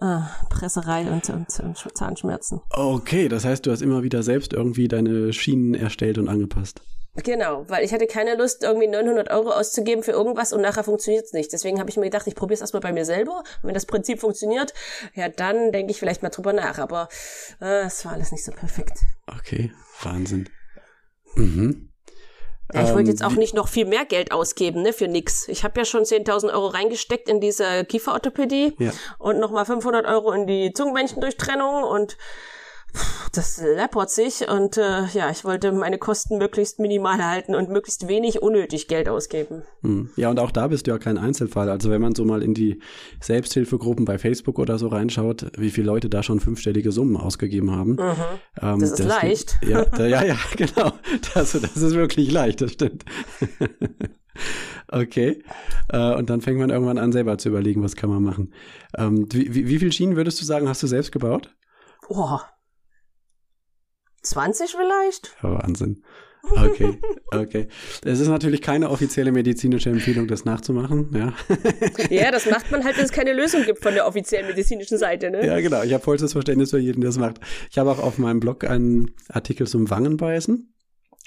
äh, 0.01 0.19
Presserei 0.51 1.11
und, 1.11 1.29
und, 1.31 1.61
und 1.61 1.97
Zahnschmerzen. 1.97 2.61
Okay, 2.71 3.29
das 3.29 3.45
heißt, 3.45 3.67
du 3.67 3.71
hast 3.71 3.83
immer 3.83 4.03
wieder 4.03 4.23
selbst 4.23 4.53
irgendwie 4.53 4.89
deine 4.89 5.33
Schienen 5.33 5.75
erstellt 5.75 6.19
und 6.19 6.29
angepasst. 6.29 6.81
Genau, 7.25 7.65
weil 7.69 7.85
ich 7.85 7.93
hatte 7.95 8.07
keine 8.07 8.35
Lust, 8.37 8.62
irgendwie 8.62 8.89
900 8.89 9.31
Euro 9.31 9.51
auszugeben 9.51 10.03
für 10.03 10.11
irgendwas 10.11 10.53
und 10.53 10.61
nachher 10.61 10.85
funktioniert 10.85 11.25
es 11.25 11.33
nicht. 11.33 11.51
Deswegen 11.53 11.81
habe 11.81 11.89
ich 11.89 11.97
mir 11.97 12.05
gedacht, 12.05 12.27
ich 12.27 12.35
probiere 12.35 12.57
es 12.57 12.61
erstmal 12.61 12.83
bei 12.83 12.93
mir 12.93 13.07
selber. 13.07 13.39
Und 13.39 13.69
wenn 13.69 13.75
das 13.75 13.87
Prinzip 13.87 14.21
funktioniert, 14.21 14.75
ja, 15.15 15.29
dann 15.29 15.73
denke 15.73 15.93
ich 15.93 15.99
vielleicht 15.99 16.23
mal 16.23 16.29
drüber 16.29 16.53
nach. 16.53 16.79
Aber 16.79 17.09
äh, 17.61 17.87
es 17.87 18.05
war 18.05 18.12
alles 18.12 18.33
nicht 18.33 18.45
so 18.45 18.53
perfekt. 18.53 18.99
Okay, 19.27 19.73
Wahnsinn. 20.03 20.51
Mhm. 21.37 21.86
Ja, 22.74 22.83
ich 22.83 22.94
wollte 22.94 23.11
jetzt 23.11 23.20
ähm, 23.20 23.29
auch 23.29 23.37
nicht 23.37 23.55
noch 23.55 23.68
viel 23.68 23.87
mehr 23.87 24.05
Geld 24.05 24.33
ausgeben, 24.33 24.83
ne, 24.83 24.92
für 24.92 25.07
nix. 25.07 25.46
Ich 25.48 25.62
habe 25.62 25.79
ja 25.79 25.85
schon 25.85 26.02
10.000 26.02 26.52
Euro 26.52 26.66
reingesteckt 26.66 27.29
in 27.29 27.40
diese 27.40 27.85
Kieferorthopädie 27.85 28.74
ja. 28.79 28.90
und 29.18 29.38
nochmal 29.38 29.64
500 29.64 30.07
Euro 30.07 30.33
in 30.33 30.46
die 30.46 30.72
Zungenbändchendurchtrennung 30.72 31.85
und 31.85 32.16
das 33.33 33.61
läppert 33.61 34.11
sich 34.11 34.49
und 34.49 34.77
äh, 34.77 35.07
ja, 35.13 35.31
ich 35.31 35.45
wollte 35.45 35.73
meine 35.73 35.99
Kosten 35.99 36.39
möglichst 36.39 36.79
minimal 36.79 37.25
halten 37.25 37.55
und 37.55 37.69
möglichst 37.69 38.09
wenig 38.09 38.43
unnötig 38.43 38.89
Geld 38.89 39.09
ausgeben. 39.09 39.63
Hm. 39.83 40.11
Ja, 40.17 40.31
und 40.31 40.41
auch 40.41 40.51
da 40.51 40.69
bist 40.69 40.87
du 40.87 40.93
ja 40.93 40.99
kein 40.99 41.19
Einzelfall. 41.19 41.69
Also 41.69 41.91
wenn 41.91 42.01
man 42.01 42.15
so 42.15 42.25
mal 42.25 42.43
in 42.43 42.55
die 42.55 42.81
Selbsthilfegruppen 43.21 44.05
bei 44.05 44.19
Facebook 44.19 44.59
oder 44.59 44.79
so 44.79 44.89
reinschaut, 44.89 45.47
wie 45.59 45.71
viele 45.71 45.87
Leute 45.87 46.09
da 46.09 46.23
schon 46.23 46.41
fünfstellige 46.41 46.93
Summen 46.93 47.17
ausgegeben 47.17 47.71
haben. 47.71 47.93
Mhm. 47.93 48.15
Ähm, 48.63 48.81
das 48.81 48.91
ist 48.91 49.01
das 49.01 49.07
leicht. 49.07 49.59
ja, 49.67 49.85
da, 49.97 50.07
ja, 50.07 50.25
ja, 50.25 50.37
genau. 50.57 50.93
Das, 51.35 51.53
das 51.53 51.77
ist 51.77 51.95
wirklich 51.95 52.31
leicht, 52.31 52.61
das 52.61 52.73
stimmt. 52.73 53.05
Okay. 54.89 55.43
Äh, 55.89 56.15
und 56.15 56.31
dann 56.31 56.41
fängt 56.41 56.59
man 56.59 56.71
irgendwann 56.71 56.99
an, 56.99 57.11
selber 57.11 57.39
zu 57.39 57.49
überlegen, 57.49 57.83
was 57.83 57.97
kann 57.97 58.11
man 58.11 58.23
machen. 58.23 58.53
Ähm, 58.97 59.27
wie, 59.33 59.55
wie, 59.55 59.67
wie 59.67 59.79
viele 59.79 59.93
Schienen 59.93 60.17
würdest 60.17 60.41
du 60.41 60.45
sagen, 60.45 60.69
hast 60.69 60.83
du 60.83 60.87
selbst 60.87 61.11
gebaut? 61.11 61.55
Oh, 62.09 62.39
20 64.29 64.77
vielleicht? 64.77 65.37
Wahnsinn. 65.43 66.03
Okay, 66.51 66.99
okay. 67.33 67.69
Es 68.05 68.21
ist 68.21 68.29
natürlich 68.29 68.62
keine 68.62 68.91
offizielle 68.91 69.33
medizinische 69.33 69.91
Empfehlung, 69.91 70.29
das 70.29 70.45
nachzumachen, 70.45 71.11
ja. 71.12 71.33
Ja, 72.11 72.31
das 72.31 72.49
macht 72.49 72.71
man 72.71 72.85
halt, 72.85 72.97
wenn 72.97 73.05
es 73.05 73.12
keine 73.12 73.33
Lösung 73.33 73.65
gibt 73.65 73.83
von 73.83 73.95
der 73.95 74.07
offiziellen 74.07 74.47
medizinischen 74.47 74.99
Seite, 74.99 75.31
ne? 75.31 75.45
Ja, 75.45 75.61
genau. 75.61 75.83
Ich 75.83 75.93
habe 75.93 76.05
vollstes 76.05 76.33
Verständnis 76.33 76.71
für 76.71 76.79
jeden, 76.79 77.01
der 77.01 77.09
das 77.09 77.19
macht. 77.19 77.41
Ich 77.71 77.79
habe 77.79 77.91
auch 77.91 77.99
auf 77.99 78.19
meinem 78.19 78.41
Blog 78.41 78.65
einen 78.65 79.11
Artikel 79.29 79.67
zum 79.67 79.91
Wangenbeißen 79.91 80.73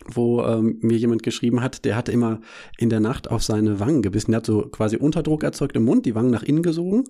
wo 0.06 0.42
ähm, 0.44 0.78
mir 0.82 0.98
jemand 0.98 1.24
geschrieben 1.24 1.62
hat, 1.62 1.84
der 1.84 1.96
hatte 1.96 2.12
immer 2.12 2.40
in 2.78 2.90
der 2.90 3.00
Nacht 3.00 3.30
auf 3.30 3.44
seine 3.44 3.80
Wangen 3.80 4.02
gebissen. 4.02 4.32
Der 4.32 4.38
hat 4.38 4.46
so 4.46 4.62
quasi 4.64 4.98
Unterdruck 4.98 5.44
erzeugt 5.44 5.76
im 5.76 5.84
Mund, 5.84 6.06
die 6.06 6.16
Wangen 6.16 6.32
nach 6.32 6.44
innen 6.44 6.64
gesogen 6.64 7.04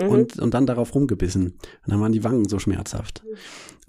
mhm. 0.00 0.08
und, 0.08 0.38
und 0.38 0.52
dann 0.54 0.66
darauf 0.66 0.94
rumgebissen. 0.94 1.44
Und 1.44 1.56
dann 1.86 2.00
waren 2.00 2.12
die 2.12 2.24
Wangen 2.24 2.48
so 2.48 2.58
schmerzhaft. 2.58 3.22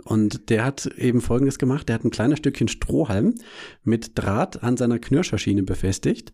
Und 0.03 0.49
der 0.49 0.65
hat 0.65 0.85
eben 0.97 1.21
Folgendes 1.21 1.59
gemacht. 1.59 1.87
Der 1.87 1.95
hat 1.95 2.03
ein 2.03 2.11
kleines 2.11 2.39
Stückchen 2.39 2.67
Strohhalm 2.67 3.35
mit 3.83 4.11
Draht 4.17 4.63
an 4.63 4.77
seiner 4.77 4.99
Knirscherschiene 4.99 5.63
befestigt. 5.63 6.33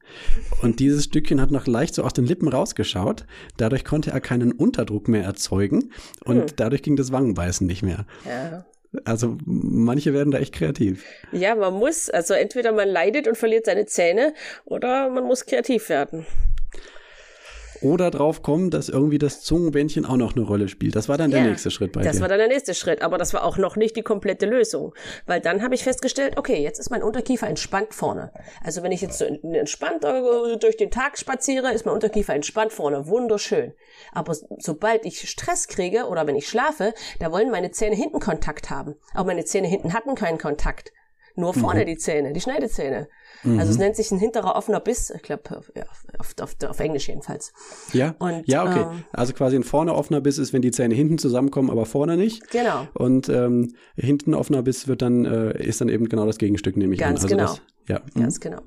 Und 0.61 0.79
dieses 0.79 1.05
Stückchen 1.05 1.39
hat 1.39 1.51
noch 1.51 1.67
leicht 1.67 1.95
so 1.95 2.03
aus 2.03 2.13
den 2.13 2.25
Lippen 2.25 2.47
rausgeschaut. 2.47 3.25
Dadurch 3.57 3.85
konnte 3.85 4.11
er 4.11 4.21
keinen 4.21 4.51
Unterdruck 4.51 5.07
mehr 5.07 5.23
erzeugen. 5.23 5.91
Und 6.23 6.37
mhm. 6.37 6.55
dadurch 6.55 6.83
ging 6.83 6.95
das 6.95 7.11
Wangenbeißen 7.11 7.65
nicht 7.65 7.83
mehr. 7.83 8.05
Ja. 8.25 8.65
Also 9.05 9.37
manche 9.45 10.13
werden 10.13 10.31
da 10.31 10.39
echt 10.39 10.53
kreativ. 10.53 11.05
Ja, 11.31 11.55
man 11.55 11.73
muss, 11.73 12.09
also 12.09 12.33
entweder 12.33 12.71
man 12.71 12.87
leidet 12.87 13.27
und 13.27 13.37
verliert 13.37 13.65
seine 13.65 13.85
Zähne 13.85 14.33
oder 14.65 15.09
man 15.09 15.25
muss 15.25 15.45
kreativ 15.45 15.89
werden. 15.89 16.25
Oder 17.81 18.11
drauf 18.11 18.41
kommen, 18.41 18.69
dass 18.69 18.89
irgendwie 18.89 19.17
das 19.17 19.41
Zungenbändchen 19.41 20.05
auch 20.05 20.17
noch 20.17 20.35
eine 20.35 20.45
Rolle 20.45 20.67
spielt. 20.67 20.95
Das 20.95 21.09
war 21.09 21.17
dann 21.17 21.31
der 21.31 21.43
nächste 21.43 21.71
Schritt 21.71 21.91
bei 21.91 22.01
das 22.01 22.17
dir. 22.17 22.21
war 22.21 22.27
dann 22.27 22.39
der 22.39 22.47
nächste 22.47 22.73
Schritt, 22.73 23.01
aber 23.01 23.17
das 23.17 23.33
war 23.33 23.43
auch 23.43 23.57
noch 23.57 23.75
nicht 23.75 23.95
die 23.95 24.01
komplette 24.01 24.45
Lösung, 24.45 24.93
weil 25.25 25.41
dann 25.41 25.61
habe 25.61 25.75
ich 25.75 25.83
festgestellt, 25.83 26.37
okay, 26.37 26.61
jetzt 26.61 26.79
ist 26.79 26.89
mein 26.89 27.03
Unterkiefer 27.03 27.47
entspannt 27.47 27.93
vorne. 27.93 28.31
Also 28.63 28.83
wenn 28.83 28.91
ich 28.91 29.01
jetzt 29.01 29.19
so 29.19 29.25
entspannt 29.25 30.03
durch 30.03 30.77
den 30.77 30.91
Tag 30.91 31.17
spaziere, 31.17 31.71
ist 31.73 31.85
mein 31.85 31.95
Unterkiefer 31.95 32.33
entspannt 32.33 32.73
vorne, 32.73 33.07
wunderschön. 33.07 33.73
Aber 34.11 34.35
sobald 34.57 35.05
ich 35.05 35.29
Stress 35.29 35.67
kriege 35.67 36.05
oder 36.05 36.27
wenn 36.27 36.35
ich 36.35 36.47
schlafe, 36.47 36.93
da 37.19 37.31
wollen 37.31 37.49
meine 37.51 37.71
Zähne 37.71 37.95
hinten 37.95 38.19
Kontakt 38.19 38.69
haben. 38.69 38.95
Auch 39.13 39.25
meine 39.25 39.45
Zähne 39.45 39.67
hinten 39.67 39.93
hatten 39.93 40.15
keinen 40.15 40.37
Kontakt. 40.37 40.91
Nur 41.35 41.53
vorne 41.53 41.81
mhm. 41.81 41.85
die 41.85 41.97
Zähne, 41.97 42.33
die 42.33 42.41
Schneidezähne. 42.41 43.07
Mhm. 43.43 43.59
Also 43.59 43.71
es 43.71 43.77
nennt 43.77 43.95
sich 43.95 44.11
ein 44.11 44.19
hinterer 44.19 44.55
offener 44.55 44.79
Biss, 44.79 45.11
ich 45.11 45.21
glaube, 45.21 45.61
ja, 45.75 45.83
auf, 46.17 46.33
auf, 46.41 46.55
auf 46.67 46.79
Englisch 46.79 47.07
jedenfalls. 47.07 47.53
Ja, 47.93 48.15
und, 48.19 48.47
ja, 48.47 48.63
okay. 48.63 48.81
Ähm, 48.81 49.03
also 49.13 49.33
quasi 49.33 49.55
ein 49.55 49.63
vorne 49.63 49.93
offener 49.93 50.21
Biss 50.21 50.37
ist, 50.37 50.53
wenn 50.53 50.61
die 50.61 50.71
Zähne 50.71 50.95
hinten 50.95 51.17
zusammenkommen, 51.17 51.69
aber 51.69 51.85
vorne 51.85 52.17
nicht. 52.17 52.49
Genau. 52.51 52.87
Und 52.93 53.29
ähm, 53.29 53.75
hinten 53.95 54.33
offener 54.33 54.61
Biss 54.61 54.87
wird 54.87 55.01
dann, 55.01 55.25
äh, 55.25 55.63
ist 55.63 55.81
dann 55.81 55.89
eben 55.89 56.09
genau 56.09 56.25
das 56.25 56.37
Gegenstück, 56.37 56.75
nehme 56.75 56.93
ich 56.93 56.99
Ganz 56.99 57.23
an. 57.23 57.23
Also 57.23 57.27
genau. 57.27 57.45
Das, 57.45 57.61
ja. 57.87 58.01
Ganz 58.21 58.37
mhm. 58.37 58.41
genau. 58.41 58.61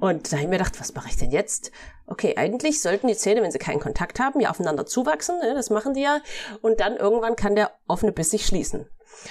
Und 0.00 0.32
da 0.32 0.36
habe 0.36 0.44
ich 0.44 0.48
mir 0.48 0.58
gedacht, 0.58 0.78
was 0.78 0.94
mache 0.94 1.08
ich 1.08 1.16
denn 1.16 1.30
jetzt? 1.30 1.72
Okay, 2.06 2.34
eigentlich 2.36 2.80
sollten 2.80 3.08
die 3.08 3.16
Zähne, 3.16 3.42
wenn 3.42 3.50
sie 3.50 3.58
keinen 3.58 3.80
Kontakt 3.80 4.20
haben, 4.20 4.40
ja 4.40 4.50
aufeinander 4.50 4.86
zuwachsen. 4.86 5.38
Ne? 5.40 5.54
Das 5.54 5.70
machen 5.70 5.94
die 5.94 6.02
ja. 6.02 6.20
Und 6.62 6.80
dann 6.80 6.96
irgendwann 6.96 7.36
kann 7.36 7.56
der 7.56 7.72
offene 7.88 8.12
Biss 8.12 8.30
sich 8.30 8.46
schließen. 8.46 8.86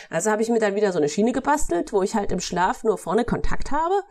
Also 0.10 0.32
habe 0.32 0.42
ich 0.42 0.50
mir 0.50 0.60
dann 0.60 0.76
wieder 0.76 0.92
so 0.92 0.98
eine 0.98 1.10
Schiene 1.10 1.32
gebastelt, 1.32 1.94
wo 1.94 2.04
ich 2.04 2.16
halt 2.16 2.32
im 2.32 2.40
Schlaf 2.40 2.84
nur 2.84 2.98
vorne 2.98 3.26
Kontakt 3.26 3.72
habe 3.72 4.02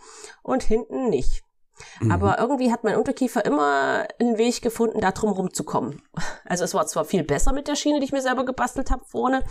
und 0.43 0.63
hinten 0.63 1.09
nicht. 1.09 1.43
Mhm. 2.01 2.11
Aber 2.11 2.39
irgendwie 2.39 2.73
hat 2.73 2.85
mein 2.85 2.97
Unterkiefer 2.97 3.45
immer 3.45 4.07
einen 4.19 4.39
Weg 4.39 4.63
gefunden, 4.63 5.01
da 5.01 5.13
drum 5.13 5.33
rumzukommen. 5.33 6.03
Also 6.49 6.63
es 6.63 6.75
war 6.75 6.87
zwar 6.87 7.05
viel 7.05 7.25
besser 7.25 7.53
mit 7.53 7.67
der 7.67 7.75
Schiene, 7.75 7.99
die 7.99 8.05
ich 8.05 8.13
mir 8.13 8.23
selber 8.23 8.45
gebastelt 8.45 8.93
habe 8.93 9.05
vorne, 9.05 9.43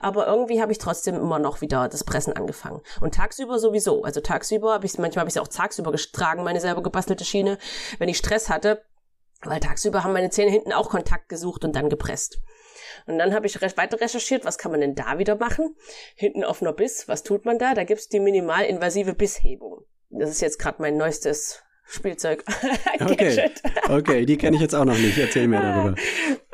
aber 0.00 0.26
irgendwie 0.26 0.60
habe 0.60 0.72
ich 0.72 0.78
trotzdem 0.78 1.14
immer 1.14 1.38
noch 1.38 1.60
wieder 1.60 1.88
das 1.88 2.02
Pressen 2.02 2.32
angefangen. 2.32 2.80
Und 3.00 3.14
tagsüber 3.14 3.60
sowieso. 3.60 4.02
Also 4.02 4.20
tagsüber 4.20 4.74
habe 4.74 4.84
ich 4.84 4.98
manchmal 4.98 5.20
habe 5.20 5.28
ich 5.28 5.36
es 5.36 5.40
auch 5.40 5.46
tagsüber 5.46 5.92
getragen, 5.92 6.42
meine 6.42 6.60
selber 6.60 6.82
gebastelte 6.82 7.24
Schiene, 7.24 7.56
wenn 8.00 8.08
ich 8.08 8.18
Stress 8.18 8.48
hatte, 8.48 8.82
weil 9.42 9.60
tagsüber 9.60 10.02
haben 10.02 10.12
meine 10.12 10.30
Zähne 10.30 10.50
hinten 10.50 10.72
auch 10.72 10.90
Kontakt 10.90 11.28
gesucht 11.28 11.64
und 11.64 11.76
dann 11.76 11.88
gepresst. 11.88 12.40
Und 13.06 13.18
dann 13.18 13.34
habe 13.34 13.46
ich 13.46 13.60
weiter 13.60 14.00
recherchiert, 14.00 14.44
was 14.44 14.58
kann 14.58 14.70
man 14.70 14.80
denn 14.80 14.94
da 14.94 15.18
wieder 15.18 15.36
machen? 15.36 15.76
Hinten 16.14 16.44
offener 16.44 16.72
Biss, 16.72 17.08
was 17.08 17.22
tut 17.22 17.44
man 17.44 17.58
da? 17.58 17.74
Da 17.74 17.84
gibt's 17.84 18.08
die 18.08 18.20
minimalinvasive 18.20 19.14
Bisshebung. 19.14 19.84
Das 20.10 20.30
ist 20.30 20.40
jetzt 20.40 20.58
gerade 20.58 20.82
mein 20.82 20.96
neuestes 20.96 21.62
Spielzeug. 21.86 22.44
okay. 23.00 23.50
okay, 23.88 24.26
die 24.26 24.36
kenne 24.36 24.56
ich 24.56 24.62
jetzt 24.62 24.74
auch 24.74 24.84
noch 24.84 24.96
nicht. 24.96 25.18
Erzähl 25.18 25.48
mir 25.48 25.60
darüber. 25.60 25.94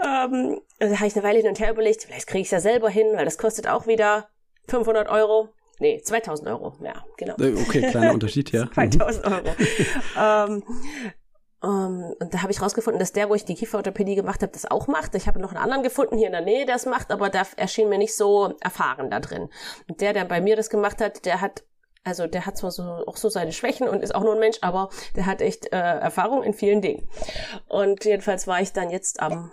ähm, 0.02 0.60
da 0.78 0.96
habe 0.96 1.06
ich 1.06 1.16
eine 1.16 1.22
Weile 1.22 1.38
hin 1.38 1.48
und 1.48 1.60
her 1.60 1.70
überlegt, 1.70 2.04
vielleicht 2.04 2.26
kriege 2.26 2.42
ich 2.42 2.48
es 2.48 2.52
ja 2.52 2.60
selber 2.60 2.88
hin, 2.88 3.08
weil 3.14 3.24
das 3.24 3.38
kostet 3.38 3.68
auch 3.68 3.86
wieder 3.86 4.28
500 4.68 5.08
Euro. 5.08 5.50
Nee, 5.78 6.00
2000 6.02 6.48
Euro, 6.48 6.74
ja, 6.82 7.04
genau. 7.18 7.36
Äh, 7.36 7.54
okay, 7.60 7.82
kleiner 7.90 8.14
Unterschied, 8.14 8.50
ja. 8.50 8.70
2000 8.74 9.26
Euro. 9.26 9.54
ähm, 10.18 10.62
um, 11.62 11.70
ähm, 11.70 12.14
und 12.20 12.34
da 12.34 12.42
habe 12.42 12.52
ich 12.52 12.60
rausgefunden, 12.60 12.98
dass 12.98 13.12
der, 13.12 13.28
wo 13.30 13.34
ich 13.34 13.44
die 13.44 13.54
Kieferorthopädie 13.54 14.14
gemacht 14.14 14.42
habe, 14.42 14.52
das 14.52 14.70
auch 14.70 14.86
macht. 14.88 15.14
Ich 15.14 15.26
habe 15.26 15.40
noch 15.40 15.50
einen 15.50 15.62
anderen 15.62 15.82
gefunden 15.82 16.18
hier 16.18 16.26
in 16.26 16.32
der 16.32 16.42
Nähe, 16.42 16.66
der 16.66 16.76
es 16.76 16.86
macht, 16.86 17.10
aber 17.10 17.30
der 17.30 17.46
erschien 17.56 17.88
mir 17.88 17.98
nicht 17.98 18.14
so 18.14 18.54
erfahren 18.60 19.10
da 19.10 19.20
drin. 19.20 19.48
Und 19.88 20.00
der, 20.00 20.12
der 20.12 20.24
bei 20.24 20.40
mir 20.40 20.56
das 20.56 20.70
gemacht 20.70 21.00
hat, 21.00 21.24
der 21.24 21.40
hat 21.40 21.64
also 22.04 22.28
der 22.28 22.46
hat 22.46 22.56
zwar 22.56 22.70
so, 22.70 22.84
auch 22.84 23.16
so 23.16 23.28
seine 23.28 23.50
Schwächen 23.50 23.88
und 23.88 24.00
ist 24.00 24.14
auch 24.14 24.22
nur 24.22 24.34
ein 24.34 24.38
Mensch, 24.38 24.58
aber 24.60 24.90
der 25.16 25.26
hat 25.26 25.40
echt 25.40 25.72
äh, 25.72 25.76
Erfahrung 25.76 26.44
in 26.44 26.54
vielen 26.54 26.80
Dingen. 26.80 27.08
Und 27.66 28.04
jedenfalls 28.04 28.46
war 28.46 28.60
ich 28.60 28.72
dann 28.72 28.90
jetzt 28.90 29.20
am 29.20 29.50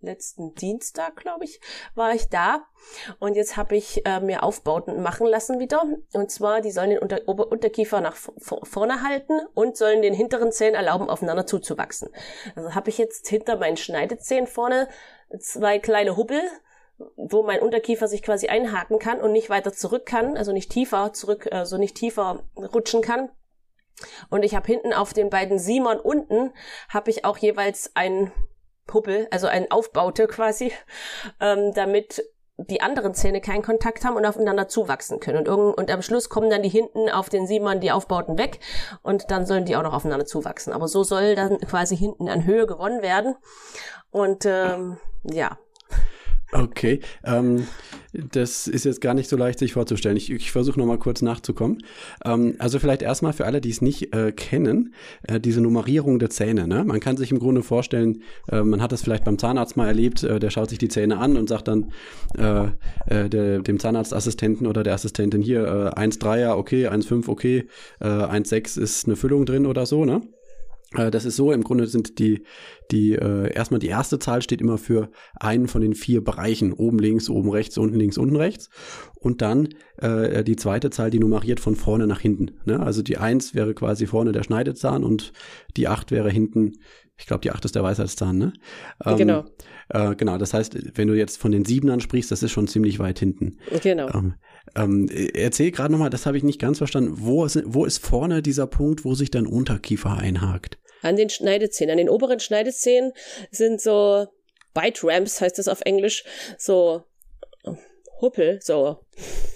letzten 0.00 0.54
Dienstag, 0.54 1.16
glaube 1.16 1.44
ich, 1.44 1.60
war 1.94 2.14
ich 2.14 2.28
da. 2.28 2.64
Und 3.18 3.34
jetzt 3.34 3.56
habe 3.56 3.76
ich 3.76 4.04
äh, 4.06 4.20
mir 4.20 4.42
Aufbauten 4.42 5.02
machen 5.02 5.26
lassen 5.26 5.58
wieder. 5.58 5.82
Und 6.12 6.30
zwar, 6.30 6.60
die 6.60 6.70
sollen 6.70 6.90
den 6.90 6.98
Unter 6.98 7.20
Ober 7.26 7.50
Unterkiefer 7.50 8.00
nach 8.00 8.16
vorne 8.16 9.02
halten 9.02 9.40
und 9.54 9.76
sollen 9.76 10.02
den 10.02 10.14
hinteren 10.14 10.52
Zähnen 10.52 10.74
erlauben, 10.74 11.10
aufeinander 11.10 11.46
zuzuwachsen. 11.46 12.10
Also 12.54 12.74
habe 12.74 12.90
ich 12.90 12.98
jetzt 12.98 13.28
hinter 13.28 13.56
meinen 13.56 13.76
Schneidezähnen 13.76 14.46
vorne 14.46 14.88
zwei 15.38 15.78
kleine 15.78 16.16
Hubbel, 16.16 16.40
wo 17.16 17.42
mein 17.42 17.60
Unterkiefer 17.60 18.08
sich 18.08 18.22
quasi 18.22 18.48
einhaken 18.48 18.98
kann 18.98 19.20
und 19.20 19.32
nicht 19.32 19.50
weiter 19.50 19.72
zurück 19.72 20.06
kann, 20.06 20.36
also 20.36 20.52
nicht 20.52 20.70
tiefer 20.70 21.12
zurück, 21.12 21.48
also 21.52 21.78
nicht 21.78 21.96
tiefer 21.96 22.44
rutschen 22.56 23.02
kann. 23.02 23.30
Und 24.30 24.44
ich 24.44 24.54
habe 24.54 24.66
hinten 24.66 24.92
auf 24.92 25.12
den 25.12 25.30
beiden 25.30 25.58
Simon 25.58 25.98
unten 25.98 26.52
habe 26.88 27.10
ich 27.10 27.24
auch 27.24 27.36
jeweils 27.36 27.92
ein 27.94 28.32
Puppel, 28.88 29.28
also 29.30 29.46
ein 29.46 29.70
Aufbaute 29.70 30.26
quasi, 30.26 30.72
ähm, 31.38 31.72
damit 31.74 32.24
die 32.56 32.80
anderen 32.80 33.14
Zähne 33.14 33.40
keinen 33.40 33.62
Kontakt 33.62 34.04
haben 34.04 34.16
und 34.16 34.26
aufeinander 34.26 34.66
zuwachsen 34.66 35.20
können. 35.20 35.38
Und, 35.38 35.46
irgend, 35.46 35.78
und 35.78 35.90
am 35.92 36.02
Schluss 36.02 36.28
kommen 36.28 36.50
dann 36.50 36.64
die 36.64 36.68
hinten 36.68 37.08
auf 37.08 37.28
den 37.28 37.46
Simon 37.46 37.78
die 37.78 37.92
Aufbauten 37.92 38.36
weg 38.36 38.58
und 39.02 39.30
dann 39.30 39.46
sollen 39.46 39.64
die 39.64 39.76
auch 39.76 39.84
noch 39.84 39.94
aufeinander 39.94 40.26
zuwachsen. 40.26 40.72
Aber 40.72 40.88
so 40.88 41.04
soll 41.04 41.36
dann 41.36 41.58
quasi 41.60 41.96
hinten 41.96 42.28
an 42.28 42.44
Höhe 42.44 42.66
gewonnen 42.66 43.00
werden. 43.00 43.36
Und 44.10 44.44
ähm, 44.44 44.98
ja, 45.22 45.56
Okay, 46.50 47.00
ähm, 47.24 47.66
das 48.12 48.68
ist 48.68 48.84
jetzt 48.84 49.02
gar 49.02 49.12
nicht 49.12 49.28
so 49.28 49.36
leicht 49.36 49.58
sich 49.58 49.74
vorzustellen. 49.74 50.16
Ich, 50.16 50.30
ich 50.30 50.50
versuche 50.50 50.78
nochmal 50.78 50.98
kurz 50.98 51.20
nachzukommen. 51.20 51.82
Ähm, 52.24 52.56
also 52.58 52.78
vielleicht 52.78 53.02
erstmal 53.02 53.34
für 53.34 53.44
alle, 53.44 53.60
die 53.60 53.68
es 53.68 53.82
nicht 53.82 54.14
äh, 54.14 54.32
kennen, 54.32 54.94
äh, 55.24 55.40
diese 55.40 55.60
Nummerierung 55.60 56.18
der 56.18 56.30
Zähne. 56.30 56.66
Ne? 56.66 56.84
Man 56.84 57.00
kann 57.00 57.18
sich 57.18 57.30
im 57.32 57.38
Grunde 57.38 57.62
vorstellen, 57.62 58.22
äh, 58.50 58.62
man 58.62 58.80
hat 58.80 58.92
das 58.92 59.02
vielleicht 59.02 59.24
beim 59.24 59.38
Zahnarzt 59.38 59.76
mal 59.76 59.88
erlebt, 59.88 60.22
äh, 60.22 60.40
der 60.40 60.48
schaut 60.48 60.70
sich 60.70 60.78
die 60.78 60.88
Zähne 60.88 61.18
an 61.18 61.36
und 61.36 61.50
sagt 61.50 61.68
dann 61.68 61.92
äh, 62.38 62.68
äh, 63.06 63.28
der, 63.28 63.58
dem 63.58 63.78
Zahnarztassistenten 63.78 64.66
oder 64.66 64.82
der 64.82 64.94
Assistentin 64.94 65.42
hier 65.42 65.64
äh, 65.94 66.00
1,3er, 66.00 66.56
okay, 66.56 66.88
1,5, 66.88 67.28
okay, 67.28 67.68
äh, 68.00 68.06
1,6 68.06 68.80
ist 68.80 69.06
eine 69.06 69.16
Füllung 69.16 69.44
drin 69.44 69.66
oder 69.66 69.84
so, 69.84 70.06
ne? 70.06 70.22
Das 71.10 71.26
ist 71.26 71.36
so, 71.36 71.52
im 71.52 71.64
Grunde 71.64 71.86
sind 71.86 72.18
die, 72.18 72.44
die, 72.90 73.12
äh, 73.12 73.52
erstmal 73.52 73.80
die 73.80 73.88
erste 73.88 74.18
Zahl 74.18 74.42
steht 74.42 74.60
immer 74.60 74.78
für 74.78 75.10
einen 75.38 75.68
von 75.68 75.82
den 75.82 75.94
vier 75.94 76.22
Bereichen. 76.22 76.72
Oben 76.72 76.98
links, 76.98 77.28
oben 77.28 77.50
rechts, 77.50 77.78
unten 77.78 77.96
links, 77.96 78.18
unten 78.18 78.36
rechts. 78.36 78.70
Und 79.16 79.42
dann 79.42 79.68
äh, 79.98 80.42
die 80.44 80.56
zweite 80.56 80.90
Zahl, 80.90 81.10
die 81.10 81.18
nummeriert 81.18 81.60
von 81.60 81.76
vorne 81.76 82.06
nach 82.06 82.20
hinten. 82.20 82.52
Ne? 82.64 82.80
Also 82.80 83.02
die 83.02 83.18
eins 83.18 83.54
wäre 83.54 83.74
quasi 83.74 84.06
vorne 84.06 84.32
der 84.32 84.42
Schneidezahn 84.42 85.04
und 85.04 85.32
die 85.76 85.88
acht 85.88 86.10
wäre 86.10 86.30
hinten, 86.30 86.72
ich 87.18 87.26
glaube, 87.26 87.40
die 87.40 87.50
acht 87.50 87.64
ist 87.64 87.74
der 87.74 87.82
Weisheitszahn, 87.82 88.38
ne? 88.38 88.52
Ähm, 89.04 89.16
genau. 89.16 89.44
Äh, 89.88 90.14
genau, 90.14 90.38
das 90.38 90.54
heißt, 90.54 90.96
wenn 90.96 91.08
du 91.08 91.14
jetzt 91.14 91.38
von 91.38 91.50
den 91.50 91.64
Siebenern 91.64 92.00
sprichst, 92.00 92.30
das 92.30 92.42
ist 92.42 92.52
schon 92.52 92.68
ziemlich 92.68 92.98
weit 93.00 93.18
hinten. 93.18 93.58
Genau. 93.82 94.08
Ähm, 94.14 94.34
ähm, 94.76 95.08
erzähl 95.08 95.72
gerade 95.72 95.90
nochmal, 95.90 96.10
das 96.10 96.26
habe 96.26 96.36
ich 96.36 96.44
nicht 96.44 96.60
ganz 96.60 96.78
verstanden. 96.78 97.14
Wo 97.16 97.44
ist, 97.44 97.60
wo 97.64 97.84
ist 97.84 97.98
vorne 97.98 98.42
dieser 98.42 98.66
Punkt, 98.66 99.04
wo 99.04 99.14
sich 99.14 99.30
dein 99.30 99.46
Unterkiefer 99.46 100.16
einhakt? 100.16 100.78
An 101.02 101.16
den 101.16 101.30
Schneidezähnen. 101.30 101.92
An 101.92 101.98
den 101.98 102.08
oberen 102.08 102.40
Schneidezähnen 102.40 103.12
sind 103.50 103.80
so 103.80 104.26
Bite 104.74 105.06
Ramps, 105.06 105.40
heißt 105.40 105.58
das 105.58 105.68
auf 105.68 105.80
Englisch, 105.82 106.24
so 106.56 107.04
Huppel, 108.20 108.58
so 108.62 108.98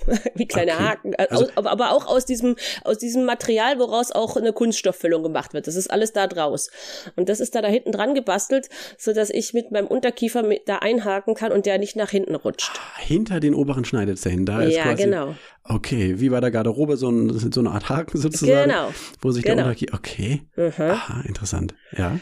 wie 0.35 0.47
kleine 0.47 0.73
okay. 0.73 0.83
Haken, 0.83 1.15
also, 1.17 1.49
aber, 1.55 1.71
aber 1.71 1.93
auch 1.93 2.07
aus 2.07 2.25
diesem 2.25 2.57
aus 2.85 2.99
diesem 2.99 3.25
Material, 3.25 3.79
woraus 3.79 4.11
auch 4.11 4.37
eine 4.37 4.53
Kunststofffüllung 4.53 5.23
gemacht 5.23 5.55
wird. 5.55 5.67
Das 5.67 5.77
ist 5.77 5.91
alles 5.91 6.13
da 6.13 6.27
draus 6.27 6.71
und 7.17 7.29
das 7.29 7.41
ist 7.41 7.55
da 7.55 7.63
da 7.63 7.69
hinten 7.69 7.93
dran 7.93 8.15
gebastelt, 8.15 8.69
so 8.99 9.13
dass 9.13 9.31
ich 9.31 9.55
mit 9.55 9.71
meinem 9.71 9.87
Unterkiefer 9.87 10.43
mit 10.43 10.69
da 10.69 10.79
einhaken 10.79 11.35
kann 11.35 11.53
und 11.53 11.67
der 11.67 11.79
nicht 11.79 11.97
nach 11.97 12.11
hinten 12.11 12.35
rutscht. 12.35 12.73
Ah, 12.75 13.01
hinter 13.01 13.41
den 13.41 13.55
oberen 13.55 13.85
Schneidezähnen, 13.85 14.47
da 14.47 14.63
ist 14.63 14.77
ja 14.77 14.85
quasi, 14.85 15.05
genau. 15.05 15.35
Okay, 15.65 16.19
wie 16.19 16.31
bei 16.31 16.41
der 16.41 16.51
Garderobe 16.51 16.97
so, 16.97 17.09
ein, 17.09 17.53
so 17.53 17.61
eine 17.61 17.71
Art 17.71 17.89
Haken 17.89 18.19
sozusagen, 18.19 18.71
genau. 18.71 18.93
wo 19.21 19.31
sich 19.31 19.45
genau. 19.45 19.57
der 19.57 19.65
Unterkiefer. 19.67 19.95
Okay, 19.95 20.43
mhm. 20.57 20.73
Aha, 20.79 21.23
interessant, 21.27 21.75
ja 21.97 22.19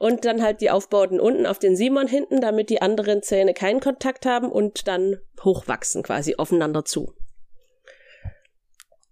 und 0.00 0.24
dann 0.24 0.42
halt 0.42 0.62
die 0.62 0.70
Aufbauten 0.70 1.20
unten 1.20 1.44
auf 1.44 1.58
den 1.58 1.76
Simon 1.76 2.08
hinten, 2.08 2.40
damit 2.40 2.70
die 2.70 2.80
anderen 2.80 3.22
Zähne 3.22 3.52
keinen 3.52 3.80
Kontakt 3.80 4.24
haben 4.24 4.50
und 4.50 4.88
dann 4.88 5.18
hochwachsen 5.44 6.02
quasi 6.02 6.36
aufeinander 6.36 6.86
zu. 6.86 7.12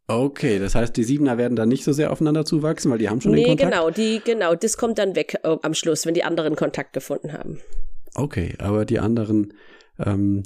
Okay, 0.06 0.58
das 0.58 0.74
heißt, 0.74 0.96
die 0.96 1.04
Siebener 1.04 1.36
werden 1.36 1.56
dann 1.56 1.68
nicht 1.68 1.84
so 1.84 1.92
sehr 1.92 2.10
aufeinander 2.10 2.46
zuwachsen, 2.46 2.90
weil 2.90 2.96
die 2.96 3.10
haben 3.10 3.20
schon 3.20 3.32
nee, 3.32 3.44
den 3.44 3.58
Kontakt? 3.58 3.70
Nee, 3.70 3.76
genau, 3.76 3.90
die, 3.90 4.22
genau, 4.24 4.54
das 4.54 4.78
kommt 4.78 4.96
dann 4.96 5.14
weg 5.14 5.38
äh, 5.42 5.56
am 5.60 5.74
Schluss, 5.74 6.06
wenn 6.06 6.14
die 6.14 6.24
anderen 6.24 6.56
Kontakt 6.56 6.94
gefunden 6.94 7.34
haben. 7.34 7.60
Okay, 8.14 8.54
aber 8.58 8.86
die 8.86 8.98
anderen, 8.98 9.52
ähm, 9.98 10.42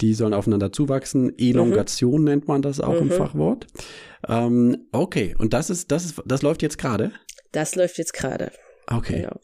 die 0.00 0.14
sollen 0.14 0.34
aufeinander 0.34 0.70
zuwachsen. 0.72 1.36
Elongation 1.36 2.20
mhm. 2.20 2.24
nennt 2.26 2.46
man 2.46 2.62
das 2.62 2.80
auch 2.80 2.94
mhm. 2.94 3.10
im 3.10 3.10
Fachwort. 3.10 3.66
Ähm, 4.28 4.86
okay, 4.92 5.34
und 5.36 5.52
das 5.52 5.68
ist, 5.68 5.90
das 5.90 6.04
ist, 6.04 6.22
das 6.24 6.42
läuft 6.42 6.62
jetzt 6.62 6.78
gerade? 6.78 7.10
Das 7.50 7.74
läuft 7.74 7.98
jetzt 7.98 8.12
gerade. 8.12 8.52
Okay. 8.86 9.22
Genau. 9.22 9.40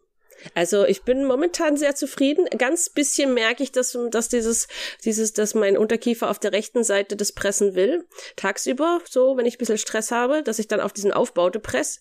Also 0.54 0.84
ich 0.84 1.02
bin 1.02 1.24
momentan 1.24 1.76
sehr 1.76 1.94
zufrieden. 1.94 2.46
Ganz 2.58 2.88
bisschen 2.88 3.34
merke 3.34 3.62
ich, 3.62 3.72
dass, 3.72 3.96
dass 4.10 4.28
dieses, 4.28 4.68
dieses, 5.04 5.32
dass 5.32 5.54
mein 5.54 5.76
Unterkiefer 5.76 6.30
auf 6.30 6.38
der 6.38 6.52
rechten 6.52 6.84
Seite 6.84 7.16
das 7.16 7.32
pressen 7.32 7.74
will. 7.74 8.06
Tagsüber, 8.36 9.00
so, 9.08 9.36
wenn 9.36 9.46
ich 9.46 9.56
ein 9.56 9.58
bisschen 9.58 9.78
Stress 9.78 10.10
habe, 10.10 10.42
dass 10.42 10.58
ich 10.58 10.68
dann 10.68 10.80
auf 10.80 10.92
diesen 10.92 11.12
Aufbaute 11.12 11.60
press. 11.60 12.00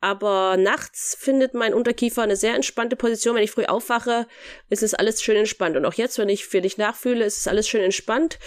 Aber 0.00 0.56
nachts 0.56 1.16
findet 1.18 1.54
mein 1.54 1.74
Unterkiefer 1.74 2.22
eine 2.22 2.36
sehr 2.36 2.54
entspannte 2.54 2.96
Position. 2.96 3.36
Wenn 3.36 3.44
ich 3.44 3.50
früh 3.50 3.64
aufwache, 3.64 4.26
ist 4.70 4.82
es 4.82 4.94
alles 4.94 5.22
schön 5.22 5.36
entspannt. 5.36 5.76
Und 5.76 5.84
auch 5.84 5.94
jetzt, 5.94 6.18
wenn 6.18 6.28
ich 6.28 6.46
für 6.46 6.60
dich 6.60 6.78
nachfühle, 6.78 7.24
ist 7.24 7.38
es 7.38 7.48
alles 7.48 7.68
schön 7.68 7.82
entspannt. 7.82 8.38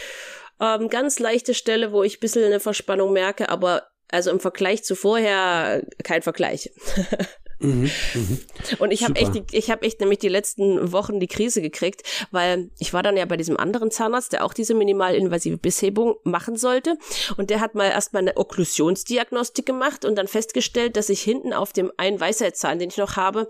Ähm, 0.60 0.89
ganz 0.89 1.20
leichte 1.20 1.54
Stelle, 1.54 1.91
wo 1.91 2.04
ich 2.04 2.17
ein 2.17 2.20
bisschen 2.20 2.44
eine 2.44 2.60
Verspannung 2.60 3.13
merke, 3.13 3.50
aber 3.50 3.88
also 4.12 4.30
im 4.30 4.39
Vergleich 4.39 4.84
zu 4.84 4.96
vorher 4.96 5.84
kein 6.04 6.22
Vergleich. 6.22 6.72
Mhm, 7.62 7.91
mh. 8.13 8.38
Und 8.80 8.91
ich 8.91 9.04
habe 9.04 9.15
echt, 9.15 9.32
ich 9.52 9.69
habe 9.69 9.86
echt 9.86 10.00
nämlich 10.00 10.19
die 10.19 10.30
letzten 10.30 10.91
Wochen 10.91 11.19
die 11.19 11.28
Krise 11.28 11.62
gekriegt, 11.62 12.02
weil 12.32 12.71
ich 12.80 12.93
war 12.93 13.04
dann 13.04 13.17
ja 13.17 13.26
bei 13.26 13.38
diesem 13.38 13.58
anderen 13.58 13.91
Zahnarzt, 13.91 14.34
der 14.34 14.43
auch 14.45 14.54
diese 14.54 14.74
minimalinvasive 14.74 15.58
Bisshebung 15.58 16.15
machen 16.24 16.56
sollte, 16.56 16.97
und 17.38 17.50
der 17.50 17.60
hat 17.60 17.76
mal 17.76 17.89
erstmal 17.89 18.21
eine 18.21 18.38
Okklusionsdiagnostik 18.38 19.65
gemacht 19.65 20.06
und 20.06 20.15
dann 20.15 20.28
festgestellt, 20.28 20.97
dass 20.97 21.10
ich 21.10 21.21
hinten 21.21 21.54
auf 21.54 21.71
dem 21.74 21.91
einen 21.97 22.19
Weisheitszahn, 22.19 22.80
den 22.80 22.89
ich 22.89 22.97
noch 22.97 23.15
habe, 23.15 23.47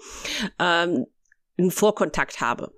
ähm, 0.60 1.08
einen 1.58 1.71
Vorkontakt 1.71 2.41
habe. 2.41 2.71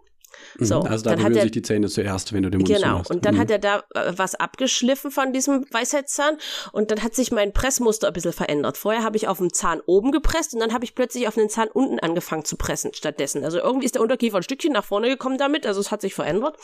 Mhm. 0.57 0.65
So, 0.65 0.79
also 0.81 1.03
da 1.03 1.15
berühren 1.15 1.33
sich 1.33 1.51
die 1.51 1.61
Zähne 1.61 1.87
zuerst, 1.87 2.33
wenn 2.33 2.43
du 2.43 2.49
den 2.49 2.59
Mund 2.59 2.67
Genau, 2.67 2.87
zumachst. 2.87 3.11
und 3.11 3.25
dann 3.25 3.35
mhm. 3.35 3.39
hat 3.39 3.51
er 3.51 3.59
da 3.59 3.83
äh, 3.93 4.13
was 4.15 4.35
abgeschliffen 4.35 5.11
von 5.11 5.33
diesem 5.33 5.65
Weisheitszahn 5.71 6.37
und 6.71 6.91
dann 6.91 7.03
hat 7.03 7.15
sich 7.15 7.31
mein 7.31 7.53
Pressmuster 7.53 8.07
ein 8.07 8.13
bisschen 8.13 8.33
verändert. 8.33 8.77
Vorher 8.77 9.03
habe 9.03 9.17
ich 9.17 9.27
auf 9.27 9.37
dem 9.37 9.53
Zahn 9.53 9.81
oben 9.85 10.11
gepresst 10.11 10.53
und 10.53 10.59
dann 10.59 10.73
habe 10.73 10.85
ich 10.85 10.95
plötzlich 10.95 11.27
auf 11.27 11.35
den 11.35 11.49
Zahn 11.49 11.67
unten 11.69 11.99
angefangen 11.99 12.45
zu 12.45 12.57
pressen 12.57 12.93
stattdessen. 12.93 13.43
Also 13.43 13.59
irgendwie 13.59 13.85
ist 13.85 13.95
der 13.95 14.01
Unterkiefer 14.01 14.37
ein 14.37 14.43
Stückchen 14.43 14.73
nach 14.73 14.85
vorne 14.85 15.09
gekommen 15.09 15.37
damit, 15.37 15.65
also 15.65 15.79
es 15.79 15.91
hat 15.91 16.01
sich 16.01 16.13
verändert. 16.13 16.57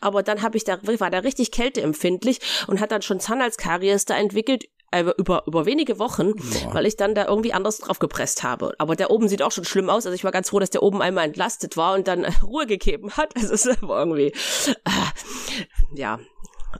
Aber 0.00 0.22
dann 0.22 0.42
habe 0.42 0.56
ich 0.56 0.64
da, 0.64 0.78
war 0.82 1.10
da 1.10 1.18
richtig 1.18 1.50
kälteempfindlich 1.50 2.40
und 2.66 2.80
hat 2.80 2.92
dann 2.92 3.02
schon 3.02 3.20
Zahnhalskaries 3.20 4.04
da 4.04 4.16
entwickelt 4.16 4.64
äh, 4.92 5.04
über, 5.18 5.44
über 5.46 5.66
wenige 5.66 5.98
Wochen, 5.98 6.34
Boah. 6.34 6.74
weil 6.74 6.86
ich 6.86 6.96
dann 6.96 7.14
da 7.14 7.26
irgendwie 7.26 7.52
anders 7.52 7.78
drauf 7.78 7.98
gepresst 7.98 8.42
habe. 8.42 8.74
Aber 8.78 8.94
der 8.94 9.10
oben 9.10 9.28
sieht 9.28 9.42
auch 9.42 9.52
schon 9.52 9.64
schlimm 9.64 9.90
aus. 9.90 10.06
Also 10.06 10.14
ich 10.14 10.24
war 10.24 10.32
ganz 10.32 10.50
froh, 10.50 10.58
dass 10.58 10.70
der 10.70 10.82
oben 10.82 11.02
einmal 11.02 11.24
entlastet 11.24 11.76
war 11.76 11.94
und 11.94 12.06
dann 12.06 12.24
Ruhe 12.42 12.66
gegeben 12.66 13.10
hat. 13.12 13.34
Also 13.36 13.54
es 13.54 13.66
war 13.82 13.98
irgendwie, 13.98 14.32
äh, 14.84 15.94
ja, 15.94 16.18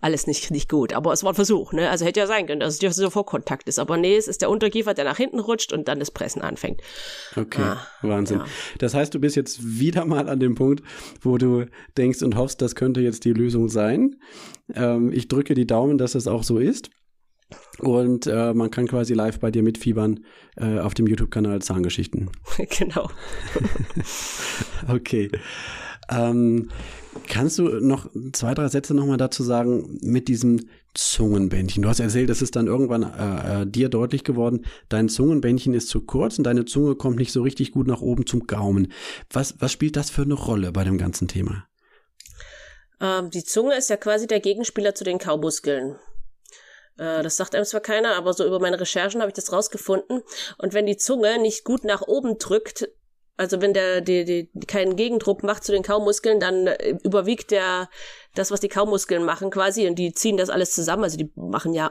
alles 0.00 0.26
nicht, 0.26 0.50
nicht 0.50 0.68
gut. 0.68 0.92
Aber 0.92 1.12
es 1.12 1.22
war 1.22 1.32
ein 1.32 1.34
Versuch, 1.34 1.72
ne? 1.72 1.90
Also 1.90 2.04
hätte 2.04 2.20
ja 2.20 2.26
sein 2.26 2.46
können, 2.46 2.60
dass 2.60 2.82
es 2.82 2.96
so 2.96 3.10
Vorkontakt 3.10 3.68
ist. 3.68 3.78
Aber 3.78 3.96
nee, 3.96 4.16
es 4.16 4.28
ist 4.28 4.40
der 4.42 4.50
Unterkiefer, 4.50 4.94
der 4.94 5.04
nach 5.04 5.16
hinten 5.16 5.38
rutscht 5.38 5.72
und 5.72 5.88
dann 5.88 5.98
das 5.98 6.10
Pressen 6.10 6.42
anfängt. 6.42 6.80
Okay, 7.36 7.62
ah, 7.62 7.86
Wahnsinn. 8.00 8.38
Ja. 8.38 8.46
Das 8.78 8.94
heißt, 8.94 9.12
du 9.14 9.20
bist 9.20 9.36
jetzt 9.36 9.60
wieder 9.62 10.04
mal 10.04 10.28
an 10.28 10.40
dem 10.40 10.54
Punkt, 10.54 10.82
wo 11.20 11.36
du 11.38 11.66
denkst 11.96 12.22
und 12.22 12.36
hoffst, 12.36 12.62
das 12.62 12.74
könnte 12.74 13.00
jetzt 13.00 13.24
die 13.24 13.32
Lösung 13.32 13.68
sein. 13.68 14.16
Ähm, 14.74 15.12
ich 15.12 15.28
drücke 15.28 15.54
die 15.54 15.66
Daumen, 15.66 15.98
dass 15.98 16.14
es 16.14 16.26
auch 16.26 16.42
so 16.42 16.58
ist. 16.58 16.90
Und 17.78 18.26
äh, 18.26 18.52
man 18.52 18.70
kann 18.70 18.86
quasi 18.86 19.14
live 19.14 19.40
bei 19.40 19.50
dir 19.50 19.62
mitfiebern 19.62 20.24
äh, 20.56 20.78
auf 20.78 20.94
dem 20.94 21.06
YouTube-Kanal 21.06 21.62
Zahngeschichten. 21.62 22.30
genau. 22.78 23.10
okay. 24.88 25.30
Ähm, 26.10 26.68
kannst 27.28 27.58
du 27.58 27.64
noch 27.80 28.10
zwei, 28.32 28.54
drei 28.54 28.68
Sätze 28.68 28.94
nochmal 28.94 29.16
dazu 29.16 29.42
sagen 29.42 29.98
mit 30.02 30.28
diesem 30.28 30.68
Zungenbändchen? 30.94 31.82
Du 31.82 31.88
hast 31.88 32.00
erzählt, 32.00 32.28
es 32.28 32.42
ist 32.42 32.56
dann 32.56 32.66
irgendwann 32.66 33.02
äh, 33.02 33.62
äh, 33.62 33.66
dir 33.66 33.88
deutlich 33.88 34.24
geworden, 34.24 34.66
dein 34.88 35.08
Zungenbändchen 35.08 35.74
ist 35.74 35.88
zu 35.88 36.02
kurz 36.02 36.38
und 36.38 36.44
deine 36.44 36.64
Zunge 36.64 36.94
kommt 36.94 37.16
nicht 37.16 37.32
so 37.32 37.42
richtig 37.42 37.72
gut 37.72 37.86
nach 37.86 38.02
oben 38.02 38.26
zum 38.26 38.46
Gaumen. 38.46 38.92
Was, 39.30 39.54
was 39.60 39.72
spielt 39.72 39.96
das 39.96 40.10
für 40.10 40.22
eine 40.22 40.34
Rolle 40.34 40.72
bei 40.72 40.84
dem 40.84 40.98
ganzen 40.98 41.28
Thema? 41.28 41.66
Ähm, 43.00 43.30
die 43.30 43.44
Zunge 43.44 43.76
ist 43.76 43.88
ja 43.88 43.96
quasi 43.96 44.26
der 44.26 44.40
Gegenspieler 44.40 44.94
zu 44.94 45.04
den 45.04 45.18
Kaumuskeln. 45.18 45.96
Äh, 46.98 47.22
das 47.22 47.36
sagt 47.36 47.54
einem 47.54 47.64
zwar 47.64 47.80
keiner, 47.80 48.16
aber 48.16 48.32
so 48.32 48.44
über 48.44 48.60
meine 48.60 48.80
Recherchen 48.80 49.20
habe 49.20 49.30
ich 49.30 49.34
das 49.34 49.52
rausgefunden. 49.52 50.22
Und 50.58 50.74
wenn 50.74 50.86
die 50.86 50.96
Zunge 50.96 51.38
nicht 51.38 51.64
gut 51.64 51.84
nach 51.84 52.02
oben 52.02 52.38
drückt, 52.38 52.88
also 53.36 53.60
wenn 53.60 53.72
der 53.72 54.00
die, 54.00 54.24
die, 54.24 54.50
keinen 54.66 54.96
Gegendruck 54.96 55.42
macht 55.42 55.64
zu 55.64 55.72
den 55.72 55.82
Kaumuskeln, 55.82 56.38
dann 56.38 56.66
äh, 56.66 56.96
überwiegt 57.02 57.50
der 57.50 57.88
das, 58.34 58.50
was 58.50 58.60
die 58.60 58.68
Kaumuskeln 58.68 59.24
machen 59.24 59.50
quasi 59.50 59.86
und 59.86 59.96
die 59.96 60.12
ziehen 60.12 60.36
das 60.36 60.50
alles 60.50 60.74
zusammen. 60.74 61.04
Also 61.04 61.16
die 61.16 61.30
machen 61.34 61.72
ja 61.72 61.90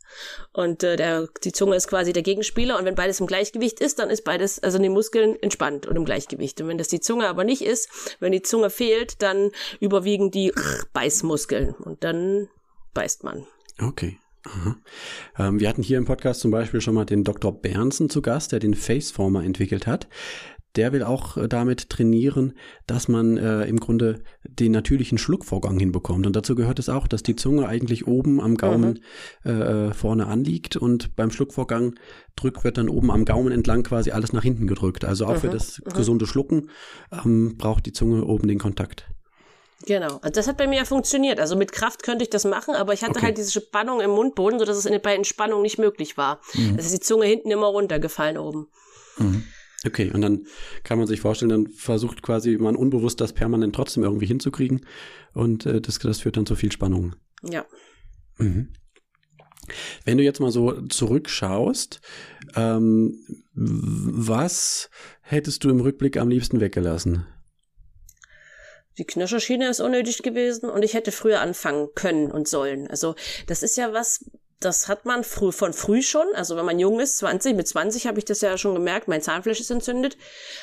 und 0.52 0.82
äh, 0.84 0.96
der, 0.96 1.28
die 1.44 1.52
Zunge 1.52 1.76
ist 1.76 1.88
quasi 1.88 2.12
der 2.12 2.22
Gegenspieler 2.22 2.78
und 2.78 2.84
wenn 2.84 2.94
beides 2.94 3.20
im 3.20 3.26
Gleichgewicht 3.26 3.80
ist, 3.80 3.98
dann 3.98 4.10
ist 4.10 4.24
beides, 4.24 4.62
also 4.62 4.78
die 4.78 4.88
Muskeln 4.88 5.36
entspannt 5.42 5.86
und 5.86 5.96
im 5.96 6.04
Gleichgewicht. 6.04 6.60
Und 6.60 6.68
wenn 6.68 6.78
das 6.78 6.88
die 6.88 7.00
Zunge 7.00 7.26
aber 7.28 7.44
nicht 7.44 7.62
ist, 7.62 7.90
wenn 8.20 8.32
die 8.32 8.42
Zunge 8.42 8.70
fehlt, 8.70 9.20
dann 9.22 9.50
überwiegen 9.80 10.30
die 10.30 10.52
Beißmuskeln 10.92 11.74
und 11.74 12.04
dann 12.04 12.48
beißt 12.94 13.24
man. 13.24 13.46
Okay. 13.82 14.18
Ähm, 15.38 15.60
wir 15.60 15.68
hatten 15.68 15.82
hier 15.82 15.98
im 15.98 16.04
Podcast 16.04 16.40
zum 16.40 16.50
Beispiel 16.50 16.80
schon 16.80 16.94
mal 16.94 17.04
den 17.04 17.24
Dr. 17.24 17.52
Bernsen 17.52 18.08
zu 18.08 18.22
Gast, 18.22 18.52
der 18.52 18.58
den 18.58 18.74
Faceformer 18.74 19.44
entwickelt 19.44 19.86
hat. 19.86 20.08
Der 20.76 20.92
will 20.92 21.02
auch 21.02 21.38
äh, 21.38 21.48
damit 21.48 21.88
trainieren, 21.88 22.52
dass 22.86 23.08
man 23.08 23.38
äh, 23.38 23.64
im 23.64 23.80
Grunde 23.80 24.22
den 24.44 24.72
natürlichen 24.72 25.16
Schluckvorgang 25.16 25.78
hinbekommt. 25.78 26.26
Und 26.26 26.36
dazu 26.36 26.54
gehört 26.54 26.78
es 26.78 26.88
auch, 26.88 27.08
dass 27.08 27.22
die 27.22 27.34
Zunge 27.34 27.66
eigentlich 27.66 28.06
oben 28.06 28.40
am 28.40 28.56
Gaumen 28.56 29.00
mhm. 29.44 29.50
äh, 29.50 29.94
vorne 29.94 30.26
anliegt 30.26 30.76
und 30.76 31.16
beim 31.16 31.30
Schluckvorgang 31.30 31.94
drückt 32.36 32.62
wird 32.64 32.76
dann 32.76 32.90
oben 32.90 33.10
am 33.10 33.24
Gaumen 33.24 33.52
entlang 33.52 33.84
quasi 33.84 34.10
alles 34.10 34.34
nach 34.34 34.42
hinten 34.42 34.66
gedrückt. 34.66 35.06
Also 35.06 35.26
auch 35.26 35.34
mhm. 35.34 35.40
für 35.40 35.48
das 35.48 35.80
mhm. 35.80 35.92
gesunde 35.94 36.26
Schlucken 36.26 36.68
ähm, 37.10 37.56
braucht 37.56 37.86
die 37.86 37.92
Zunge 37.92 38.24
oben 38.24 38.46
den 38.46 38.58
Kontakt. 38.58 39.08
Genau. 39.84 40.18
Also 40.22 40.30
das 40.30 40.48
hat 40.48 40.56
bei 40.56 40.66
mir 40.66 40.78
ja 40.78 40.84
funktioniert. 40.84 41.38
Also 41.38 41.54
mit 41.54 41.70
Kraft 41.72 42.02
könnte 42.02 42.24
ich 42.24 42.30
das 42.30 42.44
machen, 42.44 42.74
aber 42.74 42.94
ich 42.94 43.02
hatte 43.02 43.16
okay. 43.16 43.26
halt 43.26 43.38
diese 43.38 43.52
Spannung 43.52 44.00
im 44.00 44.10
Mundboden, 44.10 44.58
sodass 44.58 44.84
es 44.84 45.02
bei 45.02 45.14
Entspannung 45.14 45.62
nicht 45.62 45.78
möglich 45.78 46.16
war. 46.16 46.40
Mhm. 46.54 46.76
Es 46.78 46.86
ist 46.86 46.94
die 46.94 47.00
Zunge 47.00 47.26
hinten 47.26 47.50
immer 47.50 47.66
runtergefallen 47.66 48.38
oben. 48.38 48.68
Mhm. 49.18 49.44
Okay, 49.86 50.10
und 50.12 50.22
dann 50.22 50.46
kann 50.82 50.98
man 50.98 51.06
sich 51.06 51.20
vorstellen, 51.20 51.50
dann 51.50 51.68
versucht 51.68 52.22
quasi 52.22 52.56
man 52.56 52.74
unbewusst 52.74 53.20
das 53.20 53.32
permanent 53.32 53.74
trotzdem 53.74 54.02
irgendwie 54.02 54.26
hinzukriegen 54.26 54.86
und 55.32 55.66
äh, 55.66 55.80
das, 55.80 55.98
das 55.98 56.20
führt 56.20 56.36
dann 56.36 56.46
zu 56.46 56.56
viel 56.56 56.72
Spannung. 56.72 57.14
Ja. 57.42 57.64
Mhm. 58.38 58.72
Wenn 60.04 60.18
du 60.18 60.24
jetzt 60.24 60.40
mal 60.40 60.50
so 60.50 60.80
zurückschaust, 60.86 62.00
ähm, 62.54 63.18
was 63.52 64.90
hättest 65.20 65.64
du 65.64 65.70
im 65.70 65.80
Rückblick 65.80 66.16
am 66.16 66.28
liebsten 66.28 66.60
weggelassen? 66.60 67.26
Die 68.98 69.04
Knöcherschiene 69.04 69.68
ist 69.68 69.80
unnötig 69.80 70.22
gewesen 70.22 70.70
und 70.70 70.82
ich 70.82 70.94
hätte 70.94 71.12
früher 71.12 71.40
anfangen 71.40 71.88
können 71.94 72.30
und 72.30 72.48
sollen. 72.48 72.88
Also 72.88 73.14
das 73.46 73.62
ist 73.62 73.76
ja 73.76 73.92
was, 73.92 74.24
das 74.58 74.88
hat 74.88 75.04
man 75.04 75.22
früh, 75.22 75.52
von 75.52 75.74
früh 75.74 76.02
schon. 76.02 76.26
Also 76.34 76.56
wenn 76.56 76.64
man 76.64 76.78
jung 76.78 76.98
ist, 76.98 77.18
20, 77.18 77.54
mit 77.56 77.68
20 77.68 78.06
habe 78.06 78.18
ich 78.18 78.24
das 78.24 78.40
ja 78.40 78.56
schon 78.56 78.74
gemerkt, 78.74 79.06
mein 79.06 79.20
Zahnfleisch 79.20 79.60
ist 79.60 79.70
entzündet. 79.70 80.16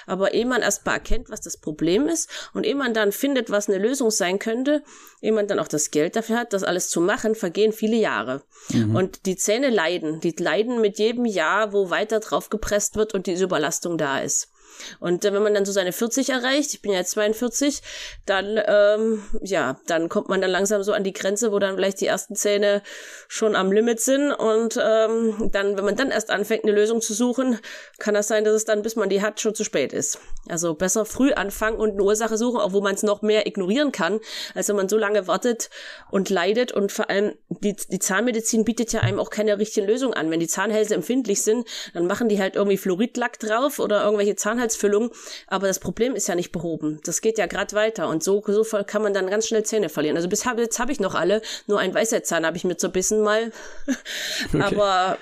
Aber 0.08 0.34
ehe 0.34 0.48
man 0.48 0.64
erst 0.64 0.86
mal 0.86 0.94
erkennt, 0.94 1.30
was 1.30 1.42
das 1.42 1.58
Problem 1.58 2.08
ist 2.08 2.30
und 2.54 2.66
ehe 2.66 2.76
man 2.76 2.96
dann 2.96 3.12
findet, 3.12 3.52
was 3.52 3.70
eine 3.70 3.78
Lösung 3.78 4.10
sein 4.10 4.40
könnte, 4.40 4.84
ehe 5.22 5.32
man 5.32 5.48
dann 5.48 5.60
auch 5.60 5.68
das 5.68 5.92
Geld 5.92 6.16
dafür 6.16 6.38
hat, 6.38 6.54
das 6.54 6.64
alles 6.64 6.90
zu 6.90 7.02
machen, 7.02 7.36
vergehen 7.36 7.72
viele 7.72 7.98
Jahre. 7.98 8.42
Mhm. 8.70 8.96
Und 8.96 9.26
die 9.28 9.36
Zähne 9.36 9.70
leiden. 9.70 10.22
Die 10.22 10.36
leiden 10.38 10.82
mit 10.82 10.98
jedem 10.98 11.26
Jahr, 11.26 11.72
wo 11.72 11.92
weiter 11.92 12.20
drauf 12.20 12.50
gepresst 12.50 12.96
wird 12.96 13.14
und 13.14 13.28
diese 13.28 13.44
Überlastung 13.44 14.00
da 14.00 14.20
ist. 14.20 14.53
Und 15.00 15.26
äh, 15.26 15.34
wenn 15.34 15.44
man 15.44 15.54
dann 15.54 15.66
so 15.66 15.72
seine 15.72 15.92
40 15.92 16.30
erreicht, 16.30 16.74
ich 16.74 16.82
bin 16.82 16.92
ja 16.92 17.00
jetzt 17.00 17.12
42, 17.12 17.82
dann, 18.26 18.60
ähm, 18.66 19.24
ja, 19.42 19.80
dann 19.88 20.10
kommt 20.10 20.30
man 20.30 20.42
dann 20.42 20.52
langsam 20.52 20.84
so 20.84 20.94
an 20.94 21.04
die 21.04 21.14
Grenze, 21.14 21.52
wo 21.52 21.60
dann 21.60 21.76
vielleicht 21.76 22.02
die 22.02 22.08
ersten 22.08 22.36
Zähne 22.36 22.82
schon 23.28 23.56
am 23.56 23.72
Limit 23.72 24.00
sind. 24.02 24.32
Und 24.32 24.80
ähm, 24.82 25.50
dann, 25.52 25.78
wenn 25.78 25.86
man 25.86 25.96
dann 25.96 26.12
erst 26.12 26.30
anfängt, 26.30 26.64
eine 26.64 26.74
Lösung 26.74 27.02
zu 27.02 27.14
suchen, 27.14 27.60
kann 28.00 28.14
das 28.14 28.28
sein, 28.28 28.44
dass 28.44 28.54
es 28.54 28.66
dann, 28.66 28.82
bis 28.82 28.96
man 28.96 29.10
die 29.10 29.22
hat, 29.22 29.40
schon 29.40 29.56
zu 29.56 29.64
spät 29.64 29.94
ist. 29.94 30.20
Also 30.50 30.74
besser 30.74 31.06
früh 31.06 31.32
anfangen 31.34 31.78
und 31.78 31.92
eine 31.92 32.04
Ursache 32.04 32.38
suchen, 32.38 32.60
auch 32.60 32.74
wo 32.74 32.82
man 32.82 32.96
es 32.96 33.04
noch 33.04 33.22
mehr 33.22 33.48
ignorieren 33.48 33.92
kann, 33.92 34.20
als 34.56 34.70
wenn 34.70 34.76
man 34.76 34.90
so 34.90 34.98
lange 34.98 35.28
wartet 35.28 35.70
und 36.10 36.30
leidet. 36.30 36.72
Und 36.72 36.92
vor 36.92 37.10
allem, 37.10 37.34
die, 37.50 37.76
die 37.76 38.00
Zahnmedizin 38.00 38.66
bietet 38.66 38.92
ja 38.94 39.02
einem 39.02 39.20
auch 39.20 39.30
keine 39.30 39.58
richtige 39.58 39.86
Lösung 39.86 40.14
an. 40.14 40.32
Wenn 40.32 40.40
die 40.40 40.48
Zahnhälse 40.48 40.96
empfindlich 40.96 41.44
sind, 41.44 41.68
dann 41.94 42.08
machen 42.08 42.30
die 42.30 42.40
halt 42.40 42.56
irgendwie 42.56 42.78
Fluoridlack 42.78 43.40
drauf 43.40 43.80
oder 43.80 44.04
irgendwelche 44.04 44.36
Zahnhälse 44.36 44.63
Inhaltsfüllung, 44.64 45.12
aber 45.48 45.68
das 45.68 45.80
Problem 45.80 46.16
ist 46.16 46.28
ja 46.28 46.36
nicht 46.36 46.52
behoben. 46.52 47.00
Das 47.04 47.22
geht 47.22 47.38
ja 47.38 47.46
gerade 47.46 47.76
weiter 47.76 48.08
und 48.08 48.24
so, 48.24 48.44
so 48.48 48.64
kann 48.86 49.02
man 49.02 49.14
dann 49.14 49.30
ganz 49.30 49.48
schnell 49.48 49.64
Zähne 49.64 49.90
verlieren. 49.90 50.16
Also 50.16 50.30
bis 50.30 50.46
hab, 50.46 50.58
jetzt 50.58 50.80
habe 50.80 50.92
ich 50.92 51.00
noch 51.00 51.16
alle, 51.16 51.42
nur 51.68 51.80
ein 51.80 51.94
Weisheitszahn 51.94 52.46
habe 52.46 52.58
ich 52.58 52.64
mir 52.64 52.78
zerbissen 52.78 53.22
mal. 53.22 53.52
okay. 54.54 54.62
Aber 54.62 55.18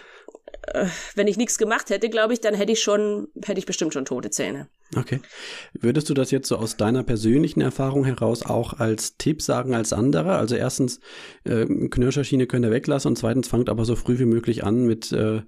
äh, 0.73 0.85
wenn 1.15 1.27
ich 1.27 1.37
nichts 1.37 1.57
gemacht 1.57 1.89
hätte, 1.89 2.09
glaube 2.09 2.33
ich, 2.33 2.41
dann 2.41 2.53
hätte 2.53 2.71
ich 2.71 2.81
schon, 2.81 3.29
hätte 3.43 3.59
ich 3.59 3.65
bestimmt 3.65 3.93
schon 3.93 4.05
tote 4.05 4.29
Zähne. 4.29 4.67
Okay. 4.95 5.21
Würdest 5.73 6.09
du 6.09 6.13
das 6.13 6.31
jetzt 6.31 6.47
so 6.47 6.57
aus 6.57 6.75
deiner 6.75 7.03
persönlichen 7.03 7.61
Erfahrung 7.61 8.03
heraus 8.03 8.43
auch 8.45 8.79
als 8.79 9.17
Tipp 9.17 9.41
sagen 9.41 9.73
als 9.73 9.93
andere? 9.93 10.35
Also 10.35 10.55
erstens, 10.55 10.99
äh, 11.45 11.65
Knirscherschiene 11.65 12.45
könnt 12.45 12.65
ihr 12.65 12.71
weglassen 12.71 13.09
und 13.09 13.15
zweitens 13.15 13.47
fangt 13.47 13.69
aber 13.69 13.85
so 13.85 13.95
früh 13.95 14.19
wie 14.19 14.25
möglich 14.25 14.63
an 14.63 14.85
mit 14.85 15.11
äh, 15.11 15.41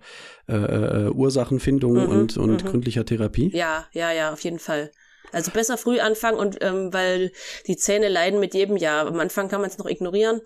äh, 0.47 0.53
äh 0.53 1.09
Ursachenfindung 1.09 1.93
mhm, 1.93 2.09
und, 2.09 2.37
und 2.37 2.63
mhm. 2.63 2.67
gründlicher 2.69 3.05
Therapie? 3.05 3.51
Ja, 3.53 3.85
ja, 3.91 4.11
ja, 4.11 4.31
auf 4.31 4.39
jeden 4.41 4.59
Fall. 4.59 4.91
Also 5.33 5.51
besser 5.51 5.77
früh 5.77 5.99
anfangen 5.99 6.37
und 6.37 6.57
ähm, 6.61 6.93
weil 6.93 7.31
die 7.67 7.75
Zähne 7.75 8.07
leiden 8.07 8.39
mit 8.39 8.53
jedem 8.53 8.77
Jahr. 8.77 9.07
Am 9.07 9.19
Anfang 9.19 9.49
kann 9.49 9.61
man 9.61 9.69
es 9.69 9.77
noch 9.77 9.87
ignorieren, 9.87 10.41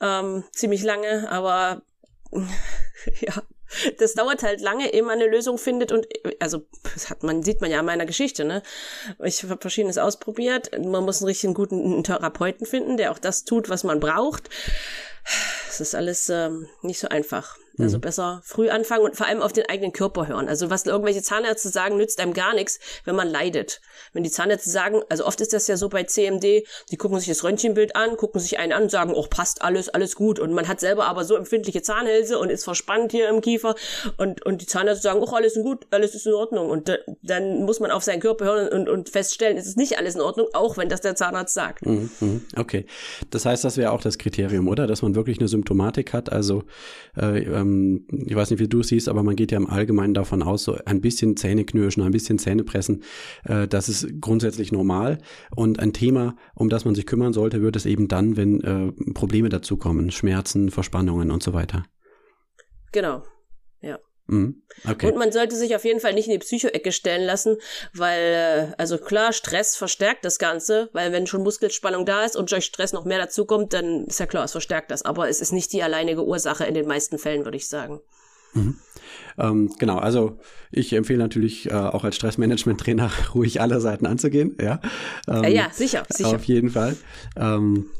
ähm, 0.00 0.44
ziemlich 0.52 0.82
lange, 0.82 1.30
aber 1.30 1.82
ja, 3.20 3.42
das 3.98 4.14
dauert 4.14 4.42
halt 4.42 4.60
lange, 4.60 4.92
ehe 4.92 5.02
man 5.02 5.20
eine 5.20 5.26
Lösung 5.26 5.58
findet 5.58 5.92
und 5.92 6.06
also 6.40 6.66
das 6.94 7.10
hat 7.10 7.22
man 7.22 7.42
sieht 7.42 7.60
man 7.60 7.70
ja 7.70 7.80
in 7.80 7.86
meiner 7.86 8.06
Geschichte, 8.06 8.44
ne? 8.44 8.62
Ich 9.24 9.42
habe 9.42 9.58
verschiedenes 9.60 9.98
ausprobiert. 9.98 10.70
Man 10.78 11.04
muss 11.04 11.20
einen 11.20 11.28
richtigen 11.28 11.54
guten 11.54 12.02
Therapeuten 12.04 12.66
finden, 12.66 12.96
der 12.96 13.12
auch 13.12 13.18
das 13.18 13.44
tut, 13.44 13.68
was 13.68 13.84
man 13.84 14.00
braucht. 14.00 14.48
Es 15.68 15.80
ist 15.80 15.94
alles 15.94 16.28
ähm, 16.28 16.68
nicht 16.82 17.00
so 17.00 17.08
einfach. 17.08 17.56
Also 17.78 17.98
mhm. 17.98 18.00
besser 18.00 18.40
früh 18.44 18.70
anfangen 18.70 19.04
und 19.04 19.16
vor 19.16 19.26
allem 19.26 19.42
auf 19.42 19.52
den 19.52 19.68
eigenen 19.68 19.92
Körper 19.92 20.28
hören. 20.28 20.48
Also 20.48 20.70
was 20.70 20.86
irgendwelche 20.86 21.22
Zahnärzte 21.22 21.68
sagen, 21.68 21.96
nützt 21.96 22.20
einem 22.20 22.32
gar 22.32 22.54
nichts, 22.54 22.78
wenn 23.04 23.16
man 23.16 23.28
leidet. 23.28 23.80
Wenn 24.12 24.22
die 24.22 24.30
Zahnärzte 24.30 24.70
sagen, 24.70 25.02
also 25.08 25.26
oft 25.26 25.40
ist 25.40 25.52
das 25.52 25.66
ja 25.66 25.76
so 25.76 25.88
bei 25.88 26.04
CMD, 26.04 26.66
die 26.90 26.96
gucken 26.96 27.18
sich 27.18 27.28
das 27.28 27.44
Röntgenbild 27.44 27.94
an, 27.96 28.16
gucken 28.16 28.40
sich 28.40 28.58
einen 28.58 28.72
an 28.72 28.84
und 28.84 28.90
sagen, 28.90 29.12
oh, 29.14 29.26
passt 29.28 29.62
alles, 29.62 29.88
alles 29.88 30.14
gut. 30.14 30.38
Und 30.38 30.52
man 30.52 30.68
hat 30.68 30.80
selber 30.80 31.06
aber 31.06 31.24
so 31.24 31.36
empfindliche 31.36 31.82
Zahnhälse 31.82 32.38
und 32.38 32.50
ist 32.50 32.64
verspannt 32.64 33.12
hier 33.12 33.28
im 33.28 33.40
Kiefer. 33.40 33.74
Und, 34.16 34.44
und 34.46 34.62
die 34.62 34.66
Zahnärzte 34.66 35.02
sagen, 35.02 35.20
oh, 35.22 35.34
alles 35.34 35.56
ist 35.56 35.62
gut, 35.62 35.86
alles 35.90 36.14
ist 36.14 36.26
in 36.26 36.34
Ordnung. 36.34 36.70
Und 36.70 36.90
dann 37.22 37.64
muss 37.64 37.80
man 37.80 37.90
auf 37.90 38.02
seinen 38.02 38.20
Körper 38.20 38.46
hören 38.46 38.68
und, 38.68 38.88
und 38.88 39.08
feststellen, 39.10 39.58
es 39.58 39.66
ist 39.66 39.76
nicht 39.76 39.98
alles 39.98 40.14
in 40.14 40.20
Ordnung, 40.20 40.46
auch 40.54 40.76
wenn 40.76 40.88
das 40.88 41.02
der 41.02 41.14
Zahnarzt 41.14 41.54
sagt. 41.54 41.84
Mhm, 41.84 42.10
mhm. 42.20 42.44
okay. 42.56 42.86
Das 43.30 43.44
heißt, 43.44 43.64
das 43.64 43.76
wäre 43.76 43.92
auch 43.92 44.00
das 44.00 44.18
Kriterium, 44.18 44.68
oder? 44.68 44.86
Dass 44.86 45.02
man 45.02 45.14
wirklich 45.14 45.38
eine 45.38 45.48
Symptomatik 45.48 46.12
hat, 46.12 46.32
also 46.32 46.64
äh, 47.16 47.44
ähm, 47.66 48.06
ich 48.26 48.34
weiß 48.34 48.50
nicht, 48.50 48.60
wie 48.60 48.68
du 48.68 48.82
siehst, 48.82 49.08
aber 49.08 49.22
man 49.22 49.36
geht 49.36 49.52
ja 49.52 49.58
im 49.58 49.68
Allgemeinen 49.68 50.14
davon 50.14 50.42
aus, 50.42 50.64
so 50.64 50.76
ein 50.84 51.00
bisschen 51.00 51.36
Zähne 51.36 51.64
knirschen, 51.64 52.02
ein 52.02 52.12
bisschen 52.12 52.38
Zähne 52.38 52.64
pressen, 52.64 53.02
äh, 53.44 53.68
das 53.68 53.88
ist 53.88 54.20
grundsätzlich 54.20 54.72
normal. 54.72 55.18
Und 55.54 55.80
ein 55.80 55.92
Thema, 55.92 56.36
um 56.54 56.68
das 56.68 56.84
man 56.84 56.94
sich 56.94 57.06
kümmern 57.06 57.32
sollte, 57.32 57.62
wird 57.62 57.76
es 57.76 57.86
eben 57.86 58.08
dann, 58.08 58.36
wenn 58.36 58.60
äh, 58.60 58.92
Probleme 59.12 59.48
dazukommen, 59.48 60.10
Schmerzen, 60.10 60.70
Verspannungen 60.70 61.30
und 61.30 61.42
so 61.42 61.52
weiter. 61.52 61.84
Genau, 62.92 63.24
ja. 63.80 63.98
Mhm. 64.28 64.62
Okay. 64.88 65.06
Und 65.06 65.18
man 65.18 65.30
sollte 65.32 65.54
sich 65.56 65.76
auf 65.76 65.84
jeden 65.84 66.00
Fall 66.00 66.12
nicht 66.12 66.26
in 66.26 66.32
die 66.32 66.38
Psycho-Ecke 66.38 66.92
stellen 66.92 67.24
lassen, 67.24 67.56
weil, 67.94 68.20
äh, 68.20 68.74
also 68.76 68.98
klar, 68.98 69.32
Stress 69.32 69.76
verstärkt 69.76 70.24
das 70.24 70.38
Ganze, 70.38 70.90
weil 70.92 71.12
wenn 71.12 71.26
schon 71.26 71.42
Muskelspannung 71.42 72.04
da 72.04 72.24
ist 72.24 72.36
und 72.36 72.50
durch 72.50 72.64
Stress 72.64 72.92
noch 72.92 73.04
mehr 73.04 73.18
dazukommt, 73.18 73.72
dann 73.72 74.06
ist 74.06 74.20
ja 74.20 74.26
klar, 74.26 74.44
es 74.44 74.52
verstärkt 74.52 74.90
das. 74.90 75.02
Aber 75.02 75.28
es 75.28 75.40
ist 75.40 75.52
nicht 75.52 75.72
die 75.72 75.82
alleinige 75.82 76.24
Ursache 76.24 76.64
in 76.64 76.74
den 76.74 76.86
meisten 76.86 77.18
Fällen, 77.18 77.44
würde 77.44 77.56
ich 77.56 77.68
sagen. 77.68 78.00
Mhm. 78.54 78.78
Ähm, 79.38 79.72
genau, 79.78 79.98
also 79.98 80.38
ich 80.72 80.92
empfehle 80.92 81.18
natürlich 81.18 81.70
äh, 81.70 81.74
auch 81.74 82.04
als 82.04 82.16
Stressmanagement-Trainer 82.16 83.10
ruhig 83.34 83.60
alle 83.60 83.80
Seiten 83.80 84.06
anzugehen. 84.06 84.56
Ja, 84.60 84.80
ähm, 85.28 85.44
ja, 85.44 85.68
sicher, 85.72 86.04
sicher. 86.08 86.34
Auf 86.34 86.44
jeden 86.44 86.70
Fall. 86.70 86.96
Ähm, 87.36 87.90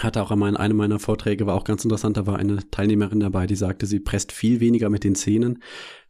hatte 0.00 0.22
auch 0.22 0.30
einmal 0.30 0.48
in 0.48 0.56
einem 0.56 0.76
meiner 0.76 0.98
Vorträge, 0.98 1.46
war 1.46 1.54
auch 1.54 1.64
ganz 1.64 1.84
interessant, 1.84 2.16
da 2.16 2.26
war 2.26 2.38
eine 2.38 2.58
Teilnehmerin 2.70 3.20
dabei, 3.20 3.46
die 3.46 3.54
sagte, 3.54 3.86
sie 3.86 4.00
presst 4.00 4.32
viel 4.32 4.58
weniger 4.60 4.90
mit 4.90 5.04
den 5.04 5.14
Zähnen, 5.14 5.60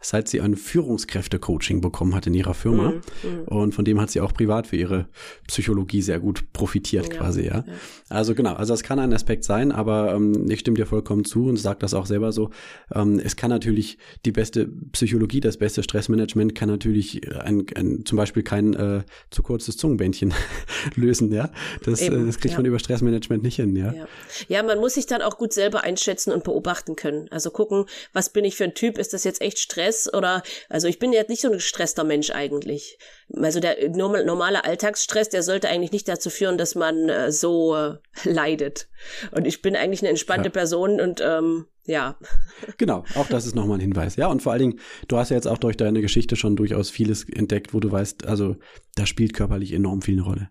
seit 0.05 0.29
sie 0.29 0.41
ein 0.41 0.57
Führungskräfte-Coaching 0.57 1.81
bekommen 1.81 2.15
hat 2.15 2.27
in 2.27 2.35
ihrer 2.35 2.55
Firma. 2.55 2.91
Mhm, 2.91 3.01
mhm. 3.23 3.43
Und 3.47 3.75
von 3.75 3.85
dem 3.85 4.01
hat 4.01 4.11
sie 4.11 4.21
auch 4.21 4.33
privat 4.33 4.67
für 4.67 4.77
ihre 4.77 5.09
Psychologie 5.49 6.03
sehr 6.03 6.21
gut 6.21 6.53
profitiert 6.53 7.13
ja, 7.13 7.19
quasi, 7.19 7.43
ja? 7.43 7.65
ja. 7.67 7.73
Also 8.11 8.35
genau, 8.35 8.55
also 8.55 8.73
das 8.73 8.83
kann 8.83 8.99
ein 8.99 9.13
Aspekt 9.13 9.45
sein, 9.45 9.73
aber 9.73 10.15
ähm, 10.15 10.51
ich 10.51 10.61
stimme 10.61 10.77
dir 10.77 10.87
vollkommen 10.87 11.25
zu 11.25 11.47
und 11.47 11.57
sage 11.57 11.79
das 11.81 11.95
auch 11.95 12.07
selber 12.07 12.33
so. 12.33 12.51
Ähm, 12.95 13.19
es 13.19 13.37
kann 13.37 13.51
natürlich 13.51 13.99
die 14.25 14.33
beste 14.33 14.69
Psychologie, 14.93 15.41
das 15.41 15.57
beste 15.57 15.83
Stressmanagement 15.83 16.55
kann 16.55 16.69
natürlich 16.69 17.23
ein, 17.39 17.65
ein 17.75 18.05
zum 18.05 18.17
Beispiel 18.17 18.43
kein 18.43 18.75
äh, 18.75 19.03
zu 19.31 19.43
kurzes 19.43 19.77
Zungenbändchen 19.77 20.35
lösen, 20.97 21.33
ja. 21.33 21.51
Das, 21.85 22.03
äh, 22.03 22.11
das 22.11 22.39
kriegt 22.39 22.53
ja. 22.53 22.59
man 22.59 22.67
über 22.67 22.79
Stressmanagement 22.79 23.43
nicht 23.43 23.57
hin, 23.57 23.74
ja? 23.77 23.93
ja. 23.93 24.09
Ja, 24.49 24.63
man 24.63 24.79
muss 24.79 24.95
sich 24.95 25.07
dann 25.07 25.23
auch 25.23 25.39
gut 25.39 25.53
selber 25.53 25.83
einschätzen 25.83 26.33
und 26.33 26.45
beobachten 26.45 26.97
können. 26.97 27.29
Also 27.31 27.51
gucken, 27.51 27.87
was 28.13 28.31
bin 28.31 28.45
ich 28.45 28.57
für 28.57 28.65
ein 28.65 28.75
Typ? 28.75 28.99
Ist 28.99 29.13
das 29.13 29.25
jetzt 29.25 29.41
echt 29.41 29.59
Stress? 29.59 29.85
Stress 29.85 30.13
oder, 30.13 30.43
also 30.69 30.89
ich 30.89 30.99
bin 30.99 31.13
jetzt 31.13 31.29
nicht 31.29 31.43
so 31.43 31.49
ein 31.49 31.55
gestresster 31.55 32.05
Mensch 32.05 32.31
eigentlich. 32.31 32.99
Also 33.35 33.61
der 33.61 33.89
normale 33.91 34.65
Alltagsstress, 34.65 35.29
der 35.29 35.43
sollte 35.43 35.69
eigentlich 35.69 35.93
nicht 35.93 36.09
dazu 36.09 36.31
führen, 36.31 36.59
dass 36.59 36.75
man 36.75 37.09
äh, 37.09 37.33
so 37.33 37.75
äh, 37.77 37.97
leidet. 38.25 38.89
Und 39.33 39.47
ich 39.47 39.63
bin 39.63 39.77
eigentlich 39.77 40.01
eine 40.01 40.11
entspannte 40.11 40.49
ja. 40.49 40.53
Person 40.53 41.01
und 41.01 41.21
ähm, 41.21 41.67
ja. 41.87 42.19
Genau, 42.79 43.05
auch 43.15 43.29
das 43.29 43.47
ist 43.47 43.55
nochmal 43.55 43.79
ein 43.79 43.83
Hinweis. 43.83 44.17
Ja, 44.17 44.29
und 44.29 44.43
vor 44.43 44.53
allen 44.53 44.61
Dingen, 44.61 44.81
du 45.09 45.19
hast 45.19 45.31
ja 45.31 45.37
jetzt 45.37 45.49
auch 45.49 45.59
durch 45.59 45.77
deine 45.77 46.01
Geschichte 46.01 46.37
schon 46.37 46.57
durchaus 46.57 46.91
vieles 46.91 47.29
entdeckt, 47.29 47.75
wo 47.75 47.81
du 47.81 47.91
weißt, 47.91 48.27
also 48.27 48.57
da 48.95 49.07
spielt 49.07 49.35
körperlich 49.35 49.73
enorm 49.73 50.03
viel 50.03 50.15
eine 50.15 50.23
Rolle. 50.23 50.51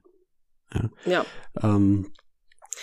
Ja. 0.74 0.90
ja. 1.06 1.26
Ähm, 1.62 2.12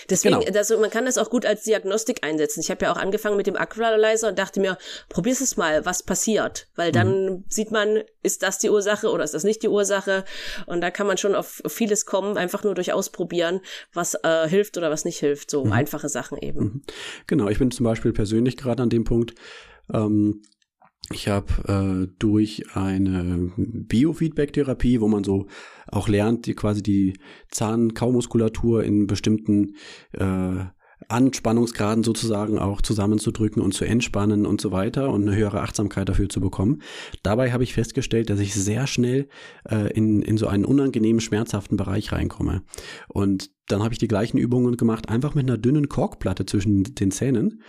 Deswegen, 0.08 0.40
genau. 0.40 0.58
also 0.58 0.78
man 0.78 0.90
kann 0.90 1.04
das 1.04 1.18
auch 1.18 1.30
gut 1.30 1.46
als 1.46 1.64
Diagnostik 1.64 2.24
einsetzen. 2.24 2.60
Ich 2.60 2.70
habe 2.70 2.84
ja 2.84 2.92
auch 2.92 2.96
angefangen 2.96 3.36
mit 3.36 3.46
dem 3.46 3.56
Aqualyzer 3.56 4.28
und 4.28 4.38
dachte 4.38 4.60
mir, 4.60 4.78
probier's 5.08 5.40
es 5.40 5.56
mal, 5.56 5.84
was 5.84 6.02
passiert. 6.02 6.68
Weil 6.76 6.92
dann 6.92 7.24
mhm. 7.24 7.44
sieht 7.48 7.70
man, 7.70 8.02
ist 8.22 8.42
das 8.42 8.58
die 8.58 8.70
Ursache 8.70 9.10
oder 9.10 9.24
ist 9.24 9.34
das 9.34 9.44
nicht 9.44 9.62
die 9.62 9.68
Ursache? 9.68 10.24
Und 10.66 10.80
da 10.80 10.90
kann 10.90 11.06
man 11.06 11.18
schon 11.18 11.34
auf 11.34 11.62
vieles 11.66 12.06
kommen, 12.06 12.36
einfach 12.36 12.64
nur 12.64 12.74
durch 12.74 12.92
Ausprobieren, 12.92 13.60
was 13.92 14.14
äh, 14.22 14.48
hilft 14.48 14.76
oder 14.76 14.90
was 14.90 15.04
nicht 15.04 15.18
hilft. 15.18 15.50
So 15.50 15.64
mhm. 15.64 15.72
einfache 15.72 16.08
Sachen 16.08 16.38
eben. 16.38 16.60
Mhm. 16.60 16.82
Genau, 17.26 17.48
ich 17.48 17.58
bin 17.58 17.70
zum 17.70 17.84
Beispiel 17.84 18.12
persönlich 18.12 18.56
gerade 18.56 18.82
an 18.82 18.90
dem 18.90 19.04
Punkt, 19.04 19.34
ähm, 19.92 20.42
ich 21.12 21.28
habe 21.28 22.06
äh, 22.06 22.14
durch 22.18 22.64
eine 22.74 23.52
Biofeedback-Therapie, 23.56 25.00
wo 25.00 25.08
man 25.08 25.24
so 25.24 25.46
auch 25.88 26.08
lernt, 26.08 26.46
die 26.46 26.54
quasi 26.54 26.82
die 26.82 27.14
Zahnkaumuskulatur 27.50 28.84
in 28.84 29.06
bestimmten 29.06 29.74
äh, 30.12 30.64
Anspannungsgraden 31.08 32.04
sozusagen 32.04 32.58
auch 32.58 32.82
zusammenzudrücken 32.82 33.62
und 33.62 33.72
zu 33.72 33.84
entspannen 33.84 34.46
und 34.46 34.60
so 34.60 34.70
weiter 34.70 35.10
und 35.10 35.22
eine 35.26 35.36
höhere 35.36 35.62
Achtsamkeit 35.62 36.08
dafür 36.08 36.28
zu 36.28 36.40
bekommen. 36.40 36.82
Dabei 37.22 37.52
habe 37.52 37.64
ich 37.64 37.74
festgestellt, 37.74 38.30
dass 38.30 38.38
ich 38.38 38.54
sehr 38.54 38.86
schnell 38.86 39.28
äh, 39.68 39.92
in, 39.92 40.22
in 40.22 40.36
so 40.36 40.46
einen 40.46 40.64
unangenehmen, 40.64 41.20
schmerzhaften 41.20 41.76
Bereich 41.76 42.12
reinkomme. 42.12 42.62
Und 43.08 43.50
dann 43.66 43.82
habe 43.82 43.94
ich 43.94 43.98
die 43.98 44.08
gleichen 44.08 44.38
Übungen 44.38 44.76
gemacht, 44.76 45.08
einfach 45.08 45.34
mit 45.34 45.48
einer 45.48 45.58
dünnen 45.58 45.88
Korkplatte 45.88 46.46
zwischen 46.46 46.82
den 46.82 47.10
Zähnen 47.10 47.62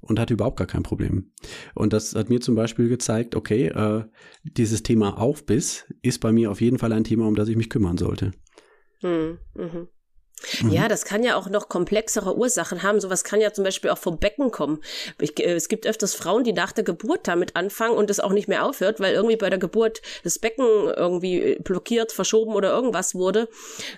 und 0.00 0.18
hatte 0.18 0.34
überhaupt 0.34 0.58
gar 0.58 0.66
kein 0.66 0.82
Problem. 0.82 1.32
Und 1.74 1.92
das 1.92 2.14
hat 2.14 2.28
mir 2.28 2.40
zum 2.40 2.54
Beispiel 2.54 2.88
gezeigt, 2.88 3.34
okay, 3.34 3.66
äh, 3.68 4.04
dieses 4.44 4.82
Thema 4.82 5.18
Aufbiss 5.18 5.86
ist 6.02 6.20
bei 6.20 6.32
mir 6.32 6.50
auf 6.50 6.60
jeden 6.60 6.78
Fall 6.78 6.92
ein 6.92 7.04
Thema, 7.04 7.26
um 7.26 7.34
das 7.34 7.48
ich 7.48 7.56
mich 7.56 7.70
kümmern 7.70 7.98
sollte. 7.98 8.32
Hm, 9.00 9.38
mhm. 9.54 9.64
Mhm. 9.64 9.88
Mhm. 10.62 10.70
Ja, 10.70 10.88
das 10.88 11.04
kann 11.04 11.22
ja 11.22 11.36
auch 11.36 11.48
noch 11.48 11.68
komplexere 11.68 12.36
Ursachen 12.36 12.82
haben. 12.82 13.00
Sowas 13.00 13.24
kann 13.24 13.40
ja 13.40 13.52
zum 13.52 13.64
Beispiel 13.64 13.90
auch 13.90 13.98
vom 13.98 14.18
Becken 14.18 14.50
kommen. 14.50 14.82
Ich, 15.20 15.38
äh, 15.38 15.54
es 15.54 15.68
gibt 15.68 15.86
öfters 15.86 16.14
Frauen, 16.14 16.44
die 16.44 16.52
nach 16.52 16.72
der 16.72 16.84
Geburt 16.84 17.26
damit 17.28 17.56
anfangen 17.56 17.96
und 17.96 18.10
es 18.10 18.20
auch 18.20 18.32
nicht 18.32 18.48
mehr 18.48 18.64
aufhört, 18.64 19.00
weil 19.00 19.14
irgendwie 19.14 19.36
bei 19.36 19.50
der 19.50 19.58
Geburt 19.58 20.02
das 20.24 20.38
Becken 20.38 20.64
irgendwie 20.64 21.58
blockiert, 21.62 22.12
verschoben 22.12 22.54
oder 22.54 22.70
irgendwas 22.70 23.14
wurde. 23.14 23.48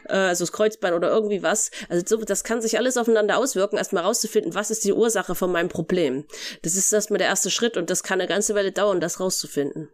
Äh, 0.08 0.14
also 0.14 0.44
das 0.44 0.52
Kreuzbein 0.52 0.94
oder 0.94 1.10
irgendwie 1.10 1.42
was. 1.42 1.70
Also 1.88 2.04
so, 2.06 2.24
das 2.24 2.44
kann 2.44 2.62
sich 2.62 2.78
alles 2.78 2.96
aufeinander 2.96 3.38
auswirken, 3.38 3.76
erstmal 3.76 4.04
rauszufinden, 4.04 4.54
was 4.54 4.70
ist 4.70 4.84
die 4.84 4.92
Ursache 4.92 5.34
von 5.34 5.52
meinem 5.52 5.68
Problem. 5.68 6.24
Das 6.62 6.76
ist 6.76 6.92
erstmal 6.92 7.18
der 7.18 7.28
erste 7.28 7.50
Schritt 7.50 7.76
und 7.76 7.90
das 7.90 8.02
kann 8.02 8.20
eine 8.20 8.28
ganze 8.28 8.54
Weile 8.54 8.72
dauern, 8.72 9.00
das 9.00 9.20
rauszufinden. 9.20 9.88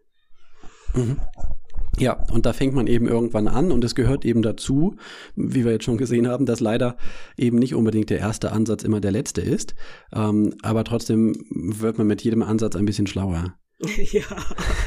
Mhm. 0.94 1.20
Ja, 1.98 2.24
und 2.30 2.46
da 2.46 2.52
fängt 2.52 2.74
man 2.74 2.86
eben 2.86 3.08
irgendwann 3.08 3.48
an 3.48 3.72
und 3.72 3.82
es 3.82 3.94
gehört 3.94 4.24
eben 4.24 4.42
dazu, 4.42 4.96
wie 5.34 5.64
wir 5.64 5.72
jetzt 5.72 5.84
schon 5.84 5.96
gesehen 5.96 6.28
haben, 6.28 6.44
dass 6.46 6.60
leider 6.60 6.96
eben 7.38 7.58
nicht 7.58 7.74
unbedingt 7.74 8.10
der 8.10 8.18
erste 8.18 8.52
Ansatz 8.52 8.82
immer 8.82 9.00
der 9.00 9.12
letzte 9.12 9.40
ist, 9.40 9.74
ähm, 10.14 10.54
aber 10.62 10.84
trotzdem 10.84 11.34
wird 11.50 11.98
man 11.98 12.06
mit 12.06 12.22
jedem 12.22 12.42
Ansatz 12.42 12.76
ein 12.76 12.84
bisschen 12.84 13.06
schlauer. 13.06 13.54
Ja, 14.10 14.22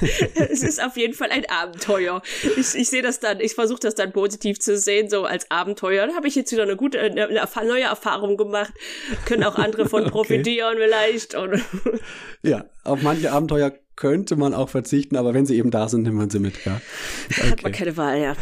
es 0.49 0.63
ist 0.63 0.83
auf 0.83 0.97
jeden 0.97 1.13
Fall 1.13 1.29
ein 1.31 1.45
Abenteuer. 1.47 2.21
Ich, 2.57 2.73
ich 2.75 2.89
sehe 2.89 3.01
das 3.01 3.19
dann, 3.19 3.39
ich 3.39 3.53
versuche 3.53 3.79
das 3.79 3.95
dann 3.95 4.11
positiv 4.11 4.59
zu 4.59 4.77
sehen, 4.77 5.09
so 5.09 5.25
als 5.25 5.49
Abenteuer. 5.51 6.07
Da 6.07 6.15
habe 6.15 6.27
ich 6.27 6.35
jetzt 6.35 6.51
wieder 6.51 6.63
eine 6.63 6.75
gute, 6.75 6.99
eine, 6.99 7.27
eine 7.27 7.67
neue 7.67 7.83
Erfahrung 7.83 8.37
gemacht. 8.37 8.73
Können 9.25 9.43
auch 9.43 9.55
andere 9.55 9.87
von 9.87 10.05
profitieren 10.09 10.77
okay. 10.77 10.87
vielleicht. 10.87 11.35
Und 11.35 11.63
ja, 12.41 12.65
auf 12.83 13.01
manche 13.01 13.31
Abenteuer 13.31 13.73
könnte 13.99 14.37
man 14.37 14.53
auch 14.53 14.69
verzichten, 14.69 15.17
aber 15.17 15.33
wenn 15.33 15.45
sie 15.45 15.57
eben 15.57 15.71
da 15.71 15.89
sind, 15.89 16.03
nimmt 16.03 16.15
man 16.15 16.29
sie 16.29 16.39
mit, 16.39 16.63
ja. 16.63 16.79
Okay. 17.29 17.51
Hat 17.51 17.63
man 17.63 17.71
keine 17.73 17.97
Wahl, 17.97 18.21
ja. 18.21 18.33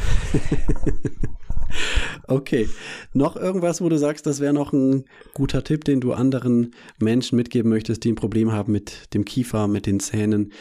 okay. 2.28 2.70
Noch 3.14 3.36
irgendwas, 3.36 3.82
wo 3.82 3.90
du 3.90 3.98
sagst, 3.98 4.28
das 4.28 4.40
wäre 4.40 4.54
noch 4.54 4.72
ein 4.72 5.06
guter 5.34 5.64
Tipp, 5.64 5.84
den 5.84 6.00
du 6.00 6.14
anderen 6.14 6.76
Menschen 7.00 7.38
mitgeben 7.38 7.72
möchtest, 7.72 8.04
die 8.04 8.12
ein 8.12 8.16
Problem 8.16 8.52
haben 8.52 8.72
mit 8.72 9.12
dem 9.16 9.26
Kiefer, 9.26 9.68
mit 9.68 9.88
den 9.88 10.00
Zähnen, 10.00 10.54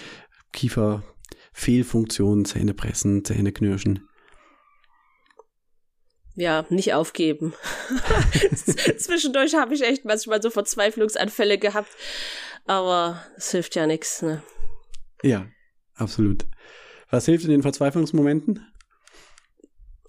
Kieferfehlfunktionen, 0.54 2.46
Zähne 2.46 2.72
pressen, 2.72 3.22
Zähne 3.22 3.52
knirschen? 3.52 4.08
ja, 6.36 6.64
nicht 6.68 6.94
aufgeben. 6.94 7.54
Zwischendurch 8.98 9.54
habe 9.54 9.74
ich 9.74 9.82
echt 9.82 10.04
manchmal 10.04 10.40
so 10.40 10.50
Verzweiflungsanfälle 10.50 11.56
gehabt, 11.56 11.90
aber 12.66 13.22
es 13.36 13.50
hilft 13.52 13.74
ja 13.74 13.86
nichts. 13.86 14.20
Ne? 14.20 14.42
Ja, 15.22 15.46
absolut. 15.94 16.46
Was 17.10 17.26
hilft 17.26 17.44
in 17.44 17.50
den 17.50 17.62
Verzweiflungsmomenten? 17.62 18.66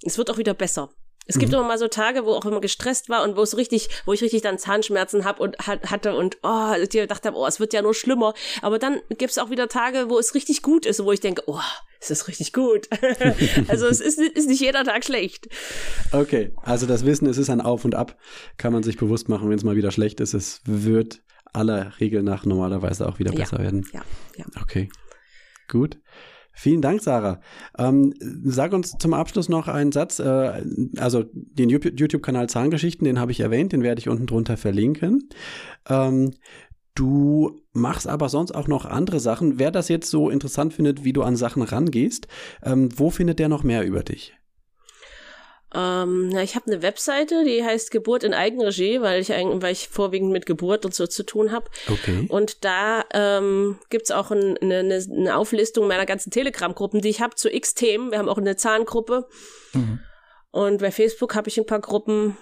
Es 0.04 0.18
wird 0.18 0.30
auch 0.30 0.38
wieder 0.38 0.54
besser. 0.54 0.90
Es 1.28 1.38
gibt 1.38 1.52
mhm. 1.52 1.60
immer 1.60 1.68
mal 1.68 1.78
so 1.78 1.90
Tage, 1.90 2.26
wo 2.26 2.32
auch 2.32 2.46
immer 2.46 2.62
gestresst 2.62 3.10
war 3.10 3.24
und 3.24 3.36
wo 3.36 3.42
es 3.42 3.58
richtig, 3.58 3.90
wo 4.06 4.14
ich 4.14 4.22
richtig 4.22 4.42
dann 4.42 4.58
Zahnschmerzen 4.58 5.26
hab 5.26 5.40
und 5.42 5.58
hat, 5.60 5.92
hatte 5.92 6.16
und 6.16 6.38
oh, 6.42 6.74
ich 6.80 7.08
dachte, 7.08 7.34
oh, 7.34 7.46
es 7.46 7.60
wird 7.60 7.74
ja 7.74 7.82
nur 7.82 7.94
schlimmer. 7.94 8.34
Aber 8.62 8.80
dann 8.80 9.02
gibt 9.10 9.32
es 9.32 9.38
auch 9.38 9.50
wieder 9.50 9.68
Tage, 9.68 10.10
wo 10.10 10.18
es 10.18 10.34
richtig 10.36 10.62
gut 10.62 10.86
ist, 10.86 11.04
wo 11.04 11.12
ich 11.12 11.20
denke, 11.20 11.44
oh, 11.48 11.60
es 12.00 12.10
ist 12.12 12.30
richtig 12.30 12.54
gut. 12.54 12.88
also 13.68 13.88
es 13.88 14.00
ist, 14.00 14.20
ist 14.20 14.48
nicht 14.48 14.62
jeder 14.62 14.86
Tag 14.86 15.04
schlecht. 15.04 15.50
Okay, 16.14 16.52
also 16.64 16.86
das 16.86 17.06
Wissen, 17.06 17.28
es 17.28 17.38
ist 17.38 17.50
ein 17.50 17.62
Auf 17.62 17.84
und 17.84 17.94
Ab, 17.94 18.18
kann 18.58 18.72
man 18.72 18.84
sich 18.84 18.96
bewusst 18.96 19.28
machen, 19.28 19.50
wenn 19.50 19.58
es 19.58 19.66
mal 19.66 19.76
wieder 19.76 19.92
schlecht 19.92 20.22
ist. 20.22 20.34
Es 20.34 20.62
wird 20.64 21.22
aller 21.54 22.00
Regel 22.00 22.24
nach 22.24 22.46
normalerweise 22.46 23.08
auch 23.08 23.20
wieder 23.20 23.32
besser 23.32 23.58
ja, 23.58 23.64
werden. 23.64 23.86
Ja, 23.94 24.02
ja. 24.36 24.46
Okay, 24.62 24.90
gut. 25.68 26.00
Vielen 26.60 26.82
Dank, 26.82 27.04
Sarah. 27.04 27.40
Ähm, 27.78 28.16
sag 28.44 28.74
uns 28.74 28.98
zum 28.98 29.14
Abschluss 29.14 29.48
noch 29.48 29.68
einen 29.68 29.92
Satz. 29.92 30.18
Äh, 30.18 30.64
also 30.98 31.24
den 31.32 31.70
YouTube-Kanal 31.70 32.50
Zahngeschichten, 32.50 33.06
den 33.06 33.20
habe 33.20 33.32
ich 33.32 33.42
erwähnt, 33.42 33.74
den 33.74 33.84
werde 33.84 34.00
ich 34.00 34.10
unten 34.10 34.26
drunter 34.26 34.58
verlinken. 34.58 35.30
Ähm, 35.88 36.34
du 36.96 37.62
machst 37.74 38.08
aber 38.08 38.28
sonst 38.28 38.56
auch 38.56 38.68
noch 38.68 38.86
andere 38.86 39.20
Sachen. 39.20 39.60
Wer 39.60 39.70
das 39.70 39.88
jetzt 39.88 40.10
so 40.10 40.32
interessant 40.32 40.74
findet, 40.74 41.04
wie 41.04 41.14
du 41.14 41.22
an 41.22 41.36
Sachen 41.36 41.62
rangehst, 41.62 42.28
ähm, 42.64 42.90
wo 42.96 43.12
findet 43.12 43.38
der 43.38 43.50
noch 43.50 43.64
mehr 43.64 43.86
über 43.86 44.02
dich? 44.02 44.34
Ähm, 45.76 46.32
ja, 46.32 46.42
ich 46.42 46.56
habe 46.56 46.68
eine 46.68 46.82
Webseite, 46.82 47.44
die 47.44 47.64
heißt 47.64 47.92
Geburt 47.92 48.24
in 48.24 48.34
Eigenregie, 48.34 49.02
weil 49.02 49.22
ich, 49.22 49.30
weil 49.30 49.74
ich 49.74 49.90
vorwiegend 49.90 50.32
mit 50.32 50.46
Geburt 50.46 50.86
und 50.86 50.94
so 50.94 51.08
zu 51.08 51.24
tun 51.24 51.52
habe. 51.52 51.70
Okay. 51.92 52.26
Und 52.30 52.64
da 52.64 53.04
ähm, 53.14 53.78
gibt 53.90 54.12
auch 54.14 54.32
ein, 54.32 54.58
eine, 54.58 54.80
eine 54.80 55.36
Auflistung 55.36 55.88
meiner 55.88 56.06
ganzen 56.06 56.32
Telegram-Gruppen, 56.32 57.02
die 57.02 57.10
ich 57.10 57.22
habe 57.22 57.36
zu 57.36 57.54
X 57.54 57.74
Themen. 57.74 58.12
Wir 58.12 58.20
haben 58.20 58.30
auch 58.30 58.38
eine 58.38 58.56
Zahngruppe. 58.56 59.28
Mhm. 59.74 60.00
Und 60.52 60.80
bei 60.80 60.92
Facebook 60.92 61.36
habe 61.36 61.50
ich 61.50 61.58
ein 61.58 61.66
paar 61.66 61.82
Gruppen. 61.82 62.38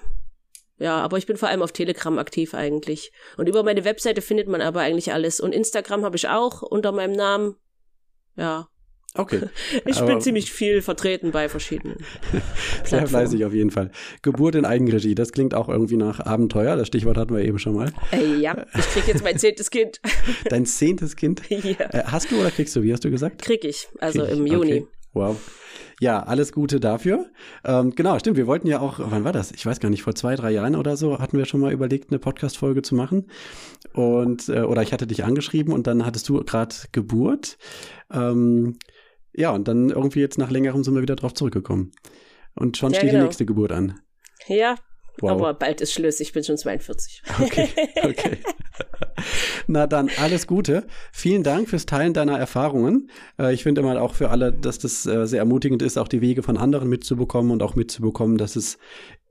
Ja, 0.78 1.01
aber 1.01 1.17
ich 1.17 1.26
bin 1.26 1.38
vor 1.38 1.49
allem 1.49 1.61
auf 1.61 1.71
Telegram 1.71 2.19
aktiv 2.19 2.53
eigentlich. 2.53 3.11
Und 3.38 3.49
über 3.49 3.63
meine 3.63 3.86
Webseite 3.86 4.21
findet 4.21 4.47
man 4.47 4.61
aber 4.61 4.82
eigentlich 4.82 5.13
alles. 5.13 5.39
Und 5.39 5.53
Instagram 5.53 6.03
habe 6.05 6.17
ich 6.17 6.28
auch 6.28 6.61
unter 6.61 6.91
meinem 6.91 7.13
Namen. 7.13 7.55
Ja, 8.36 8.67
Okay. 9.16 9.41
Ich 9.86 9.99
bin 10.01 10.20
ziemlich 10.22 10.51
viel 10.51 10.82
vertreten 10.82 11.32
bei 11.32 11.47
verschiedenen. 11.49 11.97
Sehr 12.84 13.07
fleißig 13.07 13.45
auf 13.45 13.53
jeden 13.53 13.72
Fall. 13.72 13.91
Geburt 14.22 14.55
in 14.55 14.66
Eigenregie, 14.66 15.16
das 15.16 15.32
klingt 15.32 15.53
auch 15.53 15.70
irgendwie 15.70 15.97
nach 15.97 16.20
Abenteuer. 16.20 16.76
Das 16.76 16.88
Stichwort 16.88 17.18
hatten 17.18 17.36
wir 17.36 17.43
eben 17.43 17.59
schon 17.59 17.76
mal. 17.76 17.91
Äh, 18.11 18.36
ja, 18.36 18.66
ich 18.74 18.86
krieg 18.88 19.07
jetzt 19.07 19.24
mein 19.24 19.38
zehntes 19.38 19.70
Kind. 19.72 20.01
Dein 20.49 20.66
zehntes 20.66 21.16
Kind? 21.16 21.41
Ja. 21.49 21.59
Äh, 21.91 22.03
hast 22.05 22.32
du 22.32 22.39
oder 22.39 22.51
kriegst 22.51 22.76
du? 22.76 22.84
Wie 22.84 22.91
hast 22.91 23.03
du 23.03 23.11
gesagt? 23.11 23.41
Krieg 23.41 23.63
ich, 23.63 23.88
also 23.99 24.20
krieg 24.20 24.32
ich. 24.32 24.38
im 24.38 24.47
Juni. 24.47 24.74
Okay. 24.74 24.88
Wow. 25.13 25.38
Ja, 26.01 26.24
alles 26.24 26.51
Gute 26.51 26.82
dafür. 26.82 27.28
Ähm, 27.63 27.95
genau, 27.95 28.20
stimmt. 28.20 28.36
Wir 28.36 28.47
wollten 28.47 28.68
ja 28.68 28.82
auch, 28.82 28.99
wann 28.99 29.24
war 29.24 29.32
das? 29.32 29.51
Ich 29.51 29.66
weiß 29.66 29.80
gar 29.80 29.89
nicht, 29.89 30.03
vor 30.03 30.13
zwei, 30.13 30.36
drei 30.36 30.51
Jahren 30.51 30.76
oder 30.76 30.97
so 30.97 31.20
hatten 31.20 31.38
wir 31.38 31.45
schon 31.45 31.61
mal 31.61 31.72
überlegt, 31.72 32.11
eine 32.11 32.20
Podcast-Folge 32.20 32.82
zu 32.82 32.95
machen. 32.95 33.28
Und, 33.93 34.49
äh, 34.49 34.61
oder 34.61 34.82
ich 34.82 34.91
hatte 34.91 35.07
dich 35.07 35.24
angeschrieben 35.24 35.74
und 35.74 35.88
dann 35.88 36.05
hattest 36.05 36.28
du 36.28 36.43
gerade 36.43 36.76
Geburt. 36.91 37.57
Ähm, 38.11 38.78
ja, 39.36 39.51
und 39.51 39.67
dann 39.67 39.89
irgendwie 39.89 40.19
jetzt 40.19 40.38
nach 40.38 40.51
längerem 40.51 40.83
sind 40.83 40.95
wir 40.95 41.01
wieder 41.01 41.15
drauf 41.15 41.33
zurückgekommen. 41.33 41.91
Und 42.55 42.77
schon 42.77 42.91
ja, 42.91 42.99
steht 42.99 43.11
genau. 43.11 43.21
die 43.21 43.25
nächste 43.25 43.45
Geburt 43.45 43.71
an. 43.71 43.99
Ja, 44.47 44.75
wow. 45.19 45.31
aber 45.31 45.53
bald 45.53 45.81
ist 45.81 45.93
Schluss. 45.93 46.19
Ich 46.19 46.31
bin 46.31 46.43
schon 46.43 46.57
42. 46.57 47.21
Okay, 47.41 47.69
okay. 48.03 48.38
Na 49.67 49.88
dann, 49.88 50.09
alles 50.21 50.47
Gute. 50.47 50.86
Vielen 51.11 51.43
Dank 51.43 51.69
fürs 51.69 51.86
Teilen 51.86 52.13
deiner 52.13 52.38
Erfahrungen. 52.38 53.09
Äh, 53.39 53.53
ich 53.53 53.63
finde 53.63 53.81
immer 53.81 54.01
auch 54.01 54.13
für 54.13 54.29
alle, 54.29 54.53
dass 54.53 54.79
das 54.79 55.05
äh, 55.05 55.25
sehr 55.25 55.39
ermutigend 55.39 55.81
ist, 55.81 55.97
auch 55.97 56.07
die 56.07 56.21
Wege 56.21 56.43
von 56.43 56.57
anderen 56.57 56.88
mitzubekommen 56.88 57.51
und 57.51 57.63
auch 57.63 57.75
mitzubekommen, 57.75 58.38
dass 58.38 58.55
es 58.55 58.77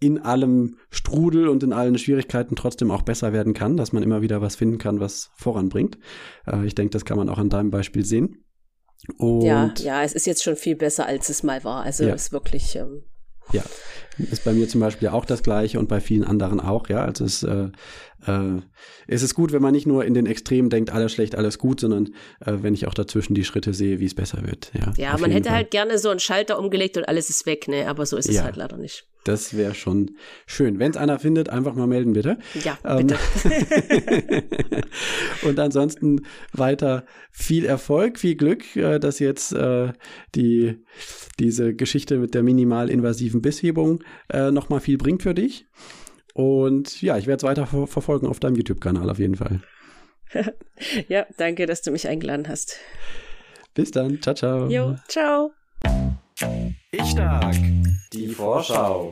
in 0.00 0.18
allem 0.18 0.76
Strudel 0.90 1.48
und 1.48 1.62
in 1.62 1.72
allen 1.72 1.96
Schwierigkeiten 1.96 2.56
trotzdem 2.56 2.90
auch 2.90 3.02
besser 3.02 3.32
werden 3.32 3.54
kann, 3.54 3.76
dass 3.76 3.92
man 3.92 4.02
immer 4.02 4.22
wieder 4.22 4.42
was 4.42 4.56
finden 4.56 4.78
kann, 4.78 5.00
was 5.00 5.30
voranbringt. 5.36 5.98
Äh, 6.46 6.66
ich 6.66 6.74
denke, 6.74 6.90
das 6.90 7.04
kann 7.04 7.16
man 7.16 7.28
auch 7.28 7.38
an 7.38 7.48
deinem 7.48 7.70
Beispiel 7.70 8.04
sehen. 8.04 8.43
Und 9.18 9.42
ja, 9.42 9.72
ja, 9.78 10.02
es 10.02 10.12
ist 10.12 10.26
jetzt 10.26 10.42
schon 10.42 10.56
viel 10.56 10.76
besser, 10.76 11.06
als 11.06 11.28
es 11.28 11.42
mal 11.42 11.62
war. 11.64 11.82
Also 11.82 12.04
ja. 12.04 12.14
es 12.14 12.26
ist 12.26 12.32
wirklich. 12.32 12.76
Ähm, 12.76 13.04
ja, 13.52 13.62
ist 14.18 14.44
bei 14.44 14.52
mir 14.52 14.68
zum 14.68 14.80
Beispiel 14.80 15.08
auch 15.08 15.24
das 15.24 15.42
Gleiche 15.42 15.78
und 15.78 15.88
bei 15.88 16.00
vielen 16.00 16.24
anderen 16.24 16.60
auch. 16.60 16.88
Ja, 16.88 17.04
also 17.04 17.24
es, 17.24 17.42
äh, 17.42 17.68
äh, 18.26 18.60
es 19.06 19.22
ist 19.22 19.34
gut, 19.34 19.52
wenn 19.52 19.62
man 19.62 19.72
nicht 19.72 19.86
nur 19.86 20.04
in 20.04 20.14
den 20.14 20.26
Extremen 20.26 20.70
denkt, 20.70 20.90
alles 20.90 21.12
schlecht, 21.12 21.34
alles 21.34 21.58
gut, 21.58 21.80
sondern 21.80 22.14
äh, 22.40 22.54
wenn 22.62 22.74
ich 22.74 22.86
auch 22.86 22.94
dazwischen 22.94 23.34
die 23.34 23.44
Schritte 23.44 23.74
sehe, 23.74 24.00
wie 24.00 24.06
es 24.06 24.14
besser 24.14 24.46
wird. 24.46 24.72
Ja, 24.74 24.92
ja 24.96 25.18
man 25.18 25.30
hätte 25.30 25.48
Fall. 25.48 25.58
halt 25.58 25.70
gerne 25.70 25.98
so 25.98 26.10
einen 26.10 26.20
Schalter 26.20 26.58
umgelegt 26.58 26.96
und 26.96 27.04
alles 27.04 27.28
ist 27.28 27.44
weg, 27.46 27.68
ne? 27.68 27.86
Aber 27.88 28.06
so 28.06 28.16
ist 28.16 28.28
ja. 28.28 28.40
es 28.40 28.42
halt 28.42 28.56
leider 28.56 28.76
nicht. 28.76 29.06
Das 29.24 29.56
wäre 29.56 29.74
schon 29.74 30.16
schön. 30.46 30.78
Wenn 30.78 30.90
es 30.90 30.96
einer 30.96 31.18
findet, 31.18 31.48
einfach 31.48 31.74
mal 31.74 31.86
melden, 31.86 32.12
bitte. 32.12 32.38
Ja, 32.62 32.78
ähm, 32.84 33.06
bitte. 33.06 33.18
und 35.42 35.58
ansonsten 35.58 36.26
weiter 36.52 37.06
viel 37.30 37.64
Erfolg, 37.64 38.18
viel 38.18 38.36
Glück, 38.36 38.76
äh, 38.76 38.98
dass 38.98 39.18
jetzt 39.18 39.52
äh, 39.52 39.92
die 40.34 40.84
diese 41.38 41.74
Geschichte 41.74 42.18
mit 42.18 42.34
der 42.34 42.42
minimalinvasiven 42.42 43.40
Bisshebung 43.40 44.04
äh, 44.28 44.50
nochmal 44.50 44.80
viel 44.80 44.98
bringt 44.98 45.22
für 45.22 45.34
dich. 45.34 45.66
Und 46.34 47.00
ja, 47.00 47.16
ich 47.16 47.26
werde 47.26 47.38
es 47.38 47.48
weiter 47.48 47.66
ver 47.66 47.86
verfolgen 47.86 48.26
auf 48.26 48.40
deinem 48.40 48.56
YouTube-Kanal 48.56 49.08
auf 49.08 49.18
jeden 49.18 49.36
Fall. 49.36 49.60
ja, 51.08 51.26
danke, 51.38 51.66
dass 51.66 51.82
du 51.82 51.92
mich 51.92 52.08
eingeladen 52.08 52.48
hast. 52.48 52.76
Bis 53.72 53.90
dann. 53.90 54.20
Ciao, 54.20 54.34
ciao. 54.34 54.68
Jo, 54.68 54.96
ciao. 55.08 55.52
Ich 56.92 57.10
stark. 57.10 57.54
Die 58.12 58.28
Vorschau. 58.28 59.10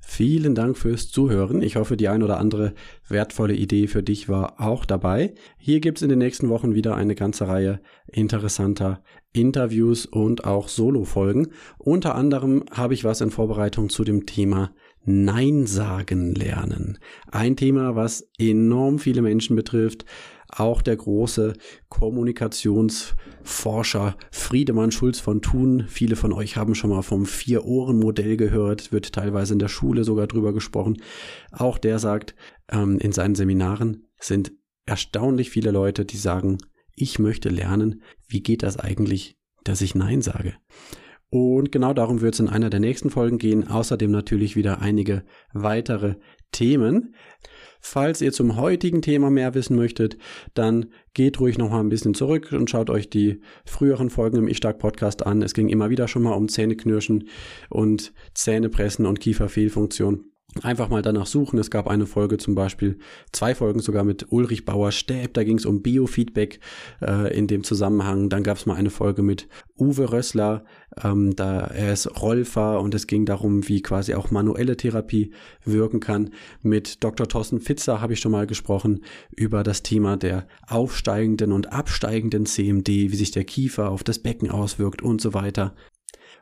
Vielen 0.00 0.54
Dank 0.54 0.78
fürs 0.78 1.10
Zuhören. 1.10 1.60
Ich 1.60 1.74
hoffe, 1.74 1.96
die 1.96 2.08
ein 2.08 2.22
oder 2.22 2.38
andere 2.38 2.74
wertvolle 3.08 3.54
Idee 3.54 3.88
für 3.88 4.04
dich 4.04 4.28
war 4.28 4.60
auch 4.60 4.84
dabei. 4.84 5.34
Hier 5.58 5.80
gibt 5.80 5.98
es 5.98 6.02
in 6.02 6.08
den 6.08 6.20
nächsten 6.20 6.48
Wochen 6.48 6.74
wieder 6.74 6.94
eine 6.94 7.16
ganze 7.16 7.48
Reihe 7.48 7.80
interessanter 8.06 9.02
Interviews 9.32 10.06
und 10.06 10.44
auch 10.44 10.68
Solo-Folgen. 10.68 11.48
Unter 11.78 12.14
anderem 12.14 12.64
habe 12.70 12.94
ich 12.94 13.02
was 13.02 13.20
in 13.20 13.30
Vorbereitung 13.30 13.88
zu 13.88 14.04
dem 14.04 14.24
Thema 14.26 14.70
Nein 15.04 15.66
sagen 15.66 16.34
lernen. 16.34 16.98
Ein 17.30 17.56
Thema, 17.56 17.96
was 17.96 18.28
enorm 18.38 19.00
viele 19.00 19.20
Menschen 19.20 19.56
betrifft, 19.56 20.04
auch 20.48 20.80
der 20.80 20.96
große 20.96 21.54
Kommunikationsforscher 23.44 24.16
Friedemann 24.30 24.90
Schulz 24.90 25.20
von 25.20 25.42
Thun. 25.42 25.84
Viele 25.86 26.16
von 26.16 26.32
euch 26.32 26.56
haben 26.56 26.74
schon 26.74 26.90
mal 26.90 27.02
vom 27.02 27.26
Vier-Ohren-Modell 27.26 28.36
gehört, 28.36 28.90
wird 28.90 29.12
teilweise 29.12 29.52
in 29.52 29.58
der 29.58 29.68
Schule 29.68 30.04
sogar 30.04 30.26
drüber 30.26 30.52
gesprochen. 30.52 31.00
Auch 31.52 31.78
der 31.78 31.98
sagt, 31.98 32.34
ähm, 32.70 32.98
in 32.98 33.12
seinen 33.12 33.34
Seminaren 33.34 34.06
sind 34.18 34.52
erstaunlich 34.86 35.50
viele 35.50 35.70
Leute, 35.70 36.04
die 36.04 36.16
sagen, 36.16 36.58
ich 36.96 37.18
möchte 37.18 37.48
lernen, 37.48 38.02
wie 38.28 38.42
geht 38.42 38.62
das 38.62 38.78
eigentlich, 38.78 39.36
dass 39.64 39.82
ich 39.82 39.94
Nein 39.94 40.22
sage. 40.22 40.54
Und 41.30 41.72
genau 41.72 41.92
darum 41.92 42.20
wird 42.20 42.34
es 42.34 42.40
in 42.40 42.48
einer 42.48 42.70
der 42.70 42.80
nächsten 42.80 43.10
Folgen 43.10 43.38
gehen. 43.38 43.66
Außerdem 43.68 44.10
natürlich 44.10 44.56
wieder 44.56 44.80
einige 44.80 45.24
weitere 45.52 46.16
Themen. 46.52 47.14
Falls 47.86 48.22
ihr 48.22 48.32
zum 48.32 48.56
heutigen 48.56 49.02
Thema 49.02 49.28
mehr 49.28 49.52
wissen 49.54 49.76
möchtet, 49.76 50.16
dann 50.54 50.86
geht 51.12 51.38
ruhig 51.38 51.58
noch 51.58 51.68
mal 51.68 51.80
ein 51.80 51.90
bisschen 51.90 52.14
zurück 52.14 52.50
und 52.52 52.70
schaut 52.70 52.88
euch 52.88 53.10
die 53.10 53.42
früheren 53.66 54.08
Folgen 54.08 54.38
im 54.38 54.48
Ich 54.48 54.56
Stark 54.56 54.78
Podcast 54.78 55.26
an. 55.26 55.42
Es 55.42 55.52
ging 55.52 55.68
immer 55.68 55.90
wieder 55.90 56.08
schon 56.08 56.22
mal 56.22 56.32
um 56.32 56.48
Zähneknirschen 56.48 57.28
und 57.68 58.14
Zähnepressen 58.32 59.04
und 59.04 59.20
Kieferfehlfunktion 59.20 60.24
einfach 60.62 60.88
mal 60.88 61.02
danach 61.02 61.26
suchen. 61.26 61.58
Es 61.58 61.70
gab 61.70 61.88
eine 61.88 62.06
Folge 62.06 62.38
zum 62.38 62.54
Beispiel, 62.54 62.98
zwei 63.32 63.54
Folgen 63.54 63.80
sogar 63.80 64.04
mit 64.04 64.30
Ulrich 64.30 64.64
Bauer-Stäb, 64.64 65.34
da 65.34 65.42
ging 65.42 65.58
es 65.58 65.66
um 65.66 65.82
Biofeedback 65.82 66.60
äh, 67.02 67.36
in 67.36 67.46
dem 67.46 67.64
Zusammenhang. 67.64 68.28
Dann 68.28 68.42
gab 68.42 68.56
es 68.56 68.66
mal 68.66 68.76
eine 68.76 68.90
Folge 68.90 69.22
mit 69.22 69.48
Uwe 69.78 70.12
Rössler, 70.12 70.64
ähm, 71.02 71.34
da 71.34 71.60
er 71.62 71.92
ist 71.92 72.20
Rolfer 72.20 72.80
und 72.80 72.94
es 72.94 73.06
ging 73.06 73.26
darum, 73.26 73.68
wie 73.68 73.82
quasi 73.82 74.14
auch 74.14 74.30
manuelle 74.30 74.76
Therapie 74.76 75.32
wirken 75.64 76.00
kann. 76.00 76.30
Mit 76.62 77.02
Dr. 77.02 77.26
Thorsten 77.26 77.60
Fitzer 77.60 78.00
habe 78.00 78.12
ich 78.12 78.20
schon 78.20 78.32
mal 78.32 78.46
gesprochen 78.46 79.04
über 79.34 79.64
das 79.64 79.82
Thema 79.82 80.16
der 80.16 80.46
aufsteigenden 80.68 81.52
und 81.52 81.72
absteigenden 81.72 82.46
CMD, 82.46 82.88
wie 82.88 83.16
sich 83.16 83.32
der 83.32 83.44
Kiefer 83.44 83.90
auf 83.90 84.04
das 84.04 84.20
Becken 84.20 84.50
auswirkt 84.50 85.02
und 85.02 85.20
so 85.20 85.34
weiter. 85.34 85.74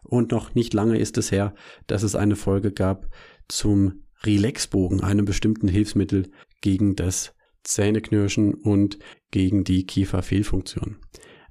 Und 0.02 0.32
noch 0.32 0.54
nicht 0.54 0.74
lange 0.74 0.98
ist 0.98 1.16
es 1.16 1.30
her, 1.30 1.54
dass 1.86 2.02
es 2.02 2.16
eine 2.16 2.36
Folge 2.36 2.72
gab 2.72 3.08
zum 3.48 4.04
Relaxbogen, 4.24 5.02
einem 5.02 5.24
bestimmten 5.24 5.68
Hilfsmittel 5.68 6.30
gegen 6.60 6.96
das 6.96 7.34
Zähneknirschen 7.64 8.54
und 8.54 8.98
gegen 9.30 9.64
die 9.64 9.86
Kieferfehlfunktion. 9.86 10.96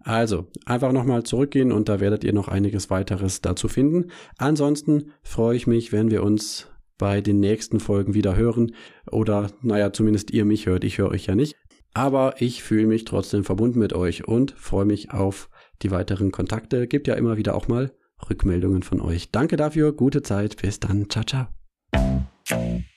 Also, 0.03 0.47
einfach 0.65 0.91
nochmal 0.91 1.23
zurückgehen 1.23 1.71
und 1.71 1.87
da 1.87 1.99
werdet 1.99 2.23
ihr 2.23 2.33
noch 2.33 2.47
einiges 2.47 2.89
weiteres 2.89 3.41
dazu 3.41 3.67
finden. 3.67 4.11
Ansonsten 4.37 5.11
freue 5.21 5.55
ich 5.55 5.67
mich, 5.67 5.91
wenn 5.91 6.09
wir 6.09 6.23
uns 6.23 6.67
bei 6.97 7.21
den 7.21 7.39
nächsten 7.39 7.79
Folgen 7.79 8.13
wieder 8.13 8.35
hören 8.35 8.75
oder, 9.11 9.51
naja, 9.61 9.93
zumindest 9.93 10.31
ihr 10.31 10.45
mich 10.45 10.65
hört. 10.65 10.83
Ich 10.83 10.97
höre 10.97 11.09
euch 11.09 11.25
ja 11.25 11.35
nicht. 11.35 11.55
Aber 11.93 12.35
ich 12.39 12.63
fühle 12.63 12.87
mich 12.87 13.05
trotzdem 13.05 13.43
verbunden 13.43 13.79
mit 13.79 13.93
euch 13.93 14.27
und 14.27 14.51
freue 14.51 14.85
mich 14.85 15.11
auf 15.11 15.49
die 15.81 15.91
weiteren 15.91 16.31
Kontakte. 16.31 16.87
Gibt 16.87 17.07
ja 17.07 17.15
immer 17.15 17.37
wieder 17.37 17.55
auch 17.55 17.67
mal 17.67 17.91
Rückmeldungen 18.29 18.83
von 18.83 19.01
euch. 19.01 19.31
Danke 19.31 19.57
dafür, 19.57 19.93
gute 19.93 20.21
Zeit, 20.21 20.61
bis 20.61 20.79
dann, 20.79 21.09
ciao, 21.09 21.25
ciao. 21.25 21.60
Thank 21.93 22.25
you. 22.51 22.90